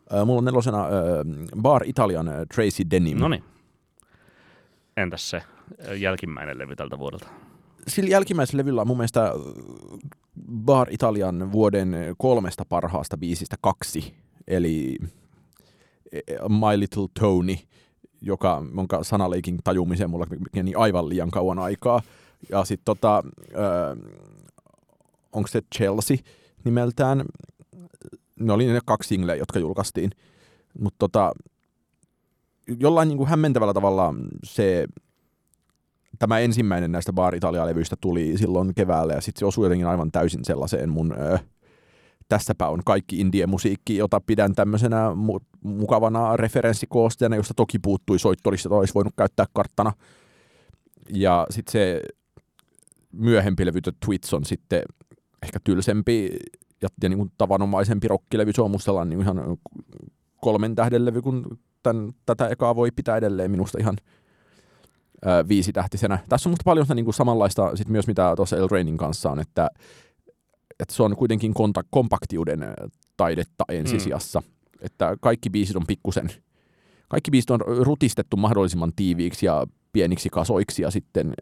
Ää, 0.09 0.25
mulla 0.25 0.37
on 0.37 0.45
nelosena 0.45 0.83
ää, 0.83 0.91
Bar 1.61 1.83
Italian 1.85 2.27
ää, 2.27 2.45
Tracy 2.55 2.83
Denim. 2.91 3.17
No 3.17 3.27
niin. 3.27 3.43
Entäs 4.97 5.29
se 5.29 5.43
jälkimmäinen 5.97 6.57
levy 6.57 6.75
tältä 6.75 6.99
vuodelta? 6.99 7.27
sillä 7.87 8.09
jälkimmäisellä 8.09 8.59
levyllä 8.59 8.81
on 8.81 8.87
mun 8.87 8.97
mielestä 8.97 9.23
äh, 9.23 9.31
Bar 10.65 10.87
Italian 10.91 11.51
vuoden 11.51 11.95
kolmesta 12.17 12.65
parhaasta 12.69 13.17
biisistä 13.17 13.55
kaksi, 13.61 14.13
eli 14.47 14.97
My 16.49 16.79
Little 16.79 17.07
Tony, 17.19 17.55
joka, 18.21 18.63
jonka 18.75 19.03
sanaleikin 19.03 19.59
tajumiseen 19.63 20.09
mulla 20.09 20.25
meni 20.55 20.75
aivan 20.75 21.09
liian 21.09 21.31
kauan 21.31 21.59
aikaa. 21.59 22.01
Ja 22.49 22.65
sitten 22.65 22.85
tota, 22.85 23.23
onko 25.33 25.47
se 25.47 25.61
Chelsea 25.75 26.17
nimeltään, 26.63 27.25
ne 28.39 28.53
oli 28.53 28.67
ne 28.67 28.79
kaksi 28.85 29.07
singleä, 29.07 29.35
jotka 29.35 29.59
julkaistiin. 29.59 30.11
Mutta 30.79 30.97
tota, 30.99 31.31
jollain 32.79 33.07
niin 33.07 33.17
kuin 33.17 33.29
hämmentävällä 33.29 33.73
tavalla 33.73 34.13
se 34.43 34.87
tämä 36.19 36.39
ensimmäinen 36.39 36.91
näistä 36.91 37.13
Bar 37.13 37.35
Italia-levyistä 37.35 37.95
tuli 38.01 38.37
silloin 38.37 38.75
keväällä 38.75 39.13
ja 39.13 39.21
sitten 39.21 39.39
se 39.39 39.45
osui 39.45 39.65
jotenkin 39.65 39.87
aivan 39.87 40.11
täysin 40.11 40.45
sellaiseen 40.45 40.89
mun 40.89 41.11
ö, 41.11 41.39
tässäpä 42.33 42.67
on 42.67 42.81
kaikki 42.85 43.19
indie-musiikki, 43.19 43.97
jota 43.97 44.21
pidän 44.21 44.55
tämmöisenä 44.55 45.09
mu- 45.09 45.45
mukavana 45.63 46.37
referenssikoosteena, 46.37 47.35
josta 47.35 47.53
toki 47.53 47.79
puuttui 47.79 48.19
soittorista, 48.19 48.67
jota 48.67 48.75
olisi 48.75 48.93
voinut 48.93 49.13
käyttää 49.17 49.45
karttana. 49.53 49.93
Ja 51.09 51.47
sitten 51.49 51.71
se 51.71 52.01
myöhempi 53.11 53.65
levy 53.65 53.79
Twits 54.05 54.33
on 54.33 54.45
sitten 54.45 54.81
ehkä 55.43 55.59
tylsempi 55.63 56.29
ja, 56.81 56.89
ja 57.03 57.09
niin 57.09 57.17
kuin 57.17 57.31
tavanomaisempi 57.37 58.07
rokkilevy. 58.07 58.53
Se 58.53 58.61
on 58.61 58.71
musta 58.71 59.05
niin 59.05 59.21
ihan 59.21 59.57
kolmen 60.41 60.75
tähden 60.75 61.05
levy, 61.05 61.21
kun 61.21 61.59
tän, 61.83 62.11
tätä 62.25 62.47
ekaa 62.47 62.75
voi 62.75 62.91
pitää 62.95 63.17
edelleen 63.17 63.51
minusta 63.51 63.77
ihan 63.81 63.97
ö, 65.25 65.47
viisitähtisenä. 65.47 66.19
Tässä 66.29 66.49
on 66.49 66.51
musta 66.51 66.63
paljon 66.65 66.85
sitä 66.85 66.95
niin 66.95 67.05
kuin 67.05 67.15
samanlaista 67.15 67.75
sit 67.75 67.89
myös, 67.89 68.07
mitä 68.07 68.33
tuossa 68.35 68.57
El 68.57 68.67
Rainin 68.71 68.97
kanssa 68.97 69.31
on, 69.31 69.39
että, 69.39 69.69
että 70.79 70.95
se 70.95 71.03
on 71.03 71.15
kuitenkin 71.15 71.53
konta- 71.53 71.87
kompaktiuden 71.89 72.59
taidetta 73.17 73.63
ensisijassa. 73.69 74.39
Mm. 74.39 74.45
Että 74.81 75.17
kaikki 75.21 75.49
biisit 75.49 75.75
on 75.75 75.87
pikkusen, 75.87 76.29
kaikki 77.09 77.31
biisit 77.31 77.51
on 77.51 77.59
rutistettu 77.81 78.37
mahdollisimman 78.37 78.91
tiiviiksi 78.95 79.45
ja 79.45 79.67
pieniksi 79.93 80.29
kasoiksi 80.29 80.81
ja 80.81 80.91
sitten 80.91 81.33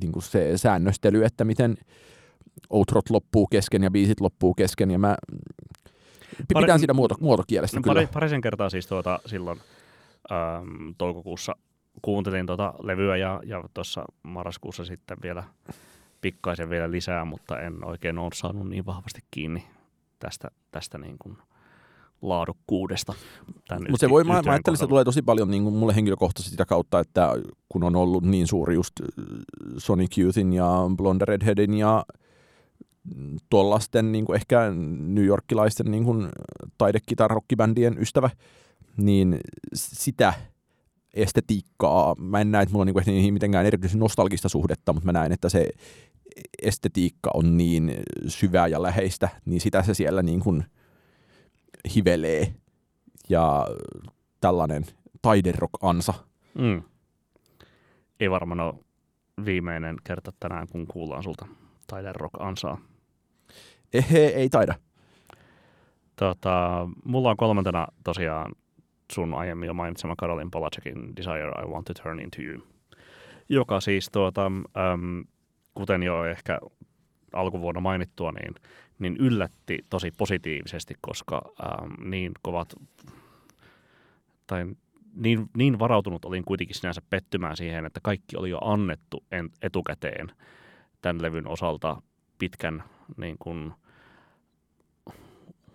niin 0.00 0.12
kuin 0.12 0.22
se 0.22 0.58
säännöstely, 0.58 1.24
että 1.24 1.44
miten 1.44 1.76
outrot 2.70 3.10
loppuu 3.10 3.46
kesken 3.46 3.82
ja 3.82 3.90
biisit 3.90 4.20
loppuu 4.20 4.54
kesken 4.54 4.90
ja 4.90 4.98
mä 4.98 5.16
Pari- 6.54 6.64
pidän 6.64 6.78
siitä 6.78 6.94
muoto, 6.94 7.14
muotokielestä 7.20 7.76
No, 7.76 7.82
kyllä. 7.82 7.94
pari, 7.94 8.06
parisen 8.06 8.40
kertaa 8.40 8.70
siis 8.70 8.86
tuota, 8.86 9.20
silloin 9.26 9.60
äm, 10.32 10.94
toukokuussa 10.98 11.56
kuuntelin 12.02 12.46
tuota 12.46 12.74
levyä 12.82 13.16
ja, 13.16 13.40
ja 13.44 13.64
tuossa 13.74 14.04
marraskuussa 14.22 14.84
sitten 14.84 15.18
vielä 15.22 15.44
pikkaisen 16.22 16.70
vielä 16.70 16.90
lisää, 16.90 17.24
mutta 17.24 17.60
en 17.60 17.84
oikein 17.84 18.18
ole 18.18 18.30
saanut 18.34 18.68
niin 18.68 18.86
vahvasti 18.86 19.20
kiinni 19.30 19.64
tästä, 20.18 20.48
tästä 20.70 20.98
niin 20.98 21.16
kuin 21.18 21.36
laadukkuudesta. 22.22 23.14
Mutta 23.58 23.76
se 23.96 24.10
voi, 24.10 24.24
mä, 24.24 24.32
mä 24.32 24.34
ajattelin, 24.34 24.58
että 24.58 24.76
se 24.76 24.86
tulee 24.86 25.04
tosi 25.04 25.22
paljon 25.22 25.50
niin 25.50 25.62
kuin 25.62 25.74
mulle 25.74 25.94
henkilökohtaisesti 25.94 26.50
sitä 26.50 26.64
kautta, 26.64 27.00
että 27.00 27.28
kun 27.68 27.84
on 27.84 27.96
ollut 27.96 28.24
niin 28.24 28.46
suuri 28.46 28.74
just 28.74 28.92
Sonic 29.78 30.18
Youthin 30.18 30.52
ja 30.52 30.72
Blonde 30.96 31.24
Redheadin 31.24 31.74
ja 31.74 32.04
tuollaisten 33.50 34.12
niin 34.12 34.24
kuin 34.24 34.36
ehkä 34.36 34.70
New 34.98 35.24
Yorkilaisten 35.24 35.90
niin 35.90 36.04
kuin 36.04 36.28
taidekitarrokkibändien 36.78 37.98
ystävä, 37.98 38.30
niin 38.96 39.40
sitä 39.74 40.34
estetiikkaa, 41.14 42.14
mä 42.14 42.40
en 42.40 42.50
näe, 42.50 42.62
että 42.62 42.72
mulla 42.72 42.82
on 42.82 42.86
niin 42.86 43.14
niihin 43.14 43.34
mitenkään 43.34 43.66
erityisen 43.66 44.00
nostalgista 44.00 44.48
suhdetta, 44.48 44.92
mutta 44.92 45.06
mä 45.06 45.12
näen, 45.12 45.32
että 45.32 45.48
se 45.48 45.68
estetiikka 46.62 47.30
on 47.34 47.56
niin 47.56 47.92
syvää 48.26 48.66
ja 48.66 48.82
läheistä, 48.82 49.28
niin 49.44 49.60
sitä 49.60 49.82
se 49.82 49.94
siellä 49.94 50.22
niin 50.22 50.40
kuin 50.40 50.64
hivelee. 51.94 52.54
Ja 53.28 53.66
tällainen 54.40 54.84
taiderock-ansa. 55.22 56.14
Mm. 56.58 56.82
Ei 58.20 58.30
varmaan 58.30 58.60
ole 58.60 58.74
viimeinen 59.44 59.96
kerta 60.04 60.32
tänään, 60.40 60.68
kun 60.68 60.86
kuullaan 60.86 61.22
sulta 61.22 61.46
taiderock-ansaa. 61.86 62.78
Ehe, 63.92 64.18
ei 64.18 64.48
taida. 64.48 64.74
Tota, 66.16 66.88
mulla 67.04 67.30
on 67.30 67.36
kolmantena 67.36 67.86
tosiaan 68.04 68.52
sun 69.12 69.34
aiemmin 69.34 69.66
jo 69.66 69.74
mainitsema 69.74 70.14
Karolin 70.18 70.50
Polacekin 70.50 71.16
Desire 71.16 71.52
I 71.64 71.66
Want 71.66 71.86
to 71.86 71.94
Turn 71.94 72.20
Into 72.20 72.42
You, 72.42 72.62
joka 73.48 73.80
siis 73.80 74.08
tuota, 74.12 74.46
äm, 74.46 75.24
kuten 75.74 76.02
jo 76.02 76.24
ehkä 76.24 76.58
alkuvuonna 77.32 77.80
mainittua, 77.80 78.32
niin, 78.32 78.54
niin 78.98 79.16
yllätti 79.16 79.78
tosi 79.90 80.10
positiivisesti, 80.10 80.94
koska 81.00 81.42
äm, 81.60 82.10
niin 82.10 82.32
kovat 82.42 82.74
tai 84.46 84.66
niin, 85.14 85.50
niin 85.56 85.78
varautunut 85.78 86.24
olin 86.24 86.44
kuitenkin 86.44 86.76
sinänsä 86.76 87.02
pettymään 87.10 87.56
siihen, 87.56 87.86
että 87.86 88.00
kaikki 88.02 88.36
oli 88.36 88.50
jo 88.50 88.58
annettu 88.58 89.24
etukäteen 89.62 90.32
tämän 91.02 91.22
levyn 91.22 91.48
osalta 91.48 92.02
pitkän 92.38 92.84
niin 93.16 93.36
kuin, 93.38 93.72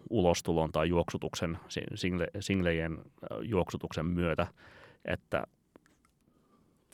ulostulon 0.10 0.72
tai 0.72 0.90
juoksutuksen, 0.90 1.58
single, 1.96 2.28
singlejen 2.40 2.98
juoksutuksen 3.42 4.06
myötä, 4.06 4.48
että 5.06 5.44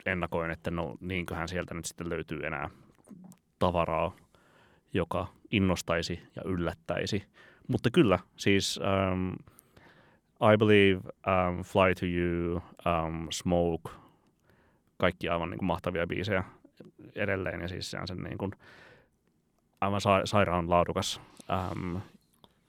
ennakoin, 0.05 0.51
että 0.51 0.72
no 0.72 0.95
niinköhän 0.99 1.47
sieltä 1.47 1.74
nyt 1.74 1.86
sitten 1.86 2.09
löytyy 2.09 2.45
enää 2.45 2.70
tavaraa, 3.59 4.16
joka 4.93 5.28
innostaisi 5.51 6.20
ja 6.36 6.41
yllättäisi. 6.45 7.24
Mutta 7.68 7.91
kyllä, 7.91 8.20
siis 8.36 8.80
um, 9.11 9.34
I 10.53 10.57
Believe, 10.57 11.01
um, 11.05 11.64
Fly 11.64 11.95
to 11.99 12.05
You, 12.05 12.55
um, 12.55 13.28
Smoke, 13.32 13.89
kaikki 14.97 15.30
aivan 15.30 15.49
niin 15.49 15.57
kuin 15.59 15.68
mahtavia 15.68 16.07
biisejä 16.07 16.43
edelleen 17.16 17.61
ja 17.61 17.68
siis 17.68 17.91
se 17.91 17.99
on 17.99 18.07
sen 18.07 18.18
niin 18.18 18.38
kuin 18.38 18.51
aivan 19.82 20.01
sa- 20.01 20.26
sairaan 20.26 20.70
laadukas 20.70 21.22
um, 21.72 22.01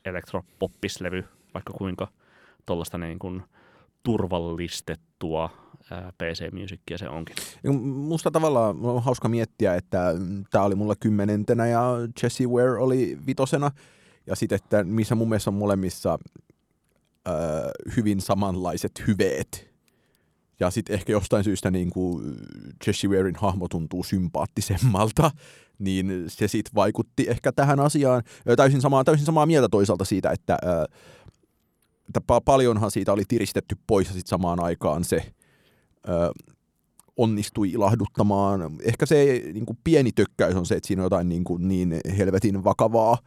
elektropoppislevy, 0.05 1.25
vaikka 1.55 1.73
kuinka 1.73 2.09
tuollaista 2.67 2.99
niin 2.99 3.19
kuin 3.19 3.43
turvallistettua 4.03 5.51
PC-musiikkia 6.19 6.99
se 6.99 7.09
onkin. 7.09 7.37
Musta 7.85 8.31
tavallaan 8.31 8.77
on 8.83 9.03
hauska 9.03 9.29
miettiä, 9.29 9.75
että 9.75 10.15
tämä 10.51 10.65
oli 10.65 10.75
mulla 10.75 10.95
kymmenentenä 11.01 11.67
ja 11.67 11.83
Jesse 12.23 12.47
Ware 12.47 12.79
oli 12.79 13.19
vitosena. 13.27 13.71
Ja 14.27 14.37
sitten, 14.37 14.57
että 14.57 14.85
missä 14.85 15.15
mun 15.15 15.29
mielestä 15.29 15.51
on 15.51 15.55
molemmissa 15.55 16.19
äh, 17.29 17.35
hyvin 17.97 18.21
samanlaiset 18.21 18.93
hyveet. 19.07 19.74
Ja 20.61 20.71
sitten 20.71 20.95
ehkä 20.95 21.13
jostain 21.13 21.45
syystä 21.45 21.71
niin 21.71 21.91
kuin 21.91 22.37
Jesse 22.87 23.09
Warein 23.09 23.37
hahmo 23.37 23.69
tuntuu 23.69 24.05
sympaattisemmalta, 24.05 25.31
niin 25.79 26.25
se 26.29 26.49
sitten 26.49 26.75
vaikutti 26.75 27.27
ehkä 27.29 27.53
tähän 27.53 27.81
asiaan. 27.81 28.23
Täysin 28.57 28.81
samaa, 28.81 29.05
täysin 29.05 29.27
samaa 29.27 29.47
mieltä 29.47 29.69
toisaalta 29.69 30.05
siitä, 30.05 30.31
että, 30.31 30.59
että 32.09 32.21
paljonhan 32.45 32.91
siitä 32.91 33.13
oli 33.13 33.23
tiristetty 33.29 33.77
pois 33.87 34.07
ja 34.07 34.13
sitten 34.13 34.31
samaan 34.31 34.61
aikaan 34.61 35.05
se 35.05 35.33
onnistui 37.17 37.71
ilahduttamaan. 37.71 38.79
Ehkä 38.83 39.07
se 39.07 39.43
niin 39.55 39.67
kuin 39.67 39.79
pieni 39.85 40.13
tökkäys 40.13 40.55
on 40.55 40.67
se, 40.67 40.75
että 40.75 40.87
siinä 40.87 41.03
on 41.03 41.07
jotain 41.07 41.29
niin, 41.29 41.45
kuin 41.45 41.69
niin 41.69 42.01
helvetin 42.19 42.65
vakavaa 42.65 43.19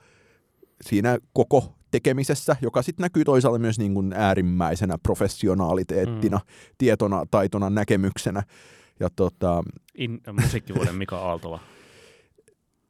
siinä 0.81 1.17
koko 1.33 1.76
tekemisessä, 1.91 2.55
joka 2.61 2.81
sitten 2.81 3.03
näkyy 3.03 3.23
toisaalta 3.23 3.59
myös 3.59 3.79
niin 3.79 3.93
kuin 3.93 4.13
äärimmäisenä 4.13 4.97
professionaaliteettina, 5.03 6.37
mm. 6.37 6.73
tietona, 6.77 7.25
taitona, 7.31 7.69
näkemyksenä. 7.69 8.43
Ja 8.99 9.09
tota, 9.15 9.63
In, 9.95 10.21
musiikkivuoden 10.41 10.95
Mika 10.95 11.17
Aaltola. 11.17 11.59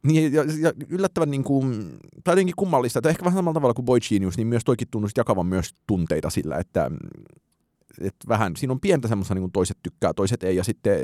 Niin, 0.02 0.32
ja, 0.32 0.44
ja 0.60 0.72
yllättävän 0.88 1.30
niin 1.30 1.44
kuin, 1.44 1.96
tai 2.24 2.32
jotenkin 2.32 2.54
kummallista, 2.56 2.98
että 2.98 3.08
ehkä 3.08 3.24
vähän 3.24 3.38
samalla 3.38 3.54
tavalla 3.54 3.74
kuin 3.74 3.84
Boy 3.84 3.98
Genius, 4.00 4.36
niin 4.36 4.46
myös 4.46 4.64
toikin 4.64 4.88
tunnusti 4.90 5.20
jakavan 5.20 5.46
myös 5.46 5.74
tunteita 5.86 6.30
sillä, 6.30 6.56
että, 6.58 6.90
että 8.00 8.28
vähän, 8.28 8.56
siinä 8.56 8.72
on 8.72 8.80
pientä 8.80 9.08
semmoista 9.08 9.34
niin 9.34 9.42
kuin 9.42 9.52
toiset 9.52 9.78
tykkää, 9.82 10.14
toiset 10.14 10.42
ei, 10.42 10.56
ja 10.56 10.64
sitten 10.64 10.98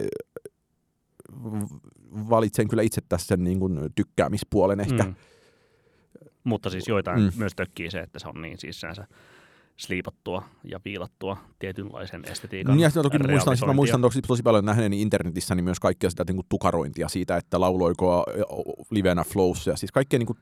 valitsen 2.30 2.68
kyllä 2.68 2.82
itse 2.82 3.00
tässä 3.08 3.26
sen 3.26 3.44
niin 3.44 3.60
kuin 3.60 3.78
tykkäämispuolen 3.94 4.80
ehkä. 4.80 5.02
Mm. 5.02 5.14
Mutta 6.44 6.70
siis 6.70 6.88
joitain 6.88 7.20
mm. 7.20 7.32
myös 7.36 7.52
tökkii 7.56 7.90
se, 7.90 8.00
että 8.00 8.18
se 8.18 8.28
on 8.28 8.42
niin 8.42 8.58
siis 8.58 8.82
sliipattua 9.76 10.42
ja 10.64 10.80
viilattua 10.84 11.36
tietynlaisen 11.58 12.22
estetiikan 12.30 12.76
niin, 12.76 12.82
ja 12.82 13.02
toki 13.02 13.18
muistan, 13.18 13.56
mä 13.66 13.72
muistan 13.72 14.00
tosi, 14.00 14.22
tosi 14.22 14.42
paljon 14.42 14.64
nähneeni 14.64 15.02
internetissä 15.02 15.54
niin 15.54 15.64
myös 15.64 15.80
kaikkea 15.80 16.10
sitä 16.10 16.24
niin 16.26 16.36
kuin 16.36 16.46
tukarointia 16.48 17.08
siitä, 17.08 17.36
että 17.36 17.60
lauloiko 17.60 18.24
livenä 18.90 19.24
flows 19.24 19.66
ja 19.66 19.76
siis 19.76 19.92
kaikkea 19.92 20.18
niin 20.18 20.26
kuin 20.26 20.38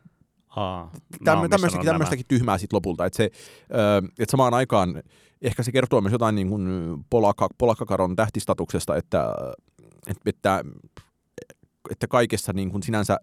Aa, 0.56 0.90
no, 1.26 1.48
tämmöistäkin, 1.48 1.86
tämmöistäkin 1.86 2.26
tyhmää 2.28 2.58
sitten 2.58 2.76
lopulta. 2.76 3.06
Että, 3.06 3.16
se, 3.16 3.24
että 4.18 4.30
samaan 4.30 4.54
aikaan 4.54 5.02
ehkä 5.42 5.62
se 5.62 5.72
kertoo 5.72 6.00
myös 6.00 6.12
jotain 6.12 6.34
niin 6.34 6.48
kuin 6.48 6.64
polakka, 7.10 7.48
polakkakaron 7.58 8.16
tähtistatuksesta, 8.16 8.96
että, 8.96 9.34
että, 10.26 10.64
että 11.90 12.06
kaikessa 12.06 12.52
niin 12.52 12.70
kuin 12.70 12.82
sinänsä 12.82 13.18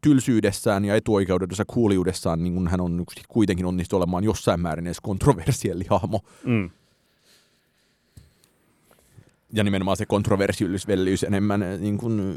tylsyydessään 0.00 0.84
ja 0.84 0.94
etuoikeudessa 0.96 1.64
kuuliudessaan 1.66 2.42
niin 2.42 2.68
hän 2.68 2.80
on 2.80 3.04
kuitenkin 3.28 3.66
onnistunut 3.66 4.02
olemaan 4.02 4.24
jossain 4.24 4.60
määrin 4.60 4.86
edes 4.86 5.00
kontroversielli 5.00 5.84
hahmo. 5.90 6.20
Mm. 6.44 6.70
Ja 9.54 9.64
nimenomaan 9.64 9.96
se 9.96 10.06
kontroversiellisyys 10.06 11.24
enemmän 11.24 11.62
eh, 11.62 11.80
niin 11.80 11.98
kuin, 11.98 12.36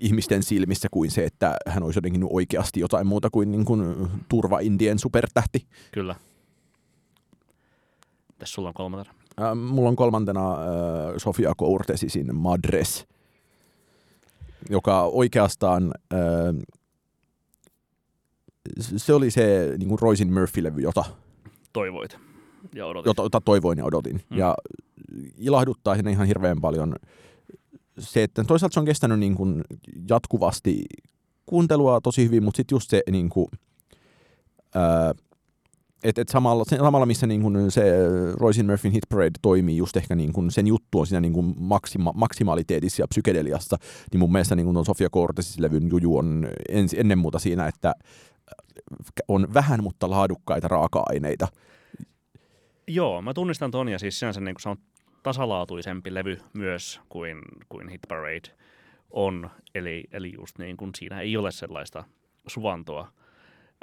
ihmisten 0.00 0.42
silmissä 0.42 0.88
kuin 0.90 1.10
se, 1.10 1.24
että 1.24 1.56
hän 1.66 1.82
olisi 1.82 1.98
jotenkin 1.98 2.26
oikeasti 2.30 2.80
jotain 2.80 3.06
muuta 3.06 3.30
kuin, 3.30 3.50
niin 3.50 3.64
kuin 3.64 4.08
turva-indien 4.28 4.98
supertähti. 4.98 5.66
Kyllä. 5.92 6.14
Tässä 8.38 8.54
sulla 8.54 8.68
on 8.68 8.74
kolmantena? 8.74 9.14
Äh, 9.40 9.56
mulla 9.56 9.88
on 9.88 9.96
kolmantena 9.96 10.52
äh, 10.52 10.58
Sofia 11.16 11.52
Kourtesisin 11.56 12.36
Madres, 12.36 13.06
joka 14.70 15.02
oikeastaan 15.02 15.94
äh, 16.14 16.20
se 18.78 19.14
oli 19.14 19.30
se 19.30 19.74
niin 19.78 19.88
kuin 19.88 19.98
Roisin 19.98 20.28
Murphy-levy, 20.28 20.80
jota 20.80 21.04
toivoit 21.72 22.18
ja 22.74 22.86
odotin. 22.86 23.10
Jota, 23.10 23.22
jota 23.22 23.40
toivoin 23.40 23.78
ja 23.78 23.84
odotin. 23.84 24.20
Mm. 24.30 24.38
Ja 24.38 24.54
ilahduttaa 25.38 25.96
sinne 25.96 26.10
ihan 26.10 26.26
hirveän 26.26 26.60
paljon 26.60 26.94
se, 27.98 28.22
että 28.22 28.44
toisaalta 28.44 28.74
se 28.74 28.80
on 28.80 28.86
kestänyt 28.86 29.18
niin 29.18 29.34
kuin 29.34 29.64
jatkuvasti 30.08 30.84
kuuntelua 31.46 32.00
tosi 32.00 32.24
hyvin, 32.24 32.44
mutta 32.44 32.56
sitten 32.56 32.76
just 32.76 32.90
se 32.90 33.02
niin 33.10 33.28
kuin, 33.28 33.46
ää, 34.74 35.14
et, 36.04 36.18
et 36.18 36.28
samalla, 36.28 36.64
samalla, 36.64 37.06
missä 37.06 37.26
niin 37.26 37.42
kuin 37.42 37.70
se 37.70 37.82
Roisin 38.32 38.66
Murphyn 38.66 38.92
Hit 38.92 39.04
Parade 39.08 39.30
toimii 39.42 39.76
just 39.76 39.96
ehkä 39.96 40.14
niin 40.14 40.32
kuin 40.32 40.50
sen 40.50 40.66
juttu 40.66 41.00
on 41.00 41.06
siinä 41.06 41.20
niin 41.20 41.32
kuin 41.32 41.54
maksima, 41.58 42.12
maksimaaliteetissä 42.14 43.02
ja 43.02 43.08
psykedeliassa, 43.08 43.76
niin 44.12 44.18
mun 44.18 44.32
mielestä 44.32 44.56
niin 44.56 44.66
kuin 44.66 44.86
Sofia 44.86 45.10
Cortesin 45.10 45.62
levyn 45.62 45.88
juju 45.90 46.16
on 46.16 46.48
ens, 46.68 46.94
ennen 46.94 47.18
muuta 47.18 47.38
siinä, 47.38 47.66
että 47.66 47.94
on 49.28 49.54
vähän, 49.54 49.82
mutta 49.82 50.10
laadukkaita 50.10 50.68
raaka-aineita. 50.68 51.48
Joo, 52.86 53.22
mä 53.22 53.34
tunnistan 53.34 53.70
ton 53.70 53.88
ja 53.88 53.98
siis 53.98 54.18
sinänsä 54.18 54.40
niin 54.40 54.54
kuin 54.54 54.62
se 54.62 54.68
on 54.68 54.76
tasalaatuisempi 55.22 56.14
levy 56.14 56.40
myös 56.52 57.00
kuin, 57.08 57.42
kuin 57.68 57.88
Hit 57.88 58.00
Parade 58.08 58.50
on. 59.10 59.50
Eli, 59.74 60.04
eli 60.12 60.32
just 60.34 60.58
niin 60.58 60.76
kuin 60.76 60.90
siinä 60.94 61.20
ei 61.20 61.36
ole 61.36 61.50
sellaista 61.50 62.04
suvantoa 62.46 63.12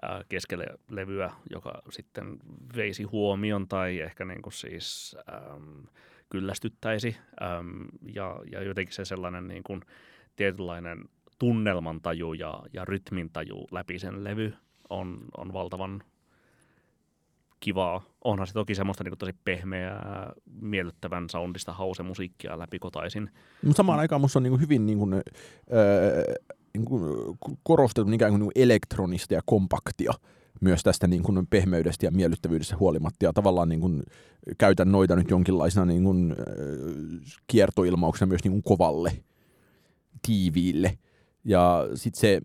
ää, 0.01 0.23
keskelle 0.29 0.65
levyä, 0.89 1.31
joka 1.49 1.81
sitten 1.89 2.37
veisi 2.75 3.03
huomion 3.03 3.67
tai 3.67 3.99
ehkä 3.99 4.25
niin 4.25 4.41
kuin 4.41 4.53
siis 4.53 5.17
äm, 5.33 5.83
kyllästyttäisi. 6.29 7.17
Äm, 7.41 7.87
ja, 8.15 8.39
ja 8.51 8.63
jotenkin 8.63 8.95
se 8.95 9.05
sellainen 9.05 9.47
niin 9.47 9.63
kuin 9.63 9.81
tietynlainen 10.35 11.09
tunnelmantaju 11.39 12.33
ja, 12.33 12.63
ja 12.73 12.85
rytmintaju 12.85 13.67
läpi 13.71 13.99
sen 13.99 14.23
levy 14.23 14.53
on, 14.89 15.19
on 15.37 15.53
valtavan 15.53 16.03
kivaa. 17.59 18.01
Onhan 18.23 18.47
se 18.47 18.53
toki 18.53 18.75
semmoista 18.75 19.03
niin 19.03 19.17
tosi 19.17 19.35
pehmeää, 19.45 20.33
miellyttävän 20.61 21.29
soundista 21.29 21.73
hausemusiikkia 21.73 22.59
läpikotaisin. 22.59 23.29
Mutta 23.65 23.77
samaan 23.77 23.99
aikaan 23.99 24.21
musta 24.21 24.39
on 24.39 24.43
niin 24.43 24.61
hyvin 24.61 24.85
niin 24.85 24.97
kuin, 24.97 25.13
öö, 25.13 26.33
niin 26.73 26.85
kuin 26.85 27.03
korostettu 27.63 28.11
ikään 28.11 28.33
niin 28.33 28.41
kuin 28.41 28.51
elektronista 28.55 29.33
ja 29.33 29.41
kompaktia 29.45 30.13
myös 30.61 30.83
tästä 30.83 31.07
niin 31.07 31.23
kuin 31.23 31.47
pehmeydestä 31.47 32.05
ja 32.05 32.11
miellyttävyydestä 32.11 32.77
huolimatta. 32.77 33.25
Ja 33.25 33.33
tavallaan 33.33 33.69
niin 33.69 33.81
kuin 33.81 34.03
käytän 34.57 34.91
noita 34.91 35.15
nyt 35.15 35.29
jonkinlaisena 35.29 35.85
niin 35.85 36.03
kuin, 36.03 36.35
kiertoilmauksena 37.47 38.29
myös 38.29 38.43
niin 38.43 38.51
kuin 38.51 38.63
kovalle, 38.63 39.11
tiiviille. 40.27 40.97
Ja 41.43 41.87
sitten 41.95 42.19
se 42.19 42.41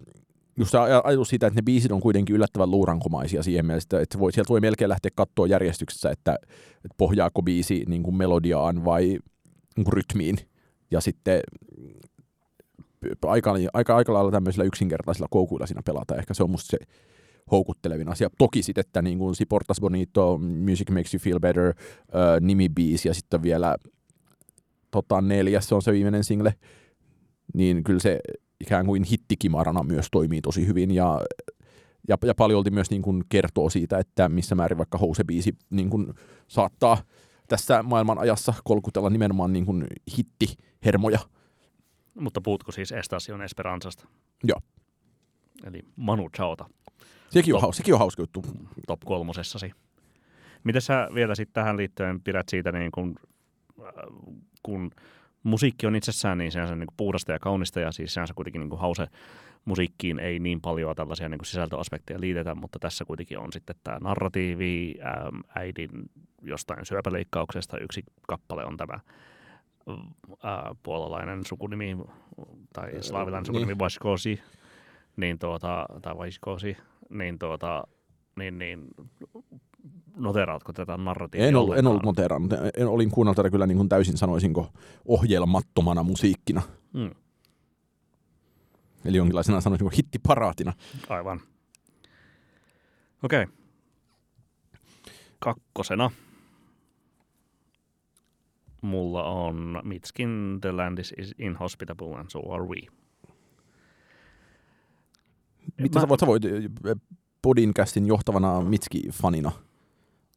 just 0.56 0.74
ajatus 1.04 1.28
siitä, 1.28 1.46
että 1.46 1.58
ne 1.58 1.62
biisit 1.62 1.92
on 1.92 2.00
kuitenkin 2.00 2.36
yllättävän 2.36 2.70
luurankomaisia 2.70 3.42
siihen 3.42 3.66
mielessä, 3.66 4.00
että 4.00 4.18
voi, 4.18 4.32
sieltä 4.32 4.48
voi 4.48 4.60
melkein 4.60 4.88
lähteä 4.88 5.10
katsoa 5.14 5.46
järjestyksessä, 5.46 6.10
että, 6.10 6.38
että 6.74 6.94
pohjaako 6.96 7.42
biisi 7.42 7.84
niin 7.88 8.02
kuin 8.02 8.16
melodiaan 8.16 8.84
vai 8.84 9.18
niin 9.76 9.84
kuin 9.84 9.92
rytmiin. 9.92 10.36
Ja 10.90 11.00
sitten 11.00 11.40
aika, 13.26 13.54
aika, 13.72 13.96
aika 13.96 14.12
lailla 14.12 14.30
tämmöisillä 14.30 14.64
yksinkertaisilla 14.64 15.28
koukuilla 15.30 15.66
siinä 15.66 15.82
pelata. 15.84 16.16
Ehkä 16.16 16.34
se 16.34 16.42
on 16.42 16.50
musta 16.50 16.70
se 16.70 16.78
houkuttelevin 17.50 18.08
asia. 18.08 18.30
Toki 18.38 18.62
sitten, 18.62 18.80
että 18.80 19.02
niin 19.02 19.18
kuin 19.18 19.34
Portas 19.48 19.80
Bonito, 19.80 20.38
Music 20.38 20.90
Makes 20.90 21.14
You 21.14 21.20
Feel 21.20 21.40
Better, 21.40 21.66
äh, 21.68 21.74
nimibiisi 22.40 23.08
ja 23.08 23.14
sitten 23.14 23.42
vielä 23.42 23.76
tota, 24.90 25.20
neljäs, 25.20 25.68
se 25.68 25.74
on 25.74 25.82
se 25.82 25.92
viimeinen 25.92 26.24
single, 26.24 26.54
niin 27.54 27.84
kyllä 27.84 28.00
se 28.00 28.20
ikään 28.62 28.86
kuin 28.86 29.04
hittikimarana 29.04 29.82
myös 29.82 30.08
toimii 30.10 30.40
tosi 30.40 30.66
hyvin 30.66 30.90
ja, 30.90 31.20
ja, 32.08 32.16
ja 32.24 32.34
paljolti 32.34 32.70
myös 32.70 32.90
niin 32.90 33.02
kuin 33.02 33.24
kertoo 33.28 33.70
siitä, 33.70 33.98
että 33.98 34.28
missä 34.28 34.54
määrin 34.54 34.78
vaikka 34.78 34.98
House-biisi 34.98 35.56
niin 35.70 35.90
kuin 35.90 36.14
saattaa 36.48 36.98
tässä 37.48 37.82
maailman 37.82 38.18
ajassa 38.18 38.54
kolkutella 38.64 39.10
nimenomaan 39.10 39.52
niin 39.52 39.66
kuin 39.66 39.86
hittihermoja. 40.18 41.18
Mutta 42.20 42.40
puhutko 42.40 42.72
siis 42.72 42.92
Estacion 42.92 43.42
Esperanzasta? 43.42 44.08
Joo. 44.44 44.60
Eli 45.64 45.82
Manu 45.96 46.30
Chaota. 46.36 46.68
Sekin 47.30 47.54
on, 47.54 47.60
top, 47.60 47.74
sekin 47.74 47.94
on 47.94 48.00
hauska 48.00 48.22
juttu. 48.22 48.44
Top 48.86 49.00
kolmosessasi. 49.04 49.72
Miten 50.64 50.82
sä 50.82 51.08
vielä 51.14 51.34
sitten 51.34 51.54
tähän 51.54 51.76
liittyen 51.76 52.20
pidät 52.20 52.48
siitä, 52.48 52.72
niin 52.72 52.92
kun, 52.92 53.14
äh, 53.80 53.86
kun 54.62 54.90
musiikki 55.42 55.86
on 55.86 55.96
itsessään 55.96 56.38
niin 56.38 56.52
sehän 56.52 56.78
niin 56.78 56.86
kuin 56.86 56.96
puhdasta 56.96 57.32
ja 57.32 57.38
kaunista 57.38 57.80
ja 57.80 57.92
siis 57.92 58.14
sehän 58.14 58.28
kuitenkin 58.34 58.60
niin 58.60 58.70
kuin 58.70 58.80
hause 58.80 59.06
musiikkiin 59.64 60.18
ei 60.18 60.38
niin 60.38 60.60
paljon 60.60 60.96
tällaisia 60.96 61.28
niin 61.28 61.38
kuin 61.38 61.46
sisältöaspekteja 61.46 62.20
liitetä, 62.20 62.54
mutta 62.54 62.78
tässä 62.78 63.04
kuitenkin 63.04 63.38
on 63.38 63.52
sitten 63.52 63.76
tämä 63.84 63.98
narratiivi, 64.00 64.94
äm, 65.00 65.40
äidin 65.54 65.90
jostain 66.42 66.86
syöpäleikkauksesta 66.86 67.78
yksi 67.78 68.02
kappale 68.28 68.64
on 68.64 68.76
tämä 68.76 69.00
ää, 70.42 70.74
puolalainen 70.82 71.46
sukunimi 71.46 71.96
tai 72.72 73.02
slaavilainen 73.02 73.46
sukunimi 73.46 73.72
niin. 73.72 73.78
Vaiskosi, 73.78 74.40
niin 75.16 75.38
tuota, 75.38 75.86
tai 76.02 76.18
Vaiskosi, 76.18 76.76
niin, 77.08 77.38
tuota, 77.38 77.84
niin, 78.36 78.58
niin 78.58 78.88
noteraatko 80.16 80.72
tätä 80.72 80.96
narratiivia? 80.96 81.48
En 81.48 81.56
ollut, 81.56 81.78
en 81.78 81.86
ollut 81.86 82.02
noterannut. 82.02 82.52
En, 82.76 82.88
olin 82.88 83.10
kuunnellut 83.10 83.36
tätä 83.36 83.50
kyllä 83.50 83.66
niin 83.66 83.76
kuin 83.76 83.88
täysin 83.88 84.16
sanoisinko 84.16 84.72
ohjelmattomana 85.04 86.02
musiikkina. 86.02 86.62
Hmm. 86.92 87.10
Eli 89.04 89.16
jonkinlaisena 89.16 89.60
sanoisinko 89.60 89.92
hittiparaatina. 89.96 90.72
Aivan. 91.08 91.40
Okei. 93.22 93.42
Okay. 93.42 93.54
Kakkosena 95.38 96.10
mulla 98.82 99.24
on 99.24 99.80
Mitskin 99.84 100.58
The 100.60 100.72
Land 100.72 100.98
is 100.98 101.14
Inhospitable 101.38 102.14
and 102.14 102.30
So 102.30 102.52
Are 102.52 102.64
We. 102.64 102.80
Mitä 105.78 105.98
Mä... 105.98 106.00
sä 106.00 106.08
voit, 106.08 106.20
sä 106.20 106.26
voit 106.26 106.42
Podcastin 107.42 108.06
johtavana 108.06 108.60
Mitski-fanina 108.60 109.52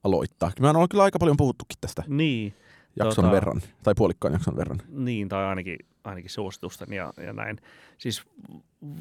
aloittaa. 0.05 0.51
Mä 0.59 0.69
on 0.69 0.89
kyllä 0.89 1.03
aika 1.03 1.19
paljon 1.19 1.37
puhuttukin 1.37 1.77
tästä 1.81 2.03
niin, 2.07 2.53
jakson 2.95 3.23
tota, 3.25 3.35
verran, 3.35 3.61
tai 3.83 3.93
puolikkaan 3.97 4.33
jakson 4.33 4.55
verran. 4.55 4.77
Niin, 4.89 5.29
tai 5.29 5.45
ainakin, 5.45 5.77
ainakin 6.03 6.29
suositusten 6.29 6.93
ja, 6.93 7.13
ja 7.17 7.33
näin. 7.33 7.57
Siis 7.97 8.23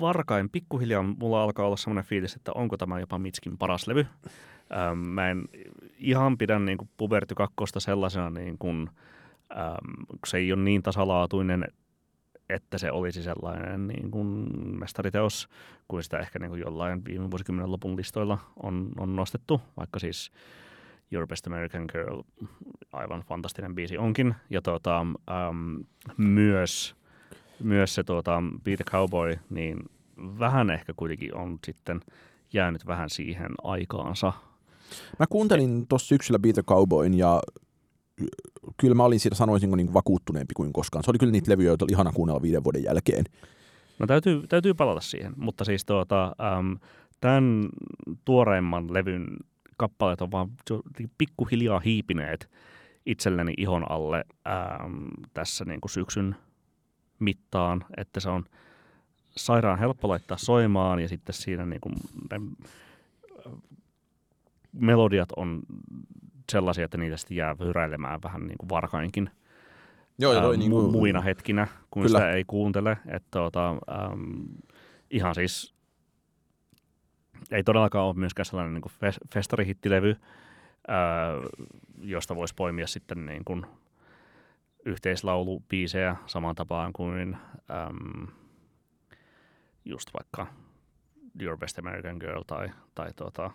varkain 0.00 0.50
pikkuhiljaa 0.50 1.02
mulla 1.02 1.42
alkaa 1.42 1.66
olla 1.66 1.76
semmoinen 1.76 2.05
fiilis, 2.05 2.34
että 2.34 2.52
onko 2.52 2.76
tämä 2.76 3.00
jopa 3.00 3.18
Mitskin 3.18 3.59
paras 3.59 3.86
levy. 3.86 4.07
Ähm, 4.72 4.98
mä 4.98 5.30
en 5.30 5.44
ihan 5.98 6.38
pidä 6.38 6.59
niin 6.59 6.78
kuin 6.78 6.88
Puberty 6.96 7.34
2 7.34 7.55
sellaisena, 7.78 8.30
niin 8.30 8.59
kuin, 8.59 8.90
ähm, 9.52 10.05
kun 10.09 10.18
se 10.26 10.38
ei 10.38 10.52
ole 10.52 10.62
niin 10.62 10.82
tasalaatuinen, 10.82 11.64
että 12.48 12.78
se 12.78 12.90
olisi 12.92 13.22
sellainen 13.22 13.86
niin 13.86 14.11
kuin 14.11 14.48
mestariteos, 14.78 15.48
kuin 15.88 16.02
sitä 16.02 16.18
ehkä 16.18 16.38
niin 16.38 16.50
kuin 16.50 16.61
jollain 16.61 17.05
viime 17.05 17.30
vuosikymmenen 17.30 17.72
lopun 17.72 17.96
listoilla 17.96 18.38
on, 18.62 18.90
on 18.98 19.16
nostettu, 19.16 19.61
vaikka 19.76 19.98
siis 19.98 20.32
Your 21.14 21.26
Best 21.26 21.46
American 21.46 21.86
Girl 21.92 22.22
aivan 22.92 23.20
fantastinen 23.20 23.74
biisi 23.74 23.98
onkin. 23.98 24.34
Ja 24.50 24.62
tuota, 24.62 25.00
um, 25.00 25.84
myös, 26.16 26.94
myös 27.62 27.94
se 27.94 28.04
tuota, 28.04 28.42
Beat 28.64 28.76
the 28.76 28.84
Cowboy, 28.84 29.34
niin 29.50 29.78
vähän 30.16 30.70
ehkä 30.70 30.92
kuitenkin 30.96 31.34
on 31.34 31.58
sitten 31.66 32.00
jäänyt 32.52 32.86
vähän 32.86 33.10
siihen 33.10 33.50
aikaansa. 33.62 34.32
Mä 35.18 35.26
kuuntelin 35.30 35.86
tuossa 35.88 36.08
syksyllä 36.08 36.38
Beat 36.38 36.54
the 36.54 36.62
Cowboyn 36.62 37.14
ja 37.14 37.40
kyllä 38.76 38.94
mä 38.94 39.04
olin 39.04 39.20
siitä 39.20 39.36
sanoisinko 39.36 39.76
niin 39.76 39.94
vakuuttuneempi 39.94 40.54
kuin 40.54 40.72
koskaan. 40.72 41.04
Se 41.04 41.10
oli 41.10 41.18
kyllä 41.18 41.32
niitä 41.32 41.50
levyjä, 41.50 41.68
joita 41.68 41.84
oli 41.84 41.92
ihana 41.92 42.12
kuunnella 42.12 42.42
viiden 42.42 42.64
vuoden 42.64 42.84
jälkeen. 42.84 43.24
No 43.98 44.06
täytyy, 44.06 44.46
täytyy 44.46 44.74
palata 44.74 45.00
siihen, 45.00 45.32
mutta 45.36 45.64
siis 45.64 45.84
tuota, 45.84 46.36
um, 46.58 46.78
tämän 47.20 47.68
tuoreimman 48.24 48.94
levyn 48.94 49.26
kappaleet 49.77 50.22
on 50.22 50.31
vaan 50.31 50.49
pikkuhiljaa 51.18 51.81
hiipineet 51.81 52.51
itselleni 53.07 53.55
ihon 53.57 53.91
alle 53.91 54.25
ähm, 54.49 55.05
tässä 55.35 55.64
niin 55.64 55.81
kuin 55.81 55.91
syksyn 55.91 56.37
mittaan, 57.18 57.85
että 57.97 58.20
se 58.20 58.29
on 58.29 58.45
sairaan 59.37 59.79
helppo 59.79 60.09
laittaa 60.09 60.37
soimaan 60.37 61.01
ja 61.01 61.09
sitten 61.09 61.35
siinä 61.35 61.66
niin 61.66 61.81
kuin 61.81 61.95
ne 62.31 62.41
melodiat 64.72 65.29
on 65.37 65.62
sellaisia, 66.53 66.85
että 66.85 66.99
niitä 66.99 67.16
sitten 67.16 67.37
jää 67.37 67.57
hyräilemään 67.61 68.22
vähän 68.22 68.47
niin 68.47 68.59
kuin 68.59 68.68
varkainkin 68.68 69.31
Joo, 70.18 70.35
ää, 70.35 70.57
niin 70.57 70.70
kuin, 70.70 70.93
muina 70.93 71.20
hetkinä, 71.20 71.66
kun 71.91 72.03
kyllä. 72.03 72.18
sitä 72.18 72.31
ei 72.31 72.45
kuuntele. 72.47 72.99
Että 73.07 73.29
tuota, 73.31 73.70
ähm, 73.70 74.43
ihan 75.11 75.35
siis 75.35 75.74
ei 77.51 77.64
todellakaan 77.64 78.05
ole 78.05 78.14
myöskään 78.14 78.47
sellainen 78.47 78.74
niin 78.74 79.14
festarihittilevy, 79.35 80.16
ää, 80.89 81.32
josta 81.99 82.37
voisi 82.37 82.55
poimia 82.55 82.87
sitten 82.87 83.26
niin 83.26 83.45
kuin 83.45 83.66
yhteislaulubiisejä 84.85 86.16
samaan 86.26 86.55
tapaan 86.55 86.93
kuin 86.93 87.37
äm, 87.70 88.26
just 89.85 90.11
vaikka 90.14 90.47
Your 91.41 91.59
Best 91.59 91.78
American 91.78 92.16
Girl 92.20 92.43
tai, 92.47 92.70
tai 92.95 93.11
tuota 93.16 93.51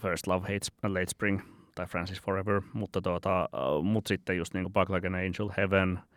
First 0.00 0.26
Love 0.26 0.48
Hates, 0.48 0.72
Late 0.82 1.06
Spring 1.06 1.40
tai 1.74 1.86
Francis 1.86 2.22
Forever, 2.22 2.62
mutta, 2.72 3.02
tuota, 3.02 3.48
mut 3.82 4.06
sitten 4.06 4.36
just 4.36 4.54
niin 4.54 4.64
kuin 4.64 4.72
Bug 4.72 4.90
Like 4.90 5.06
an 5.06 5.14
Angel, 5.14 5.50
Heaven– 5.56 6.00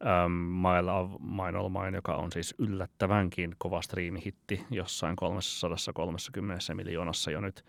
um, 0.00 0.32
My 0.32 0.82
Love, 0.82 1.18
Mine 1.20 1.58
All 1.58 1.68
Mine, 1.68 1.96
joka 1.98 2.14
on 2.14 2.32
siis 2.32 2.54
yllättävänkin 2.58 3.54
kova 3.58 3.82
striimihitti 3.82 4.64
jossain 4.70 5.16
330 5.16 6.74
miljoonassa 6.74 7.30
jo 7.30 7.40
nyt. 7.40 7.64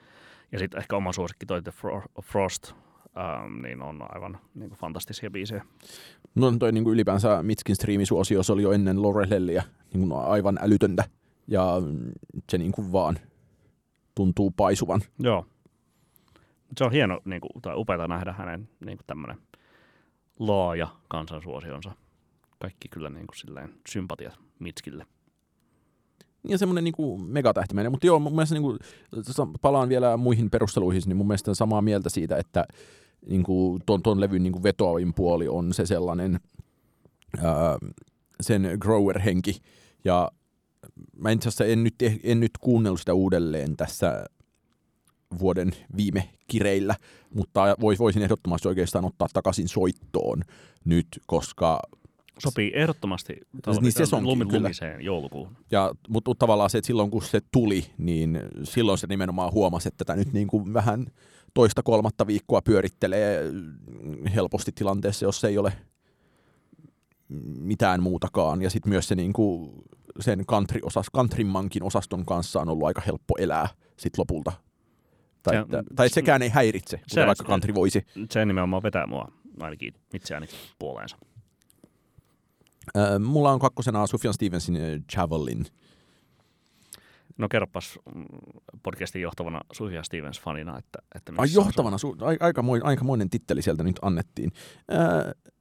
Ja 0.51 0.59
sitten 0.59 0.79
ehkä 0.79 0.95
oma 0.95 1.13
suosikki 1.13 1.45
toi 1.45 1.61
The 1.61 1.73
Frost, 2.23 2.71
um, 2.71 3.61
niin 3.61 3.81
on 3.81 4.05
aivan 4.15 4.39
niin 4.55 4.69
kuin 4.69 4.79
fantastisia 4.79 5.31
biisejä. 5.31 5.65
No 6.35 6.51
toi 6.51 6.71
niin 6.71 6.83
kuin 6.83 6.93
ylipäänsä 6.93 7.43
Mitskin 7.43 7.75
striimisuosio, 7.75 8.43
se 8.43 8.53
oli 8.53 8.63
jo 8.63 8.71
ennen 8.71 9.01
Lorelellia 9.01 9.63
niin 9.93 10.09
kuin 10.09 10.23
aivan 10.23 10.59
älytöntä. 10.61 11.03
Ja 11.47 11.65
se 12.49 12.57
niin 12.57 12.71
kuin 12.71 12.91
vaan 12.91 13.19
tuntuu 14.15 14.51
paisuvan. 14.51 15.01
Joo. 15.19 15.45
Se 16.77 16.83
on 16.83 16.91
hieno, 16.91 17.21
niin 17.25 17.41
kuin, 17.41 17.61
tai 17.61 17.73
upeata 17.75 18.07
nähdä 18.07 18.33
hänen 18.33 18.69
niin 18.85 18.97
kuin 18.97 19.07
tämmöinen 19.07 19.37
laaja 20.39 20.87
kansansuosionsa 21.07 21.91
kaikki 22.61 22.89
kyllä 22.89 23.09
niin 23.09 23.27
kuin 23.27 23.37
silleen 23.37 23.69
sympatiat 23.89 24.39
Mitskille. 24.59 25.05
Ja 26.47 26.57
semmoinen 26.57 26.83
niin 26.83 27.21
megatähtimäinen, 27.27 27.91
mutta 27.91 28.07
joo, 28.07 28.19
mun 28.19 28.35
mielestä 28.35 28.55
niin 28.55 28.63
kuin, 28.63 28.79
palaan 29.61 29.89
vielä 29.89 30.17
muihin 30.17 30.49
perusteluihin, 30.49 31.01
niin 31.05 31.17
mun 31.17 31.27
mielestä 31.27 31.53
samaa 31.53 31.81
mieltä 31.81 32.09
siitä, 32.09 32.37
että 32.37 32.65
niin 33.29 33.43
kuin, 33.43 33.81
ton, 33.85 34.03
ton 34.03 34.21
levyn 34.21 34.43
niin 34.43 34.53
kuin 34.53 34.63
vetoavin 34.63 35.13
puoli 35.13 35.47
on 35.47 35.73
se 35.73 35.85
sellainen 35.85 36.39
ää, 37.43 37.77
sen 38.41 38.77
grower-henki. 38.79 39.61
Ja 40.05 40.31
mä 41.17 41.31
itse 41.31 41.49
asiassa 41.49 41.65
en 41.65 41.83
nyt, 41.83 41.95
en 42.23 42.39
nyt 42.39 42.51
kuunnellut 42.61 42.99
sitä 42.99 43.13
uudelleen 43.13 43.77
tässä 43.77 44.25
vuoden 45.39 45.71
viime 45.97 46.29
kireillä, 46.47 46.95
mutta 47.33 47.75
voisin 47.81 48.21
ehdottomasti 48.21 48.67
oikeastaan 48.67 49.05
ottaa 49.05 49.27
takaisin 49.33 49.67
soittoon 49.67 50.41
nyt, 50.85 51.07
koska 51.25 51.79
Sopii 52.37 52.71
ehdottomasti 52.75 53.33
niin 53.81 53.91
se 53.91 54.15
on 54.15 54.23
lumiseen 54.23 55.01
joulukuun. 55.01 55.57
Ja, 55.71 55.91
mutta 56.09 56.31
tavallaan 56.39 56.69
se, 56.69 56.77
että 56.77 56.87
silloin 56.87 57.11
kun 57.11 57.23
se 57.23 57.41
tuli, 57.51 57.85
niin 57.97 58.39
silloin 58.63 58.97
se 58.97 59.07
nimenomaan 59.07 59.51
huomasi, 59.51 59.87
että 59.87 60.05
tätä 60.05 60.19
nyt 60.19 60.33
niin 60.33 60.47
kuin 60.47 60.73
vähän 60.73 61.07
toista 61.53 61.83
kolmatta 61.83 62.27
viikkoa 62.27 62.61
pyörittelee 62.61 63.43
helposti 64.35 64.71
tilanteessa, 64.75 65.25
jos 65.25 65.43
ei 65.43 65.57
ole 65.57 65.73
mitään 67.59 68.03
muutakaan. 68.03 68.61
Ja 68.61 68.69
sitten 68.69 68.89
myös 68.89 69.07
se 69.07 69.15
niin 69.15 69.33
kuin 69.33 69.71
sen 70.19 70.45
country-osas, 70.45 71.05
countrymankin 71.15 71.83
osaston 71.83 72.25
kanssa 72.25 72.61
on 72.61 72.69
ollut 72.69 72.87
aika 72.87 73.01
helppo 73.05 73.35
elää 73.37 73.69
sit 73.97 74.17
lopulta. 74.17 74.51
Tai, 75.43 75.57
että, 75.57 75.83
tai 75.95 76.09
sekään 76.09 76.41
ei 76.41 76.49
häiritse, 76.49 76.99
se, 77.07 77.27
vaikka 77.27 77.43
country 77.45 77.75
voisi. 77.75 78.05
Se 78.29 78.45
nimenomaan 78.45 78.83
vetää 78.83 79.07
mua 79.07 79.31
ainakin 79.59 79.93
itseäni 80.13 80.47
puoleensa. 80.79 81.17
Äh, 82.97 83.19
mulla 83.19 83.51
on 83.51 83.59
kakkosena 83.59 84.07
Sufjan 84.07 84.33
Stevensin 84.33 84.75
äh, 84.75 84.81
Javelin. 85.17 85.65
No 87.37 87.47
kerropas 87.49 87.99
mm, 88.15 88.25
podcastin 88.83 89.21
johtavana 89.21 89.61
Sufjan 89.71 90.03
Stevens-fanina, 90.03 90.77
että, 90.77 90.99
että 91.15 91.33
Ai 91.37 91.47
johtavana, 91.53 91.97
su- 91.97 92.37
aika, 92.39 92.63
aikamoinen 92.83 93.29
titteli 93.29 93.61
sieltä 93.61 93.83
nyt 93.83 93.99
annettiin. 94.01 94.51
Äh, 94.93 95.51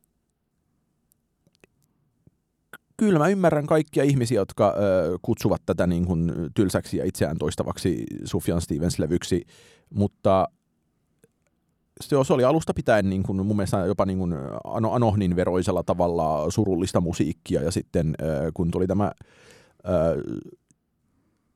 kyllä 2.96 3.18
mä 3.18 3.28
ymmärrän 3.28 3.66
kaikkia 3.66 4.04
ihmisiä, 4.04 4.40
jotka 4.40 4.74
kutsuvat 5.22 5.62
tätä 5.66 5.86
niin 5.86 6.06
kuin 6.06 6.32
tylsäksi 6.54 6.96
ja 6.96 7.04
itseään 7.04 7.38
toistavaksi 7.38 8.04
Sufjan 8.24 8.60
Stevens-levyksi, 8.60 9.42
mutta 9.94 10.48
se, 12.00 12.16
se 12.26 12.32
oli 12.32 12.44
alusta 12.44 12.74
pitäen 12.74 13.10
niin 13.10 13.22
kuin, 13.22 13.46
mun 13.46 13.56
mielestä 13.56 13.78
jopa 13.78 14.06
niin 14.06 14.18
kuin 14.18 14.34
Anohnin 14.90 15.36
veroisella 15.36 15.82
tavalla 15.82 16.50
surullista 16.50 17.00
musiikkia 17.00 17.62
ja 17.62 17.70
sitten 17.70 18.14
kun 18.54 18.70
tuli 18.70 18.86
tämä 18.86 19.12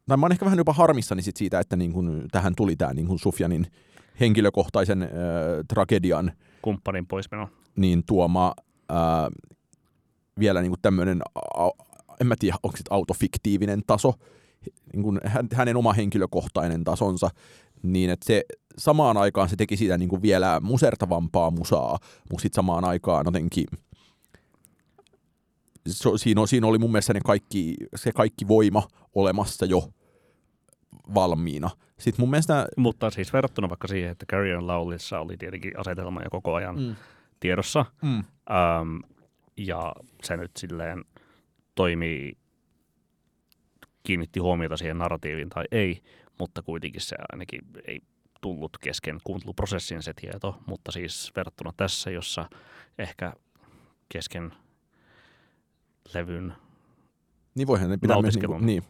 tai 0.09 0.17
mä 0.17 0.25
oon 0.27 0.33
ehkä 0.33 0.45
vähän 0.45 0.59
jopa 0.59 0.73
harmissani 0.73 1.23
sit 1.23 1.37
siitä, 1.37 1.61
että 1.61 1.77
niin 1.77 1.93
kuin, 1.93 2.29
tähän 2.33 2.55
tuli 2.57 2.77
tämä 2.77 2.95
niin 2.95 3.07
kuin 3.07 3.19
Sufjanin 3.19 3.67
henkilökohtaisen 4.21 5.03
äh, 5.03 5.09
tragedian 5.69 6.33
kumppanin 6.63 7.07
poismeno. 7.07 7.49
Niin 7.77 8.03
tuoma 8.07 8.55
äh, 8.91 8.97
vielä 10.39 10.63
niin 10.63 10.75
tämmöinen, 10.83 11.23
en 12.21 12.27
mä 12.27 12.35
tiedä, 12.39 12.57
onko 12.63 12.77
se 12.77 12.83
autofiktiivinen 12.91 13.83
taso, 13.87 14.15
niin 14.93 15.03
kuin 15.03 15.21
hänen 15.55 15.77
oma 15.77 15.93
henkilökohtainen 15.93 16.85
tasonsa, 16.85 17.31
niin 17.93 18.11
että 18.11 18.27
se 18.27 18.45
samaan 18.79 19.17
aikaan 19.17 19.49
se 19.49 19.57
teki 19.57 19.77
siitä 19.77 19.99
niin 19.99 20.09
kuin 20.09 20.23
vielä 20.23 20.61
musertavampaa 20.61 21.51
musaa, 21.51 21.99
mutta 22.31 22.43
sitten 22.43 22.57
samaan 22.57 22.85
aikaan 22.85 23.25
jotenkin 23.27 23.67
so, 25.89 26.19
siinä, 26.19 26.47
siinä 26.47 26.67
oli 26.67 26.79
mun 26.79 26.93
mielestä 26.93 27.15
ne 27.15 27.21
kaikki, 27.25 27.75
se 27.97 28.13
kaikki 28.13 28.49
voima 28.49 28.83
olemassa 29.15 29.67
jo 29.67 29.89
valmiina. 31.15 31.71
Sitten 31.99 32.23
mun 32.23 32.31
mielestä... 32.31 32.67
Mutta 32.77 33.11
siis 33.11 33.33
verrattuna 33.33 33.69
vaikka 33.69 33.89
siihen, 33.89 34.11
että 34.11 34.27
Carrion 34.27 34.67
Laulissa 34.67 35.21
oli 35.21 35.37
tietenkin 35.37 35.79
asetelma 35.81 36.23
jo 36.23 36.31
koko 36.31 36.55
ajan 36.55 36.81
mm. 36.81 36.97
tiedossa, 37.41 37.85
mm. 38.03 38.19
Ähm, 38.19 38.97
ja 39.57 39.93
se 40.23 40.37
nyt 40.37 40.51
silleen 40.57 41.05
toimii, 41.75 42.37
kiinnitti 44.03 44.41
huomiota 44.41 44.77
siihen 44.77 44.99
narratiiviin 44.99 45.49
tai 45.49 45.65
ei, 45.73 46.03
mutta 46.39 46.63
kuitenkin 46.63 47.01
se 47.01 47.17
ainakin 47.33 47.61
ei 47.87 48.01
tullut 48.41 48.79
kesken 48.79 49.21
kuunteluprosessin 49.25 50.03
se 50.03 50.13
tieto, 50.15 50.59
mutta 50.67 50.93
siis 50.93 51.33
verrattuna 51.37 51.73
tässä, 51.77 52.11
jossa 52.11 52.49
ehkä 52.99 53.33
kesken 54.09 54.55
levyn 56.15 56.55
niin 57.55 57.67
voihan 57.67 57.91
ne 57.91 57.97
pitää 57.97 58.23
myös, 58.23 58.37
niin, 58.37 58.67
niin. 58.67 58.83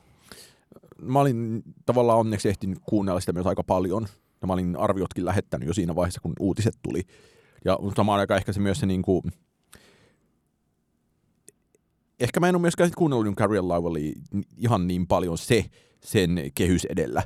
Mä 1.03 1.21
olin 1.21 1.63
tavallaan 1.87 2.19
onneksi 2.19 2.49
ehtinyt 2.49 2.79
kuunnella 2.89 3.21
sitä 3.21 3.33
myös 3.33 3.47
aika 3.47 3.65
paljon. 3.65 4.07
Ja 4.41 4.47
mä 4.47 4.53
olin 4.53 4.77
arviotkin 4.77 5.25
lähettänyt 5.25 5.69
jo 5.69 5.75
siinä 5.75 5.95
vaiheessa, 5.95 6.21
kun 6.21 6.33
uutiset 6.41 6.75
tuli. 6.83 7.03
Ja 7.65 7.79
samaan 7.97 8.21
aikaan 8.21 8.39
ehkä 8.39 8.53
se 8.53 8.61
myös 8.61 8.81
se 8.81 8.87
niin 8.87 9.03
kuin, 9.03 9.23
ehkä 12.21 12.41
mä 12.41 12.49
en 12.49 12.55
ole 12.55 12.61
myöskään 12.61 12.91
kuunnellut 12.97 13.37
Carrion 13.37 13.69
Lively 13.69 14.13
ihan 14.57 14.87
niin 14.87 15.07
paljon 15.07 15.39
se 15.39 15.65
sen 16.05 16.51
kehys 16.55 16.85
edellä. 16.85 17.23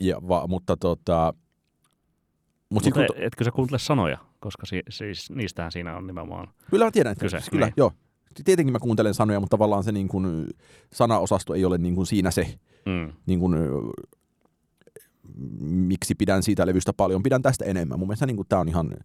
Ja, 0.00 0.20
va, 0.28 0.46
mutta 0.46 0.76
tota... 0.76 1.34
Mut 2.70 2.84
mutta 2.84 2.90
kun... 2.90 3.06
etkö 3.16 3.44
sä 3.44 3.50
kuuntele 3.50 3.78
sanoja, 3.78 4.18
koska 4.40 4.66
si, 4.66 4.82
siis 4.88 5.30
niistähän 5.30 5.72
siinä 5.72 5.96
on 5.96 6.06
nimenomaan 6.06 6.48
Kyllä 6.70 6.84
mä 6.84 6.90
tiedän, 6.90 7.12
että 7.12 7.24
kyse. 7.24 7.38
Kyllä, 7.50 7.66
niin. 7.66 7.74
joo. 7.76 7.92
Tietenkin 8.44 8.72
mä 8.72 8.78
kuuntelen 8.78 9.14
sanoja, 9.14 9.40
mutta 9.40 9.54
tavallaan 9.54 9.84
se 9.84 9.92
niin 9.92 10.08
kuin, 10.08 10.46
sanaosasto 10.92 11.54
ei 11.54 11.64
ole 11.64 11.78
niin 11.78 11.94
kuin 11.94 12.06
siinä 12.06 12.30
se, 12.30 12.58
mm. 12.86 13.12
niin 13.26 13.40
kuin, 13.40 13.54
miksi 15.60 16.14
pidän 16.14 16.42
siitä 16.42 16.66
levystä 16.66 16.92
paljon. 16.92 17.22
Pidän 17.22 17.42
tästä 17.42 17.64
enemmän. 17.64 17.98
Mun 17.98 18.08
mielestä 18.08 18.26
niin 18.26 18.46
tämä 18.48 18.60
on 18.60 18.68
ihan 18.68 18.96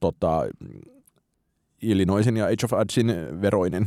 tota, 0.00 0.42
Illinoisin 1.82 2.36
ja 2.36 2.44
Age 2.44 2.64
of 2.64 2.72
Adsin 2.72 3.06
veroinen 3.40 3.86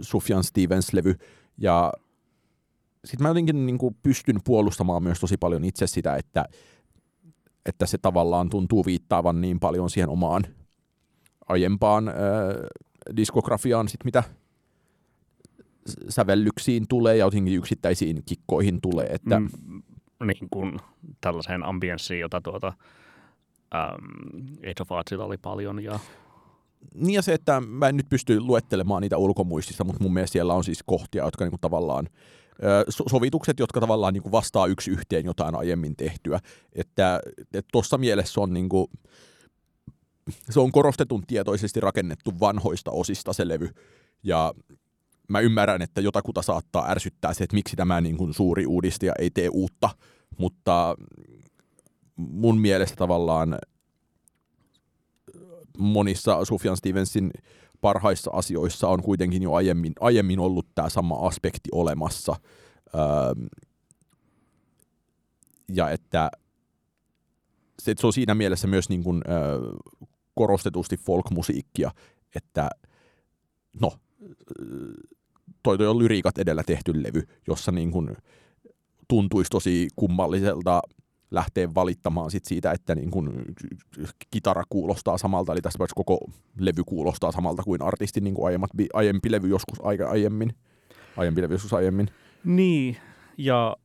Sufjan 0.00 0.44
Stevens-levy. 0.44 1.14
Ja 1.58 1.92
sitten 3.04 3.22
mä 3.22 3.28
jotenkin 3.28 3.66
niin 3.66 3.78
kuin 3.78 3.96
pystyn 4.02 4.36
puolustamaan 4.44 5.02
myös 5.02 5.20
tosi 5.20 5.36
paljon 5.36 5.64
itse 5.64 5.86
sitä, 5.86 6.16
että, 6.16 6.44
että 7.66 7.86
se 7.86 7.98
tavallaan 7.98 8.50
tuntuu 8.50 8.84
viittaavan 8.86 9.40
niin 9.40 9.60
paljon 9.60 9.90
siihen 9.90 10.08
omaan 10.08 10.44
aiempaan 11.48 12.08
äh, 12.08 12.14
diskografiaan, 13.16 13.88
sit 13.88 14.04
mitä 14.04 14.22
sävellyksiin 16.08 16.88
tulee 16.88 17.16
ja 17.16 17.24
jotenkin 17.24 17.54
yksittäisiin 17.54 18.22
kikkoihin 18.26 18.80
tulee. 18.80 19.06
Että... 19.06 19.40
Mm, 19.40 19.48
niin 20.26 20.48
kuin 20.50 20.78
tällaiseen 21.20 21.62
ambienssiin, 21.62 22.20
jota 22.20 22.40
tuota 22.40 22.72
um, 23.74 24.46
Age 24.58 24.80
of 24.80 24.92
Artsilla 24.92 25.24
oli 25.24 25.38
paljon. 25.38 25.82
Ja... 25.82 25.98
Niin 26.94 27.14
ja 27.14 27.22
se, 27.22 27.34
että 27.34 27.60
mä 27.60 27.88
en 27.88 27.96
nyt 27.96 28.08
pysty 28.08 28.40
luettelemaan 28.40 29.02
niitä 29.02 29.16
ulkomuistista, 29.18 29.84
mutta 29.84 30.02
mun 30.02 30.12
mielestä 30.12 30.32
siellä 30.32 30.54
on 30.54 30.64
siis 30.64 30.82
kohtia, 30.86 31.24
jotka 31.24 31.44
niinku 31.44 31.58
tavallaan 31.60 32.08
sovitukset, 33.10 33.58
jotka 33.58 33.80
tavallaan 33.80 34.14
niin 34.14 34.22
kuin 34.22 34.32
vastaa 34.32 34.66
yksi 34.66 34.90
yhteen 34.90 35.24
jotain 35.24 35.54
aiemmin 35.54 35.96
tehtyä. 35.96 36.40
Että 36.72 37.20
tuossa 37.72 37.98
mielessä 37.98 38.40
on 38.40 38.54
niin 38.54 38.68
kuin, 38.68 38.86
se 40.50 40.60
on 40.60 40.72
korostetun 40.72 41.22
tietoisesti 41.26 41.80
rakennettu 41.80 42.32
vanhoista 42.40 42.90
osista 42.90 43.32
se 43.32 43.48
levy. 43.48 43.68
Ja 44.22 44.54
mä 45.28 45.40
ymmärrän, 45.40 45.82
että 45.82 46.00
jotakuta 46.00 46.42
saattaa 46.42 46.90
ärsyttää 46.90 47.34
se, 47.34 47.44
että 47.44 47.56
miksi 47.56 47.76
tämä 47.76 48.00
niin 48.00 48.16
kuin 48.16 48.34
suuri 48.34 48.66
uudistaja 48.66 49.12
ei 49.18 49.30
tee 49.30 49.48
uutta, 49.48 49.90
mutta 50.38 50.94
mun 52.16 52.58
mielestä 52.58 52.96
tavallaan 52.96 53.58
monissa 55.80 56.44
Sufjan 56.44 56.76
Stevensin 56.76 57.30
parhaissa 57.80 58.30
asioissa 58.34 58.88
on 58.88 59.02
kuitenkin 59.02 59.42
jo 59.42 59.52
aiemmin, 59.52 59.92
aiemmin 60.00 60.38
ollut 60.38 60.66
tämä 60.74 60.88
sama 60.88 61.14
aspekti 61.14 61.68
olemassa. 61.72 62.36
Öö, 62.94 63.48
ja 65.72 65.90
että 65.90 66.30
se, 67.82 67.94
se 67.98 68.06
on 68.06 68.12
siinä 68.12 68.34
mielessä 68.34 68.66
myös 68.66 68.88
niin 68.88 69.04
kuin, 69.04 69.22
öö, 69.28 69.58
korostetusti 70.34 70.96
folkmusiikkia, 70.96 71.90
että 72.34 72.70
no, 73.80 73.92
toi, 75.62 75.78
toi 75.78 75.86
on 75.86 75.98
lyriikat 75.98 76.38
edellä 76.38 76.62
tehty 76.62 77.02
levy, 77.02 77.22
jossa 77.46 77.72
niin 77.72 77.90
kuin 77.90 78.16
tuntuisi 79.08 79.50
tosi 79.50 79.88
kummalliselta 79.96 80.82
lähteä 81.30 81.74
valittamaan 81.74 82.30
sit 82.30 82.44
siitä, 82.44 82.72
että 82.72 82.94
niin 82.94 83.10
kun 83.10 83.44
kitara 84.30 84.62
kuulostaa 84.68 85.18
samalta, 85.18 85.52
eli 85.52 85.60
tässä 85.60 85.78
koko 85.94 86.18
levy 86.58 86.82
kuulostaa 86.86 87.32
samalta 87.32 87.62
kuin 87.62 87.82
artistin 87.82 88.24
niin 88.24 88.34
kuin 88.34 88.46
aiemmat, 88.46 88.70
aiempi 88.92 89.30
levy 89.30 89.48
joskus 89.48 89.84
aika 89.84 90.10
aiemmin. 90.10 90.54
Aiempi 91.16 91.42
levy 91.42 91.54
joskus 91.54 91.72
aiemmin. 91.72 92.10
Niin, 92.44 92.96
ja 93.38 93.76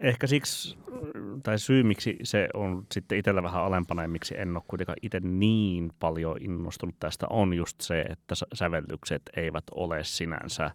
ehkä 0.00 0.26
siksi, 0.26 0.78
tai 1.42 1.58
syy 1.58 1.82
miksi 1.82 2.16
se 2.22 2.48
on 2.54 2.86
sitten 2.92 3.18
itsellä 3.18 3.42
vähän 3.42 3.64
alempana 3.64 4.02
ja 4.02 4.08
miksi 4.08 4.34
en 4.38 4.56
ole 4.56 4.64
kuitenkaan 4.68 4.98
itse 5.02 5.20
niin 5.20 5.92
paljon 6.00 6.36
innostunut 6.40 6.94
tästä 7.00 7.26
on 7.30 7.54
just 7.54 7.80
se, 7.80 8.00
että 8.00 8.34
sävellykset 8.54 9.22
eivät 9.36 9.64
ole 9.74 10.04
sinänsä 10.04 10.70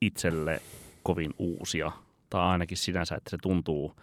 itselle 0.00 0.60
kovin 1.02 1.34
uusia. 1.38 1.92
Tai 2.30 2.40
ainakin 2.40 2.76
sinänsä, 2.76 3.14
että 3.14 3.30
se 3.30 3.36
tuntuu– 3.42 3.92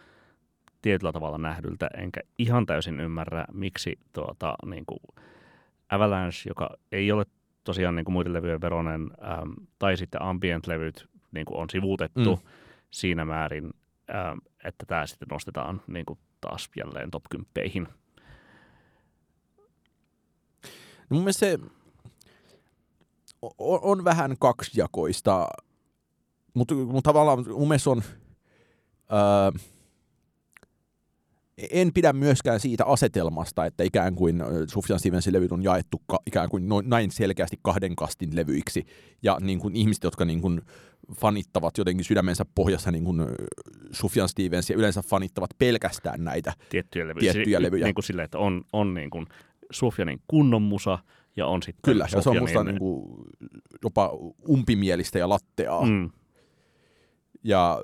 tietyllä 0.81 1.11
tavalla 1.11 1.37
nähdyltä, 1.37 1.89
enkä 1.97 2.21
ihan 2.37 2.65
täysin 2.65 2.99
ymmärrä, 2.99 3.45
miksi 3.53 3.99
tuota, 4.13 4.55
niin 4.65 4.85
kuin 4.85 4.99
Avalanche, 5.89 6.41
joka 6.47 6.69
ei 6.91 7.11
ole 7.11 7.25
tosiaan 7.63 7.95
niin 7.95 8.05
kuin 8.05 8.13
muiden 8.13 8.33
levyjen 8.33 8.61
veronen, 8.61 9.01
äm, 9.01 9.53
tai 9.79 9.97
sitten 9.97 10.21
ambient-levyt 10.21 11.09
niin 11.31 11.45
kuin 11.45 11.57
on 11.57 11.69
sivuutettu, 11.69 12.35
mm. 12.35 12.49
siinä 12.91 13.25
määrin, 13.25 13.73
ää, 14.07 14.37
että 14.63 14.85
tämä 14.85 15.07
sitten 15.07 15.27
nostetaan 15.31 15.81
niin 15.87 16.05
kuin 16.05 16.19
taas 16.41 16.69
jälleen 16.77 17.11
top 17.11 17.23
10 17.29 17.87
No 21.09 21.15
mun 21.15 21.23
mielestä 21.23 21.39
se 21.39 21.59
on, 23.41 23.79
on 23.81 24.03
vähän 24.03 24.35
kaksijakoista, 24.39 25.47
mutta 26.53 26.75
mut 26.75 27.03
tavallaan 27.03 27.45
mun 27.49 27.67
mielestä 27.67 27.89
on, 27.89 28.01
öö, 29.11 29.61
en 31.71 31.93
pidä 31.93 32.13
myöskään 32.13 32.59
siitä 32.59 32.85
asetelmasta, 32.85 33.65
että 33.65 33.83
ikään 33.83 34.15
kuin 34.15 34.43
Sufjan 34.67 34.99
Stevensin 34.99 35.33
levyt 35.33 35.51
on 35.51 35.63
jaettu 35.63 36.01
ka, 36.07 36.19
ikään 36.27 36.49
kuin 36.49 36.69
noin, 36.69 36.89
näin 36.89 37.11
selkeästi 37.11 37.57
kahden 37.61 37.95
kastin 37.95 38.35
levyiksi, 38.35 38.85
ja 39.23 39.37
niin 39.41 39.59
kuin 39.59 39.75
ihmiset, 39.75 40.03
jotka 40.03 40.25
niin 40.25 40.41
kuin 40.41 40.61
fanittavat 41.15 41.77
jotenkin 41.77 42.05
sydämensä 42.05 42.45
pohjassa 42.55 42.91
niin 42.91 43.03
kuin 43.03 43.21
Sufjan 43.91 44.29
Stevensia, 44.29 44.77
yleensä 44.77 45.01
fanittavat 45.01 45.49
pelkästään 45.57 46.23
näitä 46.23 46.53
tiettyjä 46.69 47.07
levyjä. 47.07 47.33
tiettyjä 47.33 47.61
levyjä. 47.61 47.85
Niin 47.85 47.95
kuin 47.95 48.05
silleen, 48.05 48.25
että 48.25 48.37
on, 48.37 48.63
on 48.73 48.93
niin 48.93 49.09
kuin 49.09 49.25
Sufjanin 49.71 50.21
kunnon 50.27 50.61
musa, 50.61 50.99
ja 51.35 51.47
on 51.47 51.63
sitten 51.63 51.81
Kyllä, 51.83 52.07
ja 52.11 52.21
se 52.21 52.29
on 52.29 52.39
musta 52.39 52.63
niin 52.63 52.79
kuin 52.79 53.25
jopa 53.83 54.11
umpimielistä 54.49 55.19
ja 55.19 55.29
latteaa. 55.29 55.85
Mm, 55.85 56.09
Ja 57.43 57.81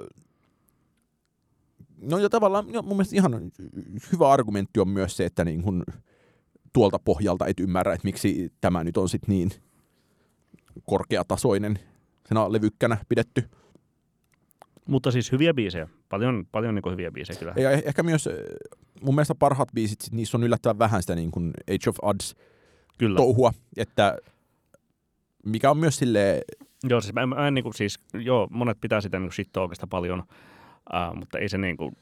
no 2.02 2.18
ja 2.18 2.30
tavallaan 2.30 2.66
no, 2.72 2.82
mun 2.82 2.98
mielestä 2.98 3.16
ihan 3.16 3.52
hyvä 4.12 4.30
argumentti 4.32 4.80
on 4.80 4.90
myös 4.90 5.18
se, 5.18 5.26
että 5.26 5.46
niin 5.46 5.62
kun 5.62 5.84
tuolta 6.74 7.00
pohjalta 7.00 7.46
et 7.46 7.60
ymmärrä, 7.60 7.94
että 7.94 8.08
miksi 8.08 8.54
tämä 8.62 8.84
nyt 8.84 8.98
on 8.98 9.10
sitten 9.10 9.30
niin 9.36 9.52
korkeatasoinen 10.86 11.80
sena 12.28 12.52
levykkänä 12.52 12.98
pidetty. 13.10 13.44
mutta 14.88 15.12
siis 15.12 15.32
hyviä 15.32 15.54
biisejä. 15.54 15.88
Paljon, 16.10 16.48
paljon 16.52 16.76
niin 16.76 16.92
hyviä 16.92 17.12
biisejä 17.12 17.40
kyllä. 17.40 17.54
Ja 17.58 17.76
eh- 17.76 17.82
ehkä 17.86 18.04
myös 18.04 18.28
eh, 18.28 18.34
mun 19.02 19.16
mielestä 19.16 19.36
parhaat 19.36 19.70
biisit, 19.74 20.02
sit, 20.02 20.14
niissä 20.14 20.38
on 20.38 20.44
yllättävän 20.44 20.80
vähän 20.80 21.02
sitä 21.02 21.16
niin 21.16 21.32
kuin 21.32 21.54
Age 21.68 21.90
of 21.90 21.98
Odds 22.02 22.36
Kyllä. 22.98 23.18
touhua, 23.18 23.54
että 23.78 24.18
mikä 25.46 25.72
on 25.72 25.78
myös 25.78 25.98
silleen, 25.98 26.42
Joo, 26.84 27.02
siis, 27.02 27.14
mä, 27.14 27.22
en- 27.22 27.30
mä 27.30 27.48
en, 27.48 27.54
niin 27.54 27.64
kuin, 27.64 27.74
siis, 27.74 28.00
joo, 28.14 28.48
monet 28.52 28.78
pitää 28.82 29.02
sitä 29.02 29.20
niin 29.20 29.32
shittoa 29.32 29.64
oikeastaan 29.64 29.90
paljon, 29.90 30.24
ää, 30.92 31.14
mutta 31.14 31.40
ei 31.40 31.50
se 31.50 31.58
niin 31.58 31.78
kuin, 31.78 31.98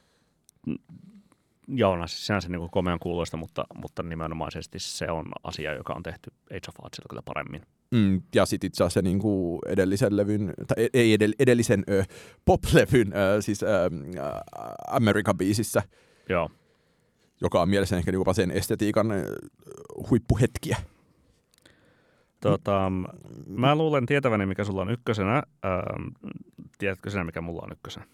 joo, 1.67 2.07
siis 2.07 2.27
sinänsä 2.27 2.49
niin 2.49 2.59
kuin 2.59 2.71
komean 2.71 2.99
kuuloista, 2.99 3.37
mutta, 3.37 3.63
mutta 3.81 4.03
nimenomaisesti 4.03 4.79
se 4.79 5.11
on 5.11 5.25
asia, 5.43 5.73
joka 5.73 5.93
on 5.93 6.03
tehty 6.03 6.31
Age 6.51 6.69
of 6.69 6.85
Artsilla 6.85 7.07
kyllä 7.09 7.21
paremmin. 7.25 7.61
Mm, 7.91 8.21
ja 8.35 8.45
sitten 8.45 8.67
itse 8.67 8.83
asiassa 8.83 9.01
niin 9.01 9.19
kuin 9.19 9.59
edellisen 9.67 10.17
levyn, 10.17 10.53
tai 10.67 10.89
ei 10.93 11.15
edell- 11.17 11.35
edellisen 11.39 11.83
ö, 11.89 12.03
pop-levyn, 12.45 13.13
ö, 13.15 13.41
siis 13.41 13.63
ö, 13.63 13.67
America-biisissä, 14.87 15.81
Joo, 16.29 16.51
joka 17.41 17.61
on 17.61 17.69
mielessäni 17.69 17.99
ehkä 17.99 18.11
jopa 18.11 18.33
sen 18.33 18.51
estetiikan 18.51 19.11
ö, 19.11 19.35
huippuhetkiä. 20.09 20.77
tota, 22.41 22.91
mä 23.47 23.75
luulen 23.75 24.05
tietäväni, 24.05 24.45
mikä 24.45 24.63
sulla 24.63 24.81
on 24.81 24.89
ykkösenä. 24.91 25.43
Ää, 25.63 25.83
tiedätkö 26.77 27.09
sinä, 27.09 27.23
mikä 27.23 27.41
mulla 27.41 27.61
on 27.65 27.71
ykkösenä? 27.71 28.05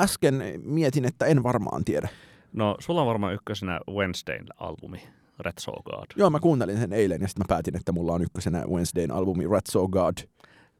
Äsken 0.00 0.42
mietin, 0.64 1.04
että 1.04 1.26
en 1.26 1.42
varmaan 1.42 1.84
tiedä. 1.84 2.08
No, 2.52 2.76
sulla 2.78 3.00
on 3.00 3.06
varmaan 3.06 3.34
ykkösenä 3.34 3.80
Wednesdayn-albumi, 3.90 5.00
Red 5.40 5.52
So 5.60 5.72
God. 5.72 6.06
Joo, 6.16 6.30
mä 6.30 6.40
kuuntelin 6.40 6.78
sen 6.78 6.92
eilen 6.92 7.20
ja 7.22 7.28
sitten 7.28 7.44
mä 7.44 7.54
päätin, 7.54 7.76
että 7.76 7.92
mulla 7.92 8.12
on 8.12 8.22
ykkösenä 8.22 8.64
Wednesdayn 8.66 9.10
albumi 9.10 9.46
Rat 9.46 9.66
So 9.66 9.88
God. 9.88 10.14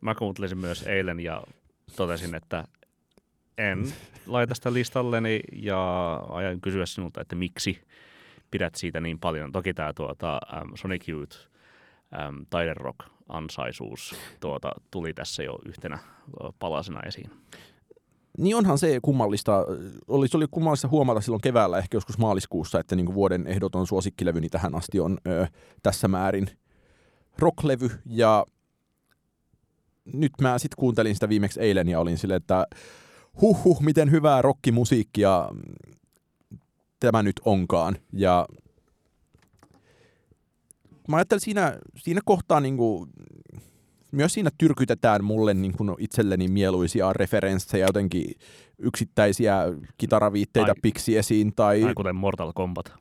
Mä 0.00 0.14
kuuntelin 0.14 0.58
myös 0.58 0.82
eilen 0.82 1.20
ja 1.20 1.42
totesin, 1.96 2.34
että 2.34 2.64
en 3.58 3.92
laita 4.26 4.54
sitä 4.54 4.72
listalleni 4.72 5.40
ja 5.52 6.14
ajan 6.28 6.60
kysyä 6.60 6.86
sinulta, 6.86 7.20
että 7.20 7.36
miksi 7.36 7.80
pidät 8.50 8.74
siitä 8.74 9.00
niin 9.00 9.18
paljon. 9.18 9.52
Toki 9.52 9.74
tämä 9.74 9.92
tuota, 9.92 10.40
um, 10.62 10.72
Sonic 10.74 11.08
Youth 11.08 11.36
um, 12.28 12.46
taiderock 12.50 12.98
ansaisuus 13.28 14.14
tuota, 14.40 14.72
tuli 14.90 15.14
tässä 15.14 15.42
jo 15.42 15.58
yhtenä 15.66 15.98
palasena 16.58 17.00
esiin. 17.00 17.30
Niin 18.40 18.56
onhan 18.56 18.78
se 18.78 18.98
kummallista, 19.02 19.64
oli, 20.08 20.28
se 20.28 20.36
oli 20.36 20.46
kummallista 20.50 20.88
huomata 20.88 21.20
silloin 21.20 21.40
keväällä, 21.40 21.78
ehkä 21.78 21.96
joskus 21.96 22.18
maaliskuussa, 22.18 22.80
että 22.80 22.96
niin 22.96 23.14
vuoden 23.14 23.46
ehdoton 23.46 23.86
suosikkilevyni 23.86 24.48
tähän 24.48 24.74
asti 24.74 25.00
on 25.00 25.18
ö, 25.26 25.46
tässä 25.82 26.08
määrin 26.08 26.50
rocklevy. 27.38 27.90
Ja 28.06 28.46
nyt 30.04 30.32
mä 30.40 30.58
sitten 30.58 30.76
kuuntelin 30.78 31.14
sitä 31.14 31.28
viimeksi 31.28 31.60
eilen 31.60 31.88
ja 31.88 32.00
olin 32.00 32.18
silleen, 32.18 32.36
että 32.36 32.66
huh, 33.40 33.64
huh 33.64 33.80
miten 33.80 34.10
hyvää 34.10 34.42
rockimusiikkia 34.42 35.48
tämä 37.00 37.22
nyt 37.22 37.40
onkaan. 37.44 37.96
Ja 38.12 38.46
mä 41.08 41.16
ajattelin 41.16 41.40
siinä, 41.40 41.78
siinä 41.96 42.20
kohtaa 42.24 42.60
niin 42.60 42.76
kuin, 42.76 43.10
myös 44.12 44.34
siinä 44.34 44.50
tyrkytetään 44.58 45.24
mulle 45.24 45.54
niin 45.54 45.72
kuin 45.76 45.94
itselleni 45.98 46.48
mieluisia 46.48 47.12
referenssejä, 47.12 47.86
jotenkin 47.86 48.34
yksittäisiä 48.78 49.62
kitaraviitteitä 49.98 50.70
Ai. 50.70 50.80
piksi 50.82 51.16
esiin 51.16 51.52
tai... 51.56 51.80
Tai 51.80 51.94
kuten 51.94 52.16
Mortal 52.16 52.52
Kombat. 52.54 52.92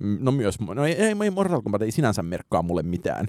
Mm, 0.00 0.18
No 0.20 0.32
myös, 0.32 0.60
no 0.60 0.84
ei, 0.84 0.94
ei, 0.94 1.30
Mortal 1.30 1.62
Kombat 1.62 1.82
ei 1.82 1.90
sinänsä 1.90 2.22
merkkaa 2.22 2.62
mulle 2.62 2.82
mitään. 2.82 3.26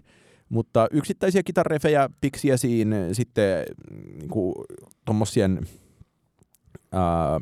Mutta 0.50 0.88
yksittäisiä 0.92 1.44
kitarrefejä 1.44 2.10
piksi 2.22 2.50
esiin, 2.52 2.96
sitten 3.12 3.66
niin 4.20 4.30
kuin, 4.30 4.56
tommosien 5.06 5.68
ää, 6.92 7.40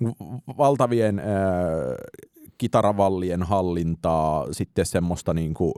niin 0.00 0.14
kuin 0.16 0.42
valtavien 0.58 1.18
ää, 1.18 1.24
kitaravallien 2.58 3.42
hallintaa, 3.42 4.46
sitten 4.52 4.86
semmoista 4.86 5.34
niin 5.34 5.54
kuin, 5.54 5.72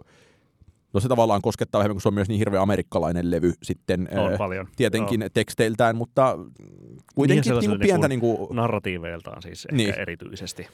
no 0.93 1.01
se 1.01 1.09
tavallaan 1.09 1.43
koskettaa 1.43 1.79
vähemmän, 1.79 1.95
kun 1.95 2.03
se 2.03 2.09
on 2.09 2.15
myös 2.15 2.29
niin 2.29 2.39
hirveän 2.39 2.63
amerikkalainen 2.63 3.31
levy 3.31 3.53
sitten 3.63 4.09
On 4.13 4.33
ää, 4.33 4.39
paljon. 4.39 4.67
tietenkin 4.77 5.25
teksteiltään, 5.35 5.97
mutta 5.97 6.39
kuitenkin 7.15 7.37
niin 7.41 7.45
sellaisella 7.45 7.77
kuin 7.77 7.87
pientä 7.87 8.09
niin 8.09 8.21
niin 8.21 8.37
kuin, 8.37 8.57
Narratiiveiltaan 8.57 9.43
siis 9.43 9.65
ehkä 9.65 9.77
Niin. 9.77 9.95
erityisesti. 10.01 10.67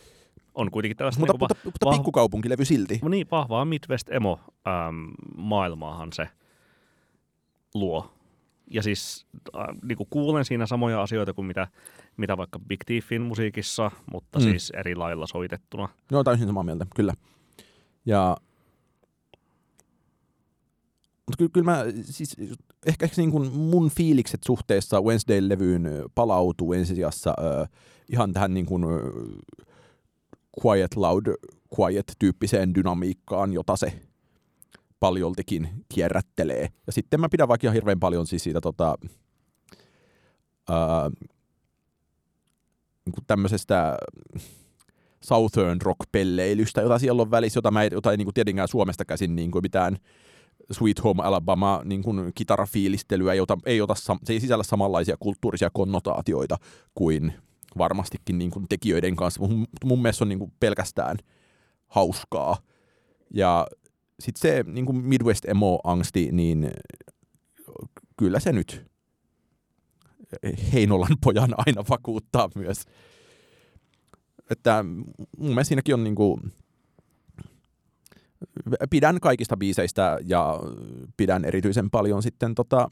On 0.54 0.70
kuitenkin 0.70 0.96
tällaista 0.96 1.20
mutta, 1.20 1.32
niin 1.32 1.38
kuin, 1.38 1.48
mutta, 1.48 1.64
mutta 1.64 1.86
vah- 1.86 1.92
pikkukaupunkilevy 1.98 2.64
silti. 2.64 3.00
va- 3.02 3.08
niin 3.08 3.26
vahvaa 3.30 3.64
Midwest 3.64 4.08
emo 4.10 4.40
äm, 4.88 5.10
maailmaahan 5.36 6.12
se 6.12 6.28
luo. 7.74 8.12
Ja 8.70 8.82
siis 8.82 9.26
äh, 9.56 9.64
niin 9.82 9.96
kuin 9.96 10.06
kuulen 10.10 10.44
siinä 10.44 10.66
samoja 10.66 11.02
asioita 11.02 11.32
kuin 11.32 11.46
mitä, 11.46 11.68
mitä 12.16 12.36
vaikka 12.36 12.58
Big 12.58 12.80
Thiefin 12.86 13.22
musiikissa, 13.22 13.90
mutta 14.12 14.38
Mm. 14.38 14.44
mm. 14.44 14.50
siis 14.50 14.70
eri 14.70 14.94
lailla 14.94 15.26
soitettuna. 15.26 15.88
Joo, 16.10 16.24
täysin 16.24 16.46
samaa 16.46 16.62
mieltä, 16.62 16.86
kyllä. 16.96 17.14
Ja 18.06 18.36
mutta 21.32 21.38
kyllä, 21.38 21.50
kyllä 21.52 21.94
mä, 21.94 22.02
siis 22.04 22.36
ehkä, 22.86 23.04
ehkä 23.04 23.22
niin 23.22 23.30
kuin 23.30 23.52
mun 23.52 23.90
fiilikset 23.90 24.40
suhteessa 24.46 25.00
Wednesday-levyyn 25.00 25.88
palautuu 26.14 26.72
ensisijassa 26.72 27.34
ö, 27.38 27.66
ihan 28.08 28.32
tähän 28.32 28.54
niin 28.54 28.66
kuin, 28.66 28.84
ö, 28.84 29.12
quiet, 30.64 30.96
loud, 30.96 31.26
quiet-tyyppiseen 31.78 32.74
dynamiikkaan, 32.74 33.52
jota 33.52 33.76
se 33.76 33.92
paljoltikin 35.00 35.68
kierrättelee. 35.94 36.68
Ja 36.86 36.92
sitten 36.92 37.20
mä 37.20 37.28
pidän 37.28 37.48
vaikka 37.48 37.66
ihan 37.66 37.74
hirveän 37.74 38.00
paljon 38.00 38.26
siis 38.26 38.44
siitä 38.44 38.60
tota, 38.60 38.98
ää, 40.68 41.10
niin 43.06 43.24
tämmöisestä 43.26 43.96
Southern 45.24 45.80
rock-pelleilystä, 45.82 46.80
jota 46.80 46.98
siellä 46.98 47.22
on 47.22 47.30
välissä, 47.30 47.58
jota, 47.58 47.70
mä 47.70 47.84
jota 47.84 48.10
ei 48.10 48.16
niin 48.16 48.26
kuin 48.26 48.34
tietenkään 48.34 48.68
Suomesta 48.68 49.04
käsin 49.04 49.36
niin 49.36 49.50
kuin 49.50 49.62
mitään 49.62 49.96
Sweet 50.72 51.04
Home 51.04 51.22
Alabama 51.22 51.82
niin 51.84 52.02
kuin 52.02 52.32
kitarafiilistelyä, 52.34 53.34
jota 53.34 53.58
ei 53.66 53.80
ota, 53.80 53.94
se 53.94 54.32
ei 54.32 54.40
sisällä 54.40 54.64
samanlaisia 54.64 55.16
kulttuurisia 55.20 55.70
konnotaatioita 55.72 56.56
kuin 56.94 57.32
varmastikin 57.78 58.38
niin 58.38 58.50
kuin 58.50 58.66
tekijöiden 58.68 59.16
kanssa. 59.16 59.40
Mun, 59.40 59.66
mun 59.84 60.02
mielestä 60.02 60.18
se 60.18 60.24
on 60.24 60.28
niin 60.28 60.38
kuin 60.38 60.52
pelkästään 60.60 61.16
hauskaa. 61.86 62.56
Ja 63.34 63.66
sitten 64.20 64.40
se 64.40 64.64
niin 64.72 64.86
kuin 64.86 64.96
Midwest 64.96 65.44
emo-angsti, 65.44 66.28
niin 66.32 66.70
kyllä 68.16 68.40
se 68.40 68.52
nyt 68.52 68.86
Heinolan 70.72 71.16
pojan 71.24 71.54
aina 71.56 71.84
vakuuttaa 71.88 72.50
myös. 72.54 72.84
Että 74.50 74.82
mun 75.38 75.48
mielestä 75.48 75.68
siinäkin 75.68 75.94
on 75.94 76.04
niinku, 76.04 76.40
pidän 78.90 79.20
kaikista 79.20 79.56
biiseistä 79.56 80.18
ja 80.24 80.60
pidän 81.16 81.44
erityisen 81.44 81.90
paljon 81.90 82.22
sitten 82.22 82.54
tota 82.54 82.90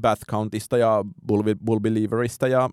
Bath 0.00 0.22
Countista 0.30 0.78
ja 0.78 1.04
Bull, 1.66 1.80
Believerista 1.80 2.48
ja 2.48 2.70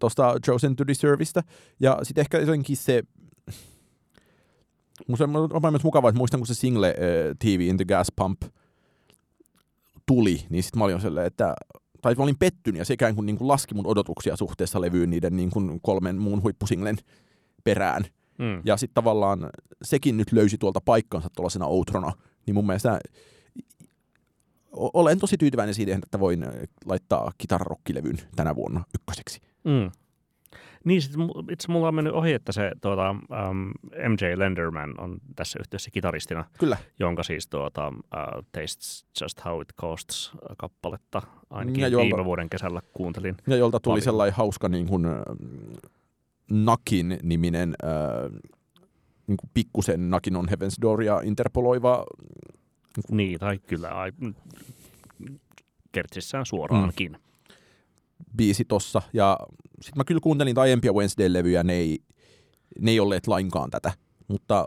tuosta 0.00 0.34
Chosen 0.46 0.76
to 0.76 0.86
Deserveista. 0.86 1.42
Ja 1.80 1.98
sitten 2.02 2.22
ehkä 2.22 2.38
jotenkin 2.38 2.76
se, 2.76 3.02
musta 5.08 5.24
on, 5.24 5.36
on 5.36 5.72
myös 5.72 5.84
mukavaa, 5.84 6.08
että 6.08 6.18
muistan 6.18 6.40
kun 6.40 6.46
se 6.46 6.54
single 6.54 6.94
uh, 6.98 7.36
TV 7.38 7.60
in 7.60 7.76
the 7.76 7.84
Gas 7.84 8.12
Pump 8.16 8.42
tuli, 10.06 10.46
niin 10.50 10.62
sitten 10.62 10.78
mä 10.78 10.84
olin 10.84 11.00
sellainen, 11.00 11.26
että 11.26 11.54
tai 12.02 12.14
mä 12.14 12.22
olin 12.22 12.38
pettynyt 12.38 12.78
ja 12.78 12.84
se 12.84 12.94
ikään 12.94 13.14
kuin, 13.14 13.26
niin 13.26 13.38
kuin 13.38 13.48
laski 13.48 13.74
mun 13.74 13.86
odotuksia 13.86 14.36
suhteessa 14.36 14.80
levyyn 14.80 15.10
niiden 15.10 15.36
niin 15.36 15.50
kuin 15.50 15.80
kolmen 15.82 16.16
muun 16.16 16.42
huippusinglen 16.42 16.96
perään. 17.64 18.04
Mm. 18.42 18.62
Ja 18.64 18.76
sitten 18.76 18.94
tavallaan 18.94 19.50
sekin 19.82 20.16
nyt 20.16 20.32
löysi 20.32 20.58
tuolta 20.58 20.80
paikkansa 20.84 21.28
tuollaisena 21.36 21.66
outrona, 21.66 22.12
niin 22.46 22.54
mun 22.54 22.66
mielestä 22.66 23.00
olen 24.72 25.18
tosi 25.18 25.36
tyytyväinen 25.36 25.74
siihen, 25.74 26.00
että 26.04 26.20
voin 26.20 26.46
laittaa 26.84 27.32
kitararokkilevyn 27.38 28.16
tänä 28.36 28.54
vuonna 28.56 28.84
ykköseksi. 28.94 29.40
Mm. 29.64 29.90
Niin, 30.84 31.02
sit 31.02 31.12
itse 31.50 31.68
mulla 31.72 31.88
on 31.88 31.94
mennyt 31.94 32.14
ohi, 32.14 32.32
että 32.32 32.52
se 32.52 32.72
tuota, 32.80 33.10
um, 33.10 33.72
MJ 34.08 34.38
Lenderman 34.38 35.00
on 35.00 35.18
tässä 35.36 35.58
yhteydessä 35.60 35.90
kitaristina, 35.90 36.44
Kyllä. 36.58 36.76
jonka 36.98 37.22
siis 37.22 37.48
tuota, 37.48 37.88
uh, 37.88 38.44
Tastes 38.52 39.06
Just 39.20 39.44
How 39.44 39.60
It 39.62 39.68
Costs 39.80 40.32
kappaletta 40.58 41.22
ainakin 41.50 41.80
Ja 41.80 41.88
jolla- 41.88 42.04
viime 42.04 42.24
vuoden 42.24 42.50
kesällä 42.50 42.82
kuuntelin. 42.92 43.36
Ja 43.46 43.56
jolta 43.56 43.80
tuli 43.80 43.92
Paljon. 43.92 44.04
sellainen 44.04 44.36
hauska 44.36 44.68
niin 44.68 44.86
kuin, 44.86 45.06
Nakin-niminen 46.52 47.74
äh, 47.84 48.40
niin 49.26 49.36
kuin 49.36 49.50
pikkusen 49.54 50.10
Nakin 50.10 50.36
on 50.36 50.48
Heaven's 50.48 50.82
Dooria 50.82 51.20
interpoloiva 51.24 52.04
Niin, 53.10 53.40
tai 53.40 53.58
kyllä 53.58 53.88
ai, 53.88 54.12
kertsissään 55.92 56.46
suoraankin. 56.46 57.18
biisi 58.36 58.64
tossa. 58.64 59.02
Ja 59.12 59.38
sitten 59.80 60.00
mä 60.00 60.04
kyllä 60.04 60.20
kuuntelin 60.20 60.58
aiempia 60.58 60.92
Wednesday-levyjä, 60.92 61.62
ne 61.62 61.72
ei, 61.72 61.98
ne 62.80 62.90
ei 62.90 63.00
olleet 63.00 63.26
lainkaan 63.26 63.70
tätä. 63.70 63.92
Mutta 64.28 64.66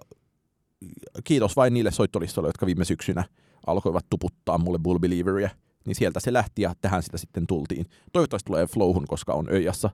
kiitos 1.24 1.56
vain 1.56 1.74
niille 1.74 1.92
soittolistoille, 1.92 2.50
jotka 2.50 2.66
viime 2.66 2.86
syksynä 2.86 3.24
alkoivat 3.68 4.06
tuputtaa 4.10 4.58
mulle 4.58 4.80
Bull 4.80 5.00
Believeria. 5.00 5.50
Niin 5.86 5.96
sieltä 5.96 6.20
se 6.20 6.34
lähti 6.34 6.62
ja 6.62 6.74
tähän 6.82 7.04
sitä 7.04 7.18
sitten 7.18 7.48
tultiin. 7.48 7.86
Toivottavasti 8.14 8.48
tulee 8.48 8.68
Flowhun, 8.68 9.08
koska 9.08 9.34
on 9.34 9.48
Öijassa. 9.52 9.90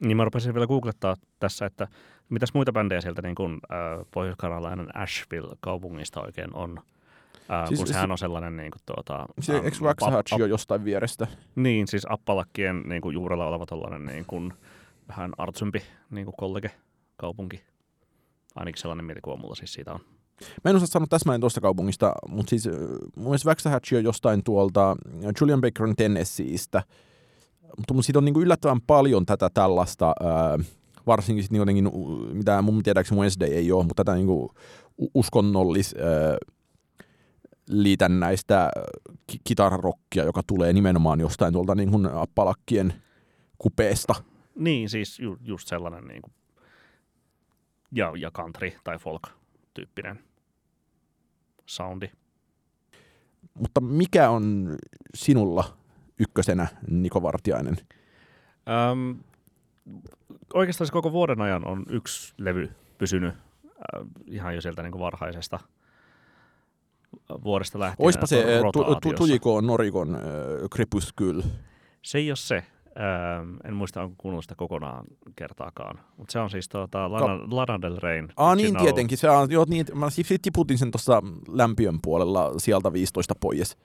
Niin 0.00 0.16
mä 0.16 0.24
rupesin 0.24 0.54
vielä 0.54 0.66
googlettaa 0.66 1.16
tässä, 1.38 1.66
että 1.66 1.88
mitäs 2.28 2.54
muita 2.54 2.72
bändejä 2.72 3.00
sieltä 3.00 3.22
niin 3.22 3.34
kuin, 3.34 3.52
äh, 3.72 4.06
pohjois-karjalainen 4.10 4.96
Asheville-kaupungista 4.96 6.20
oikein 6.22 6.54
on. 6.54 6.78
Äh, 7.50 7.68
Siis- 7.68 7.80
kun 7.80 7.86
sehän 7.86 8.10
on 8.10 8.18
sellainen 8.18 8.56
niin 8.56 8.70
kuin, 8.70 8.82
tuota, 8.86 9.26
Se, 9.40 9.56
ähm, 9.56 9.64
eikö 9.64 9.76
Waxahachio 9.82 10.38
jo 10.38 10.46
jostain 10.46 10.84
vierestä? 10.84 11.26
Niin, 11.54 11.88
siis 11.88 12.06
Appalakkien 12.08 12.82
niin 12.86 13.02
kuin, 13.02 13.14
juurella 13.14 13.46
oleva 13.46 13.66
tollainen 13.66 14.06
niin 14.06 14.24
kuin, 14.26 14.52
vähän 15.08 15.32
artsympi 15.38 15.82
niin 16.10 16.24
kuin 16.24 16.34
kollege 16.38 16.70
kaupunki. 17.16 17.62
Ainakin 18.56 18.80
sellainen 18.80 19.04
mielikuva 19.04 19.36
mulla 19.36 19.54
siis 19.54 19.72
siitä 19.72 19.92
on. 19.92 20.00
Mä 20.64 20.70
en 20.70 20.76
osaa 20.76 20.86
sanoa 20.86 21.06
täsmälleen 21.06 21.40
tuosta 21.40 21.60
kaupungista, 21.60 22.12
mutta 22.28 22.50
siis 22.50 22.66
äh, 22.66 22.72
mun 23.16 23.24
mielestä 23.24 23.48
Waxahachio 23.48 23.98
jostain 23.98 24.44
tuolta 24.44 24.96
Julian 25.40 25.60
Bakerin 25.60 25.96
Tennesseeistä. 25.96 26.82
Mutta 27.76 28.02
siitä 28.02 28.18
on 28.18 28.24
niinku 28.24 28.40
yllättävän 28.40 28.80
paljon 28.86 29.26
tätä 29.26 29.50
tällaista, 29.54 30.06
ää, 30.06 30.58
varsinkin 31.06 31.42
sit 31.42 31.52
niinku 31.52 31.62
jotenkin, 31.62 31.90
mitä 32.32 32.62
mun 32.62 32.82
tiedäkseni 32.82 33.18
Wednesday 33.18 33.48
ei 33.48 33.72
ole, 33.72 33.84
mutta 33.84 34.04
tätä 34.04 34.16
niinku 34.16 34.54
u- 34.98 35.10
uskonnollis 35.14 35.94
ää, 35.94 36.36
liitännäistä 37.68 38.70
ki- 39.26 39.40
kitararokkia, 39.44 40.24
joka 40.24 40.40
tulee 40.46 40.72
nimenomaan 40.72 41.20
jostain 41.20 41.52
tuolta 41.52 41.74
niinku 41.74 41.98
appalakkien 42.14 42.94
kupeesta. 43.58 44.14
Niin, 44.54 44.88
siis 44.88 45.18
ju, 45.20 45.36
just 45.40 45.68
sellainen 45.68 46.04
niin 46.04 46.22
kuin, 46.22 46.32
ja, 47.92 48.12
ja 48.16 48.30
country 48.30 48.72
tai 48.84 48.98
folk-tyyppinen 48.98 50.18
soundi. 51.66 52.10
Mutta 53.54 53.80
mikä 53.80 54.30
on 54.30 54.76
sinulla 55.14 55.79
ykkösenä, 56.20 56.66
Niko 56.90 57.22
Vartiainen? 57.22 57.76
Öm, 58.90 59.18
oikeastaan 60.54 60.86
se 60.86 60.92
koko 60.92 61.12
vuoden 61.12 61.40
ajan 61.40 61.66
on 61.66 61.82
yksi 61.88 62.34
levy 62.38 62.70
pysynyt 62.98 63.34
äh, 63.34 64.06
ihan 64.26 64.54
jo 64.54 64.60
sieltä 64.60 64.82
niin 64.82 64.92
kuin 64.92 65.00
varhaisesta 65.02 65.58
vuodesta 67.44 67.78
lähtien. 67.78 68.06
Oispa 68.06 68.26
se 68.26 68.42
tu- 68.42 68.62
rotaatiossa. 68.62 69.16
Tujiko 69.16 69.60
Norikon 69.60 70.14
äh, 70.14 70.20
Crepuscule. 70.74 71.44
Se 72.02 72.18
ei 72.18 72.30
ole 72.30 72.36
se. 72.36 72.64
Ähm, 72.96 73.56
en 73.64 73.74
muista, 73.74 74.02
onko 74.02 74.14
kuunnellut 74.18 74.44
sitä 74.44 74.54
kokonaan 74.54 75.04
kertaakaan. 75.36 76.00
Mutta 76.16 76.32
se 76.32 76.38
on 76.38 76.50
siis 76.50 76.68
tuota, 76.68 77.12
Lana, 77.12 77.38
Lana 77.50 77.82
Del 77.82 77.96
Reyn. 78.02 78.28
Ah 78.36 78.56
niin, 78.56 78.70
Know. 78.70 78.82
tietenkin. 78.82 79.18
Se 79.18 79.30
on, 79.30 79.50
joo, 79.50 79.64
niin, 79.68 79.86
mä 79.94 80.10
siis 80.10 80.28
tiputin 80.42 80.78
sen 80.78 80.90
tuossa 80.90 81.22
lämpiön 81.48 81.98
puolella 82.02 82.52
sieltä 82.58 82.92
15 82.92 83.34
pois 83.40 83.76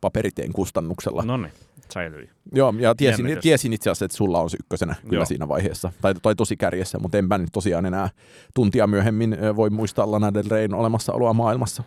paperiteen 0.00 0.52
kustannuksella. 0.52 1.22
No 1.22 1.36
niin, 1.36 1.52
säilyi. 1.90 2.30
Joo, 2.54 2.74
ja 2.78 2.94
tiesin, 2.94 3.22
Jännitys. 3.24 3.42
tiesin 3.42 3.72
itse 3.72 3.90
asiassa, 3.90 4.04
että 4.04 4.16
sulla 4.16 4.40
on 4.40 4.50
se 4.50 4.56
ykkösenä 4.60 4.94
kyllä 5.02 5.14
Joo. 5.18 5.24
siinä 5.24 5.48
vaiheessa. 5.48 5.92
Tai, 6.00 6.14
tai 6.14 6.34
tosi 6.34 6.56
kärjessä, 6.56 6.98
mutta 6.98 7.18
enpä 7.18 7.38
nyt 7.38 7.48
tosiaan 7.52 7.86
enää 7.86 8.08
tuntia 8.54 8.86
myöhemmin 8.86 9.36
voi 9.56 9.70
muistaa 9.70 10.10
Lana 10.10 10.34
Del 10.34 10.44
Reyn 10.50 10.74
olemassaoloa 10.74 11.32
maailmassa. 11.32 11.82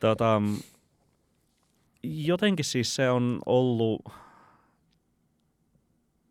Tota, 0.00 0.42
jotenkin 2.02 2.64
siis 2.64 2.94
se 2.94 3.10
on 3.10 3.38
ollut, 3.46 4.02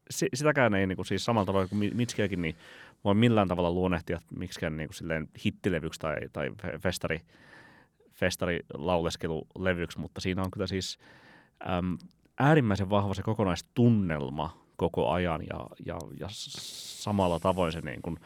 si- 0.09 0.29
sitäkään 0.33 0.73
ei 0.73 0.87
niinku 0.87 1.03
siis 1.03 1.25
samalla 1.25 1.45
tavalla 1.45 1.67
kuin 1.67 1.79
Mi- 1.79 1.91
Mitskiäkin, 1.93 2.41
niin 2.41 2.55
voi 3.03 3.15
millään 3.15 3.47
tavalla 3.47 3.71
luonnehtia 3.71 4.21
miksikään 4.37 4.77
niinku 4.77 4.93
silleen 4.93 5.29
hittilevyksi 5.45 5.99
tai, 5.99 6.15
tai 6.33 6.49
fe- 6.49 6.79
festari, 6.79 7.21
festari 8.13 8.59
lauleskelulevyksi, 8.73 9.99
mutta 9.99 10.21
siinä 10.21 10.41
on 10.43 10.51
kyllä 10.51 10.67
siis 10.67 10.97
äm, 11.69 11.97
äärimmäisen 12.39 12.89
vahva 12.89 13.13
se 13.13 13.23
kokonaistunnelma 13.23 14.57
koko 14.75 15.11
ajan 15.11 15.41
ja, 15.49 15.67
ja, 15.85 15.97
ja 16.19 16.27
samalla 16.31 17.39
tavoin 17.39 17.71
se 17.71 17.81
niin 17.81 18.01
kuin 18.01 18.17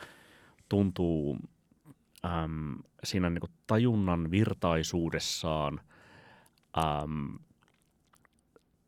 tuntuu 0.69 1.37
äm, 2.25 2.77
siinä 3.03 3.29
niin 3.29 3.39
kuin 3.39 3.51
tajunnan 3.67 4.31
virtaisuudessaan 4.31 5.79
äm, 6.77 7.39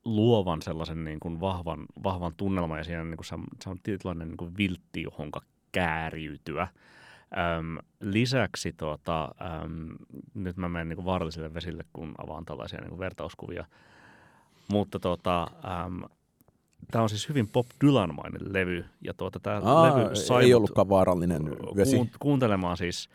luovan 0.05 0.61
sellaisen 0.61 1.03
niin 1.03 1.19
kuin 1.19 1.39
vahvan, 1.39 1.85
vahvan 2.03 2.33
tunnelman 2.37 2.77
ja 2.77 2.83
siinä 2.83 3.03
niin 3.03 3.17
kuin 3.17 3.25
se, 3.25 3.35
se 3.63 3.69
on 3.69 3.79
tietynlainen 3.83 4.27
niin 4.27 4.37
kuin 4.37 4.57
viltti, 4.57 5.01
johonka 5.01 5.41
kääriytyä. 5.71 6.67
Äm, 7.57 7.77
lisäksi 7.99 8.73
tuota, 8.73 9.23
äm, 9.63 9.95
nyt 10.33 10.57
mä 10.57 10.69
menen 10.69 10.89
niin 10.89 11.05
vaarallisille 11.05 11.53
vesille, 11.53 11.85
kun 11.93 12.15
avaan 12.17 12.45
tällaisia 12.45 12.81
niin 12.81 12.99
vertauskuvia. 12.99 13.65
Mutta 14.71 14.99
tuota, 14.99 15.43
äm, 15.85 16.01
tämä 16.91 17.01
on 17.03 17.09
siis 17.09 17.29
hyvin 17.29 17.47
Bob 17.47 17.65
Dylan-mainen 17.85 18.53
levy. 18.53 18.85
Ja 19.01 19.13
tuota, 19.13 19.39
tämä 19.39 19.61
Aa, 19.63 19.83
levy 19.99 20.15
sai 20.15 20.43
ei 20.43 20.53
ollutkaan 20.53 20.89
vaarallinen 20.89 21.43
vesi. 21.75 21.95
kuun- 21.95 22.09
kuuntelemaan 22.19 22.77
siis 22.77 23.09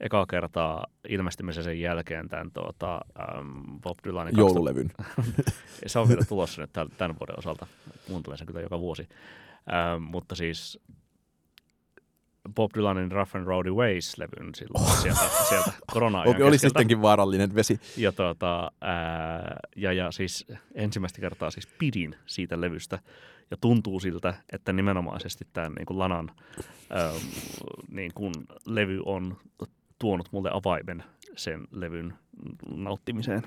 ekaa 0.00 0.26
kertaa 0.26 0.86
ilmestymisen 1.08 1.64
sen 1.64 1.80
jälkeen 1.80 2.28
tämän 2.28 2.50
tuota, 2.50 2.94
äm, 3.38 3.80
Bob 3.82 3.98
Dylanin 4.04 4.34
2000 4.34 4.40
Joululevyn. 4.40 4.90
se 5.86 5.98
on 5.98 6.08
vielä 6.08 6.24
tulossa 6.28 6.60
nyt 6.60 6.70
täl- 6.78 6.94
tämän 6.98 7.16
vuoden 7.20 7.38
osalta. 7.38 7.66
Kuuntelen 8.06 8.38
sen 8.38 8.46
kyllä 8.46 8.60
joka 8.60 8.80
vuosi. 8.80 9.08
Ähm, 9.72 10.02
mutta 10.02 10.34
siis 10.34 10.80
Bob 12.54 12.70
Dylanin 12.74 13.12
Rough 13.12 13.36
and 13.36 13.46
Rowdy 13.46 13.70
Ways-levyn 13.70 14.54
silloin 14.54 14.84
oh. 14.84 15.02
sieltä, 15.02 15.20
sieltä 15.48 15.72
korona-ajan 15.92 16.36
Oli, 16.36 16.44
oli 16.44 16.58
sittenkin 16.58 17.02
vaarallinen 17.02 17.54
vesi. 17.54 17.80
Ja, 17.96 18.12
tuota, 18.12 18.72
ää, 18.80 19.56
ja, 19.76 19.92
ja 19.92 20.12
siis 20.12 20.46
ensimmäistä 20.74 21.20
kertaa 21.20 21.50
siis 21.50 21.66
pidin 21.78 22.14
siitä 22.26 22.60
levystä. 22.60 22.98
Ja 23.50 23.56
tuntuu 23.60 24.00
siltä, 24.00 24.34
että 24.52 24.72
nimenomaisesti 24.72 25.46
tämän 25.52 25.72
niin 25.72 25.86
kuin 25.86 25.98
Lanan 25.98 26.30
ää, 26.90 27.12
niin 27.88 28.12
kuin 28.14 28.34
levy 28.66 29.02
on 29.04 29.36
tuonut 29.98 30.28
mulle 30.32 30.50
avaimen 30.52 31.04
sen 31.36 31.68
levyn 31.72 32.14
nauttimiseen. 32.74 33.42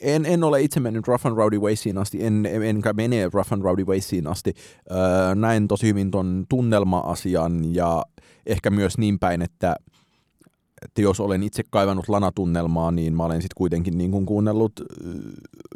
En, 0.00 0.26
en 0.26 0.44
ole 0.44 0.62
itse 0.62 0.80
mennyt 0.80 1.08
Rough 1.08 1.26
and 1.26 1.36
Rowdy 1.36 1.58
Waysiin 1.58 1.98
asti, 1.98 2.24
en, 2.24 2.46
enkä 2.46 2.92
mene 2.92 3.30
Rough 3.32 3.52
and 3.52 3.62
Rowdy 3.62 3.84
Waysiin 3.84 4.26
asti. 4.26 4.54
Öö, 4.90 5.34
näen 5.34 5.68
tosi 5.68 5.86
hyvin 5.86 6.10
ton 6.10 6.44
tunnelma-asian 6.48 7.74
ja 7.74 8.04
ehkä 8.46 8.70
myös 8.70 8.98
niin 8.98 9.18
päin, 9.18 9.42
että, 9.42 9.76
että 10.82 11.02
jos 11.02 11.20
olen 11.20 11.42
itse 11.42 11.62
kaivannut 11.70 12.08
lanatunnelmaa, 12.08 12.90
niin 12.90 13.16
mä 13.16 13.24
olen 13.24 13.42
sitten 13.42 13.56
kuitenkin 13.56 13.98
niin 13.98 14.10
kuin 14.10 14.26
kuunnellut 14.26 14.72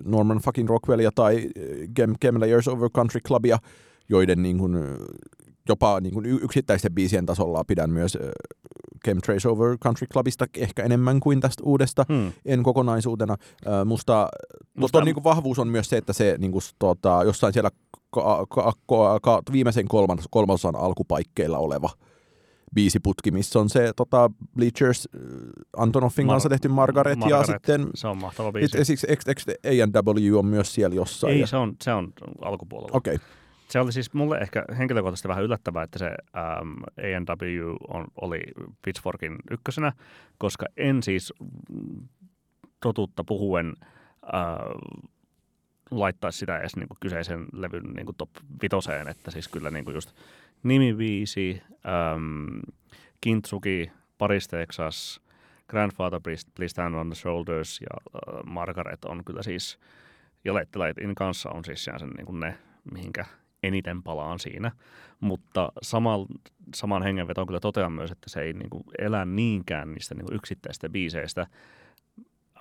Norman 0.05 0.39
fucking 0.39 0.69
Rockwellia 0.69 1.11
tai 1.15 1.51
Gem 2.21 2.41
Layers 2.41 2.69
Over 2.69 2.91
Country 2.91 3.21
Clubia, 3.21 3.59
joiden 4.09 4.43
niin 4.43 4.59
kuin, 4.59 4.77
jopa 5.69 6.01
niin 6.01 6.15
kuin 6.15 6.27
yksittäisten 6.27 6.95
biisien 6.95 7.27
tasolla 7.27 7.65
pidän 7.65 7.91
myös 7.91 8.19
Chemtrails 9.05 9.47
Over 9.47 9.79
Country 9.79 10.07
Clubista 10.13 10.47
ehkä 10.57 10.83
enemmän 10.83 11.21
kuin 11.21 11.41
tästä 11.41 11.63
uudesta 11.67 12.07
Hmm. 12.09 12.33
en 12.45 12.63
kokonaisuutena. 12.63 13.37
Ö, 13.67 13.85
musta 13.85 14.29
Musta- 14.79 14.99
on, 14.99 15.05
niinku 15.05 15.25
vahvuus 15.25 15.59
on 15.59 15.69
myös 15.69 15.89
se, 15.89 15.97
että 15.97 16.13
se 16.13 16.35
niinku, 16.39 16.61
s- 16.61 16.75
tota, 16.79 17.21
jossain 17.25 17.53
siellä 17.53 17.71
ka, 18.11 18.47
ka, 18.51 18.73
ka, 18.87 19.21
ka, 19.23 19.43
viimeisen 19.53 19.89
kolman, 19.89 20.19
kolmasosan 20.31 20.77
alkupaikkeilla 20.77 21.59
oleva 21.59 21.91
biisiputki, 22.75 23.31
missä 23.31 23.59
on 23.59 23.69
se 23.69 23.93
tota, 23.97 24.31
Bleachers 24.57 25.09
äh, 25.17 25.21
Antonoffin 25.77 26.27
Mar- 26.27 26.31
kanssa 26.31 26.49
tehty 26.49 26.69
Margaret, 26.69 27.13
ja 27.21 27.37
Margaret. 27.37 27.47
sitten 27.47 27.87
Se 27.95 28.09
on 28.09 28.19
mahtava 28.19 28.49
it, 28.49 28.53
biisi. 28.55 28.85
siksi 28.85 29.07
A&W 29.67 30.39
on 30.39 30.47
myös 30.47 30.75
siellä 30.75 30.95
jossain. 30.97 31.33
Ei, 31.35 31.41
ja, 31.41 31.47
se 31.47 31.57
on, 31.57 31.77
se 31.83 31.93
on 31.93 32.13
alkupuolella. 32.43 32.97
Okei, 32.97 33.15
okay. 33.15 33.27
Se 33.69 33.81
oli 33.81 33.93
siis 33.93 34.15
mulle 34.15 34.39
ehkä 34.39 34.65
henkilökohtaisesti 34.79 35.29
vähän 35.29 35.45
yllättävää, 35.45 35.83
että 35.83 35.99
se 35.99 36.07
ähm, 36.07 36.83
A&W 36.99 37.75
on, 37.89 38.07
oli 38.21 38.41
Pitchforkin 38.85 39.37
ykkösenä, 39.51 39.93
koska 40.39 40.67
en 40.77 41.03
siis 41.03 41.33
totuutta 42.81 43.25
puhuen 43.25 43.73
äh, 44.35 45.01
laittaisi 45.91 46.39
sitä 46.39 46.59
edes 46.59 46.77
niin 46.77 46.89
kyseisen 47.01 47.47
levyn 47.53 47.93
niin 47.95 48.07
top 48.19 48.31
vitoseen, 48.63 49.09
että 49.09 49.31
siis 49.31 49.49
kyllä 49.49 49.71
niin 49.71 49.85
just 49.95 50.13
nimiviisi, 50.63 51.63
ähm, 51.87 52.59
Kintsuki, 53.21 53.91
Paris 54.19 54.49
Texas, 54.49 55.21
Grandfather 55.69 56.21
Please, 56.21 56.47
Please 56.55 56.71
Stand 56.71 56.95
on 56.95 57.11
the 57.11 57.15
Shoulders 57.15 57.81
ja 57.81 57.97
äh, 58.17 58.45
Margaret 58.45 59.05
on 59.05 59.25
kyllä 59.25 59.43
siis, 59.43 59.79
ja 60.45 60.55
Let 60.55 60.71
the 60.71 60.81
Light 60.81 60.99
In 60.99 61.15
kanssa 61.15 61.51
on 61.51 61.65
siis 61.65 61.85
sen 61.85 62.11
niin 62.17 62.27
kuin 62.27 62.41
ne, 62.41 62.59
mihinkä 62.93 63.25
eniten 63.67 64.03
palaan 64.03 64.39
siinä. 64.39 64.73
Mutta 65.21 65.73
saman, 65.83 66.27
saman 66.75 67.03
hengenvetoon 67.03 67.47
kyllä 67.47 67.61
totean 67.61 67.93
myös, 67.93 68.11
että 68.11 68.31
se 68.31 68.41
ei 68.41 68.53
niin 68.53 68.71
kuin 68.71 68.85
elä 68.99 69.25
niinkään 69.25 69.93
niistä 69.93 70.15
niin 70.15 70.27
kuin 70.27 70.37
yksittäisistä 70.37 70.89
biiseistä. 70.89 71.47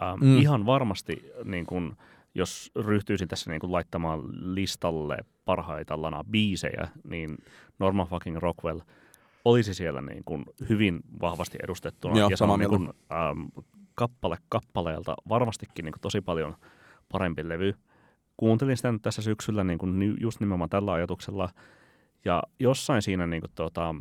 Ähm, 0.01 0.19
Mm. 0.21 0.37
Ihan 0.37 0.65
varmasti, 0.65 1.25
niin 1.43 1.65
kuin, 1.65 1.97
jos 2.35 2.71
ryhtyisin 2.75 3.27
tässä 3.27 3.51
niin 3.51 3.59
kuin 3.59 3.71
laittamaan 3.71 4.21
listalle 4.55 5.17
parhaita 5.45 6.01
lana 6.01 6.23
biisejä, 6.23 6.87
niin 7.03 7.37
Norman 7.79 8.07
fucking 8.07 8.37
Rockwell 8.37 8.79
olisi 9.45 9.73
siellä 9.73 10.01
niin 10.01 10.23
kuin 10.23 10.45
hyvin 10.69 10.99
vahvasti 11.21 11.57
edustettuna. 11.63 12.19
Joo, 12.19 12.29
ja 12.29 12.37
se 12.37 12.43
on 12.43 12.59
niin 12.59 12.69
kuin, 12.69 12.89
ähm, 13.11 13.41
kappale 13.95 14.37
kappaleelta 14.49 15.15
varmastikin 15.29 15.85
niin 15.85 15.93
kuin 15.93 16.01
tosi 16.01 16.21
paljon 16.21 16.55
parempi 17.11 17.49
levy. 17.49 17.73
Kuuntelin 18.37 18.77
sitä 18.77 18.91
nyt 18.91 19.01
tässä 19.01 19.21
syksyllä 19.21 19.63
niin 19.63 19.79
kuin 19.79 20.17
just 20.21 20.39
nimenomaan 20.39 20.69
tällä 20.69 20.93
ajatuksella. 20.93 21.49
Ja 22.25 22.43
jossain 22.59 23.01
siinä 23.01 23.27
niin 23.27 23.41
kuin, 23.41 23.51
tota, 23.55 23.95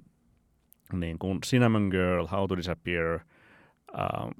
niin 0.92 1.18
kuin 1.18 1.40
Cinnamon 1.40 1.88
Girl, 1.88 2.26
How 2.26 2.48
to 2.48 2.56
Disappear, 2.56 3.20
ää, 3.92 4.30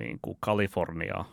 niin 0.00 0.18
kuin 0.22 0.38
California 0.46 1.24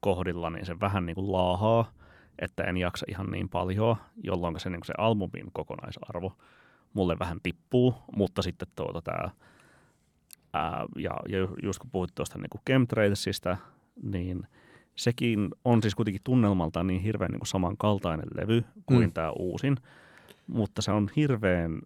kohdilla, 0.00 0.50
niin 0.50 0.66
se 0.66 0.80
vähän 0.80 1.06
niin 1.06 1.14
kuin 1.14 1.32
laahaa, 1.32 1.92
että 2.38 2.64
en 2.64 2.76
jaksa 2.76 3.06
ihan 3.08 3.30
niin 3.30 3.48
paljon, 3.48 3.96
jolloin 4.22 4.60
se, 4.60 4.70
niin 4.70 4.80
kuin 4.80 4.86
se 4.86 4.94
albumin 4.98 5.52
kokonaisarvo 5.52 6.36
mulle 6.94 7.18
vähän 7.18 7.38
tippuu, 7.42 7.94
mutta 8.16 8.42
sitten 8.42 8.68
tuota 8.76 9.02
tämä, 9.02 9.30
ää, 10.52 10.84
ja, 10.96 11.10
ja 11.28 11.38
ju- 11.38 11.56
just 11.62 11.78
kun 11.78 11.90
puhuit 11.90 12.14
tuosta 12.14 12.38
niin 12.38 12.50
kuin 12.50 12.62
Chemtrailsista, 12.70 13.56
niin 14.02 14.46
sekin 14.96 15.48
on 15.64 15.82
siis 15.82 15.94
kuitenkin 15.94 16.20
tunnelmaltaan 16.24 16.86
niin 16.86 17.00
hirveän 17.00 17.30
niin 17.30 17.40
kuin 17.40 17.48
samankaltainen 17.48 18.26
levy 18.34 18.64
kuin 18.86 19.04
Mm. 19.06 19.12
tämä 19.12 19.30
uusin, 19.30 19.76
mutta 20.46 20.82
se 20.82 20.90
on 20.90 21.10
hirveän 21.16 21.80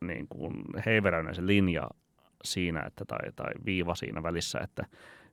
niin 0.00 0.26
kuin 0.28 0.52
heiveräinen 0.86 1.34
se 1.34 1.46
linja 1.46 1.88
siinä, 2.44 2.82
että, 2.86 3.04
tai, 3.04 3.32
tai 3.36 3.52
viiva 3.64 3.94
siinä 3.94 4.22
välissä, 4.22 4.58
että 4.58 4.86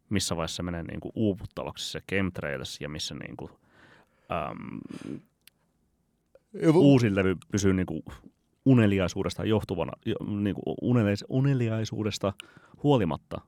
missä 0.09 0.36
vaiheessa 0.36 0.64
menee 0.64 0.84
niin 0.84 0.99
kuin 0.99 1.12
uuputtavaksi 1.16 1.91
se 1.91 1.99
chemtrails 2.09 2.82
ja 2.82 2.89
missä 2.89 3.16
niin 3.16 3.38
kuin, 3.38 3.51
äm, 4.32 4.80
uusin 6.74 7.16
levy 7.16 7.38
pysyy 7.51 7.74
niin 7.74 7.86
kuin 7.86 8.03
uneliaisuudesta 8.66 9.45
johtuvana, 9.45 9.91
jo- 10.05 10.16
niin 10.41 10.55
kuin 10.55 10.76
uneliais, 10.82 11.26
uneliaisuudesta 11.30 12.34
huolimatta 12.84 13.41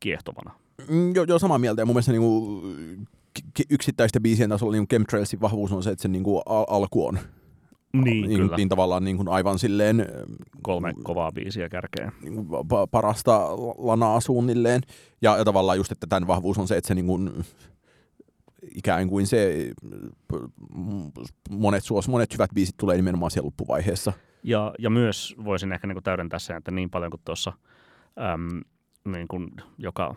kiehtovana. 0.00 0.54
Mm, 0.88 1.14
Joo, 1.14 1.24
joo, 1.28 1.38
samaa 1.38 1.58
mieltä. 1.58 1.82
Ja 1.82 1.86
mun 1.86 1.94
mielestä 1.94 2.12
niinku, 2.12 2.62
k- 3.38 3.44
k- 3.62 3.70
yksittäisten 3.72 4.22
biisien 4.22 4.50
tasolla 4.50 4.72
niin 4.72 4.88
Chemtrailsin 4.88 5.40
vahvuus 5.40 5.72
on 5.72 5.82
se, 5.82 5.90
että 5.90 6.02
se 6.02 6.08
niinku 6.08 6.38
al- 6.38 6.64
alku 6.68 7.06
on 7.06 7.18
Niin, 7.92 8.28
niin, 8.28 8.40
kyllä. 8.40 8.56
niin 8.56 8.68
tavallaan 8.68 9.04
niin 9.04 9.16
kuin 9.16 9.28
aivan 9.28 9.58
silleen 9.58 10.06
Kolme 10.62 10.92
kovaa 11.02 11.32
biisiä 11.32 11.68
kärkeen. 11.68 12.12
niin 12.22 12.34
kuin 12.34 12.46
pa- 12.48 12.88
parasta 12.90 13.40
lanaa 13.78 14.20
suunnilleen. 14.20 14.80
Ja, 15.22 15.36
ja 15.36 15.44
tavallaan 15.44 15.78
just, 15.78 15.92
että 15.92 16.06
tämän 16.06 16.26
vahvuus 16.26 16.58
on 16.58 16.68
se, 16.68 16.76
että 16.76 16.88
se 16.88 16.94
niin 16.94 17.06
kuin, 17.06 17.44
ikään 18.74 19.08
kuin 19.08 19.26
se 19.26 19.70
p- 20.28 20.76
m- 20.76 21.10
monet, 21.50 21.84
suos, 21.84 22.08
monet 22.08 22.32
hyvät 22.32 22.50
biisit 22.54 22.76
tulee 22.76 22.96
nimenomaan 22.96 23.30
siellä 23.30 23.46
loppuvaiheessa. 23.46 24.12
Ja, 24.42 24.74
ja 24.78 24.90
myös 24.90 25.34
voisin 25.44 25.72
ehkä 25.72 25.86
niin 25.86 25.94
kuin 25.94 26.04
täydentää 26.04 26.38
sen, 26.38 26.56
että 26.56 26.70
niin 26.70 26.90
paljon 26.90 27.10
kuin 27.10 27.20
tuossa 27.24 27.52
äm, 28.34 28.60
niin 29.12 29.28
kuin 29.28 29.50
joka 29.78 30.14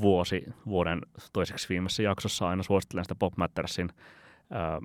vuosi 0.00 0.44
vuoden 0.66 1.00
toiseksi 1.32 1.68
viimeisessä 1.68 2.02
jaksossa 2.02 2.48
aina 2.48 2.62
suosittelen 2.62 3.04
sitä 3.04 3.14
Pop 3.14 3.36
Mattersin 3.36 3.88
ää, 4.50 4.80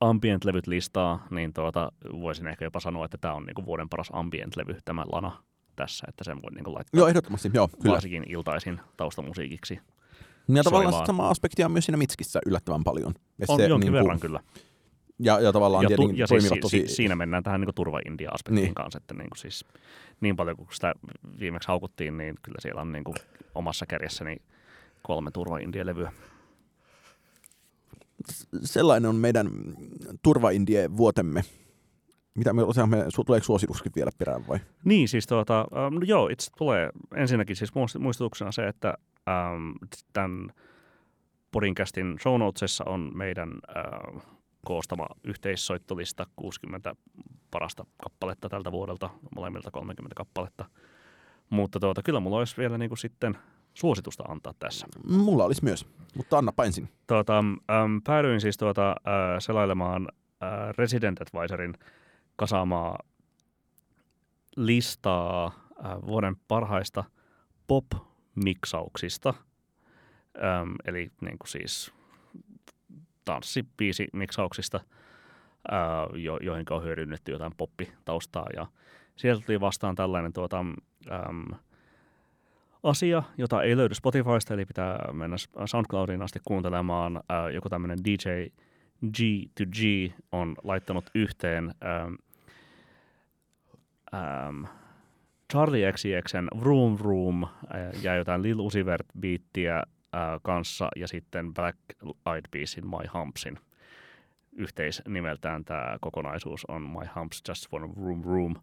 ambient-levyt 0.00 0.66
listaa, 0.66 1.26
niin 1.30 1.52
tuota, 1.52 1.92
voisin 2.20 2.46
ehkä 2.46 2.64
jopa 2.64 2.80
sanoa, 2.80 3.04
että 3.04 3.18
tämä 3.18 3.34
on 3.34 3.44
niin 3.44 3.54
kuin 3.54 3.66
vuoden 3.66 3.88
paras 3.88 4.10
ambient-levy, 4.12 4.78
tämä 4.84 5.04
Lana 5.12 5.42
tässä, 5.76 6.06
että 6.08 6.24
sen 6.24 6.42
voi 6.42 6.50
niin 6.50 6.64
kuin 6.64 6.74
laittaa 6.74 6.98
Joo, 6.98 7.08
ehdottomasti, 7.08 7.50
joo, 7.54 7.68
kyllä. 7.82 7.92
varsinkin 7.94 8.24
iltaisin 8.28 8.80
taustamusiikiksi. 8.96 9.80
Ja 10.48 10.62
tavallaan 10.64 11.06
sama 11.06 11.28
aspektia 11.28 11.66
on 11.66 11.72
myös 11.72 11.84
siinä 11.84 11.96
Mitskissä 11.96 12.40
yllättävän 12.46 12.84
paljon. 12.84 13.14
Et 13.40 13.50
On 13.50 13.56
se, 13.56 13.66
jonkin 13.66 13.86
niin 13.86 13.92
kuin- 13.92 13.98
verran 14.02 14.20
kyllä. 14.20 14.40
Ja, 15.22 15.40
ja 15.40 15.52
tavallaan 15.52 15.82
Ja, 15.82 15.88
tu- 15.88 15.94
tietenkin 15.96 16.18
ja 16.18 16.26
siis 16.26 16.42
toimivat 16.44 16.60
tosi... 16.60 16.88
si- 16.88 16.94
siinä 16.94 17.16
mennään 17.16 17.42
tähän 17.42 17.60
niin 17.60 17.74
turva-India-aspektiin 17.74 18.64
Niin. 18.64 18.74
kanssa, 18.74 18.96
että 18.98 19.14
niin 19.14 19.30
kuin 19.30 19.38
siis 19.38 19.64
niin 20.20 20.36
paljon 20.36 20.56
kuin 20.56 20.68
sitä 20.72 20.94
viimeksi 21.40 21.68
haukuttiin, 21.68 22.18
niin 22.18 22.34
kyllä 22.42 22.58
siellä 22.60 22.80
on 22.80 22.92
niin 22.92 23.04
kuin 23.04 23.16
omassa 23.54 23.86
kärjessäni 23.86 24.36
kolme 25.02 25.30
turva-India-levyä. 25.30 26.12
sellainen 28.62 29.08
on 29.10 29.16
meidän 29.16 29.50
turvaindie 30.22 30.96
vuotemme. 30.96 31.42
Mitä 32.34 32.52
me, 32.52 32.62
me, 32.86 32.96
tuleeko 33.26 33.44
suosituskin 33.44 33.92
vielä 33.96 34.10
perään 34.18 34.48
vai? 34.48 34.58
Niin, 34.84 35.08
siis 35.08 35.26
tuota, 35.26 35.60
ähm, 35.60 35.94
no 35.94 36.00
joo, 36.04 36.28
itse 36.28 36.50
tulee 36.58 36.90
ensinnäkin 37.14 37.56
siis 37.56 37.70
muist- 37.70 37.98
muistutuksena 37.98 38.52
se, 38.52 38.68
että 38.68 38.94
ähm, 39.28 39.70
tämän 40.12 40.52
podcastin 41.52 42.16
show 42.22 42.38
notesissa 42.38 42.84
on 42.84 43.10
meidän 43.14 43.50
äh, 43.76 44.22
koostama 44.64 45.06
yhteissoittolista 45.24 46.26
60 46.36 46.94
parasta 47.50 47.84
kappaletta 48.02 48.48
tältä 48.48 48.72
vuodelta, 48.72 49.10
molemmilta 49.36 49.70
30 49.70 50.14
kappaletta. 50.14 50.64
Mutta 51.50 51.80
tuota, 51.80 52.02
kyllä 52.02 52.20
mulla 52.20 52.38
olisi 52.38 52.56
vielä 52.56 52.78
niin 52.78 52.88
kuin 52.88 52.98
sitten 52.98 53.38
suositusta 53.74 54.24
antaa 54.28 54.54
tässä. 54.58 54.86
Mulla 55.08 55.44
olisi 55.44 55.64
myös, 55.64 55.86
mutta 56.16 56.38
annapa 56.38 56.64
ensin. 56.64 56.88
Tuota, 57.06 57.38
äm, 57.38 57.56
päädyin 58.06 58.40
siis 58.40 58.56
tuota, 58.56 58.90
äh, 58.90 58.94
selailemaan 59.38 60.08
äh, 60.42 60.48
Resident 60.78 61.20
Advisorin 61.20 61.74
kasaamaa 62.36 62.98
listaa 64.56 65.46
äh, 65.46 65.92
vuoden 66.06 66.36
parhaista 66.48 67.04
pop-miksauksista. 67.66 69.34
Äm, 70.36 70.74
eli 70.84 71.10
niin 71.20 71.38
kuin 71.38 71.48
siis 71.48 71.92
tanssibiisi-miksauksista, 73.24 74.80
jo, 76.14 76.38
joihin 76.42 76.66
on 76.70 76.84
hyödynnetty 76.84 77.32
jotain 77.32 77.52
poppitaustaa. 77.56 78.46
Ja 78.56 78.66
sieltä 79.16 79.46
tuli 79.46 79.60
vastaan 79.60 79.94
tällainen 79.94 80.32
tuota, 80.32 80.58
äm, 80.58 81.46
asia, 82.82 83.22
jota 83.38 83.62
ei 83.62 83.76
löydy 83.76 83.94
Spotifysta, 83.94 84.54
eli 84.54 84.64
pitää 84.64 85.12
mennä 85.12 85.36
SoundCloudiin 85.64 86.22
asti 86.22 86.38
kuuntelemaan. 86.44 87.20
Ää, 87.28 87.50
joku 87.50 87.68
tämmöinen 87.68 87.98
DJ 88.04 88.28
G 89.06 89.18
to 89.58 89.64
G 89.64 90.12
on 90.32 90.56
laittanut 90.64 91.10
yhteen 91.14 91.74
ähm, 91.84 92.14
ähm, 94.14 94.64
Charlie 95.52 95.92
XCXn 95.92 96.48
Vroom 96.60 96.98
Vroom 96.98 97.46
ja 98.02 98.14
jotain 98.14 98.42
Lil 98.42 98.60
Uzi 98.60 98.86
Vert 98.86 99.06
biittiä 99.20 99.82
ää, 100.12 100.38
kanssa 100.42 100.88
ja 100.96 101.08
sitten 101.08 101.54
Black 101.54 101.78
Eyed 102.32 102.44
Peasin 102.50 102.86
My 102.86 103.06
Humpsin. 103.14 103.58
Yhteisnimeltään 104.52 105.64
tämä 105.64 105.96
kokonaisuus 106.00 106.64
on 106.64 106.82
My 106.82 107.06
Humps 107.16 107.42
Just 107.48 107.66
a 107.74 107.78
Room 107.78 108.24
Room. 108.24 108.54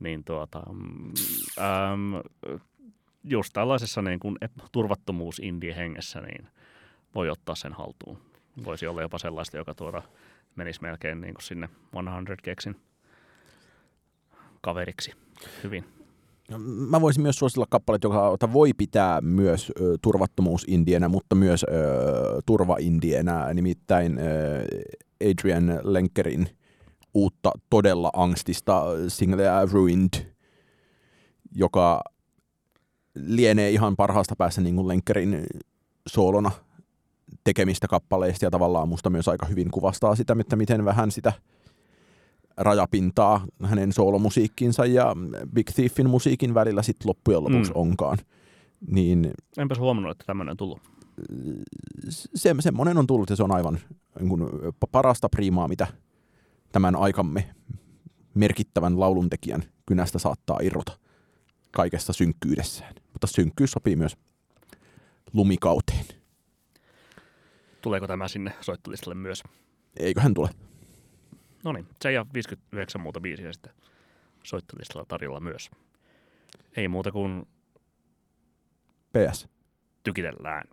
Niin 0.00 0.24
tuota, 0.24 0.62
mm, 0.72 1.12
ähm, 1.58 2.14
just 3.24 3.52
tällaisessa 3.52 4.02
niin 4.02 4.20
kuin 4.20 4.36
turvattomuus 4.72 5.38
indie 5.38 5.76
hengessä, 5.76 6.20
niin 6.20 6.48
voi 7.14 7.30
ottaa 7.30 7.54
sen 7.54 7.72
haltuun. 7.72 8.18
Voisi 8.64 8.86
olla 8.86 9.02
jopa 9.02 9.18
sellaista, 9.18 9.56
joka 9.56 9.74
tuoda 9.74 10.02
menisi 10.56 10.82
melkein 10.82 11.20
niin 11.20 11.34
kuin 11.34 11.44
sinne 11.44 11.68
100 11.92 12.36
keksin 12.42 12.76
kaveriksi 14.60 15.12
hyvin. 15.62 15.97
Mä 16.88 17.00
voisin 17.00 17.22
myös 17.22 17.36
suositella 17.36 17.66
kappaleet, 17.70 18.04
joka 18.04 18.28
jota 18.30 18.52
voi 18.52 18.72
pitää 18.72 19.20
myös 19.20 19.72
ö, 19.80 19.96
turvattomuusindienä, 20.02 21.08
mutta 21.08 21.34
myös 21.34 21.64
ö, 21.64 22.42
turvaindienä, 22.46 23.54
nimittäin 23.54 24.18
ö, 24.18 24.64
Adrian 25.30 25.80
Lenkerin 25.82 26.48
uutta 27.14 27.52
todella 27.70 28.10
angstista 28.12 28.84
singleä 29.08 29.68
Ruined, 29.72 30.34
joka 31.54 32.02
lienee 33.14 33.70
ihan 33.70 33.96
parhaasta 33.96 34.36
päässä 34.36 34.60
niin 34.60 34.74
kuin 34.74 34.88
Lenkkerin 34.88 35.46
soolona 36.08 36.50
tekemistä 37.44 37.88
kappaleista 37.88 38.44
ja 38.44 38.50
tavallaan 38.50 38.88
musta 38.88 39.10
myös 39.10 39.28
aika 39.28 39.46
hyvin 39.46 39.70
kuvastaa 39.70 40.14
sitä, 40.14 40.36
että 40.40 40.56
miten 40.56 40.84
vähän 40.84 41.10
sitä 41.10 41.32
rajapintaa 42.58 43.46
hänen 43.62 43.92
soolomusiikkinsa 43.92 44.86
ja 44.86 45.16
Big 45.54 45.66
Thiefin 45.74 46.10
musiikin 46.10 46.54
välillä 46.54 46.82
sitten 46.82 47.08
loppujen 47.08 47.44
lopuksi 47.44 47.70
mm. 47.70 47.80
onkaan. 47.80 48.18
Niin, 48.90 49.30
Enpäs 49.56 49.78
huomannut, 49.78 50.10
että 50.10 50.24
tämmöinen 50.26 50.50
on 50.50 50.56
tullut. 50.56 50.80
Se, 52.08 52.54
semmoinen 52.60 52.98
on 52.98 53.06
tullut 53.06 53.30
ja 53.30 53.36
se 53.36 53.42
on 53.42 53.52
aivan 53.52 53.78
niin 54.18 54.28
kuin, 54.28 54.42
parasta 54.92 55.28
priimaa, 55.28 55.68
mitä 55.68 55.86
tämän 56.72 56.96
aikamme 56.96 57.54
merkittävän 58.34 59.00
lauluntekijän 59.00 59.62
kynästä 59.86 60.18
saattaa 60.18 60.58
irrota 60.62 60.98
kaikessa 61.70 62.12
synkkyydessään. 62.12 62.94
Mutta 63.12 63.26
synkkyys 63.26 63.70
sopii 63.70 63.96
myös 63.96 64.16
lumikauteen. 65.32 66.04
Tuleeko 67.82 68.06
tämä 68.06 68.28
sinne 68.28 68.52
soittolistalle 68.60 69.14
myös? 69.14 69.42
Eiköhän 69.96 70.34
tule. 70.34 70.48
No 71.64 71.72
niin, 71.72 71.86
se 72.02 72.12
ja 72.12 72.26
59 72.34 73.00
muuta 73.00 73.20
biisiä 73.20 73.52
sitten 73.52 73.72
soittolistalla 74.44 75.04
tarjolla 75.08 75.40
myös. 75.40 75.70
Ei 76.76 76.88
muuta 76.88 77.12
kuin 77.12 77.48
PS. 79.12 79.48
tykitellään. 80.02 80.64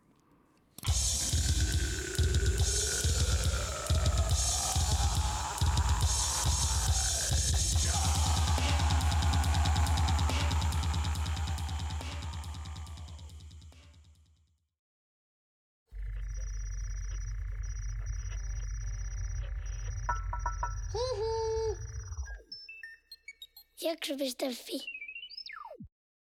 Jakso.fi 24.07 24.77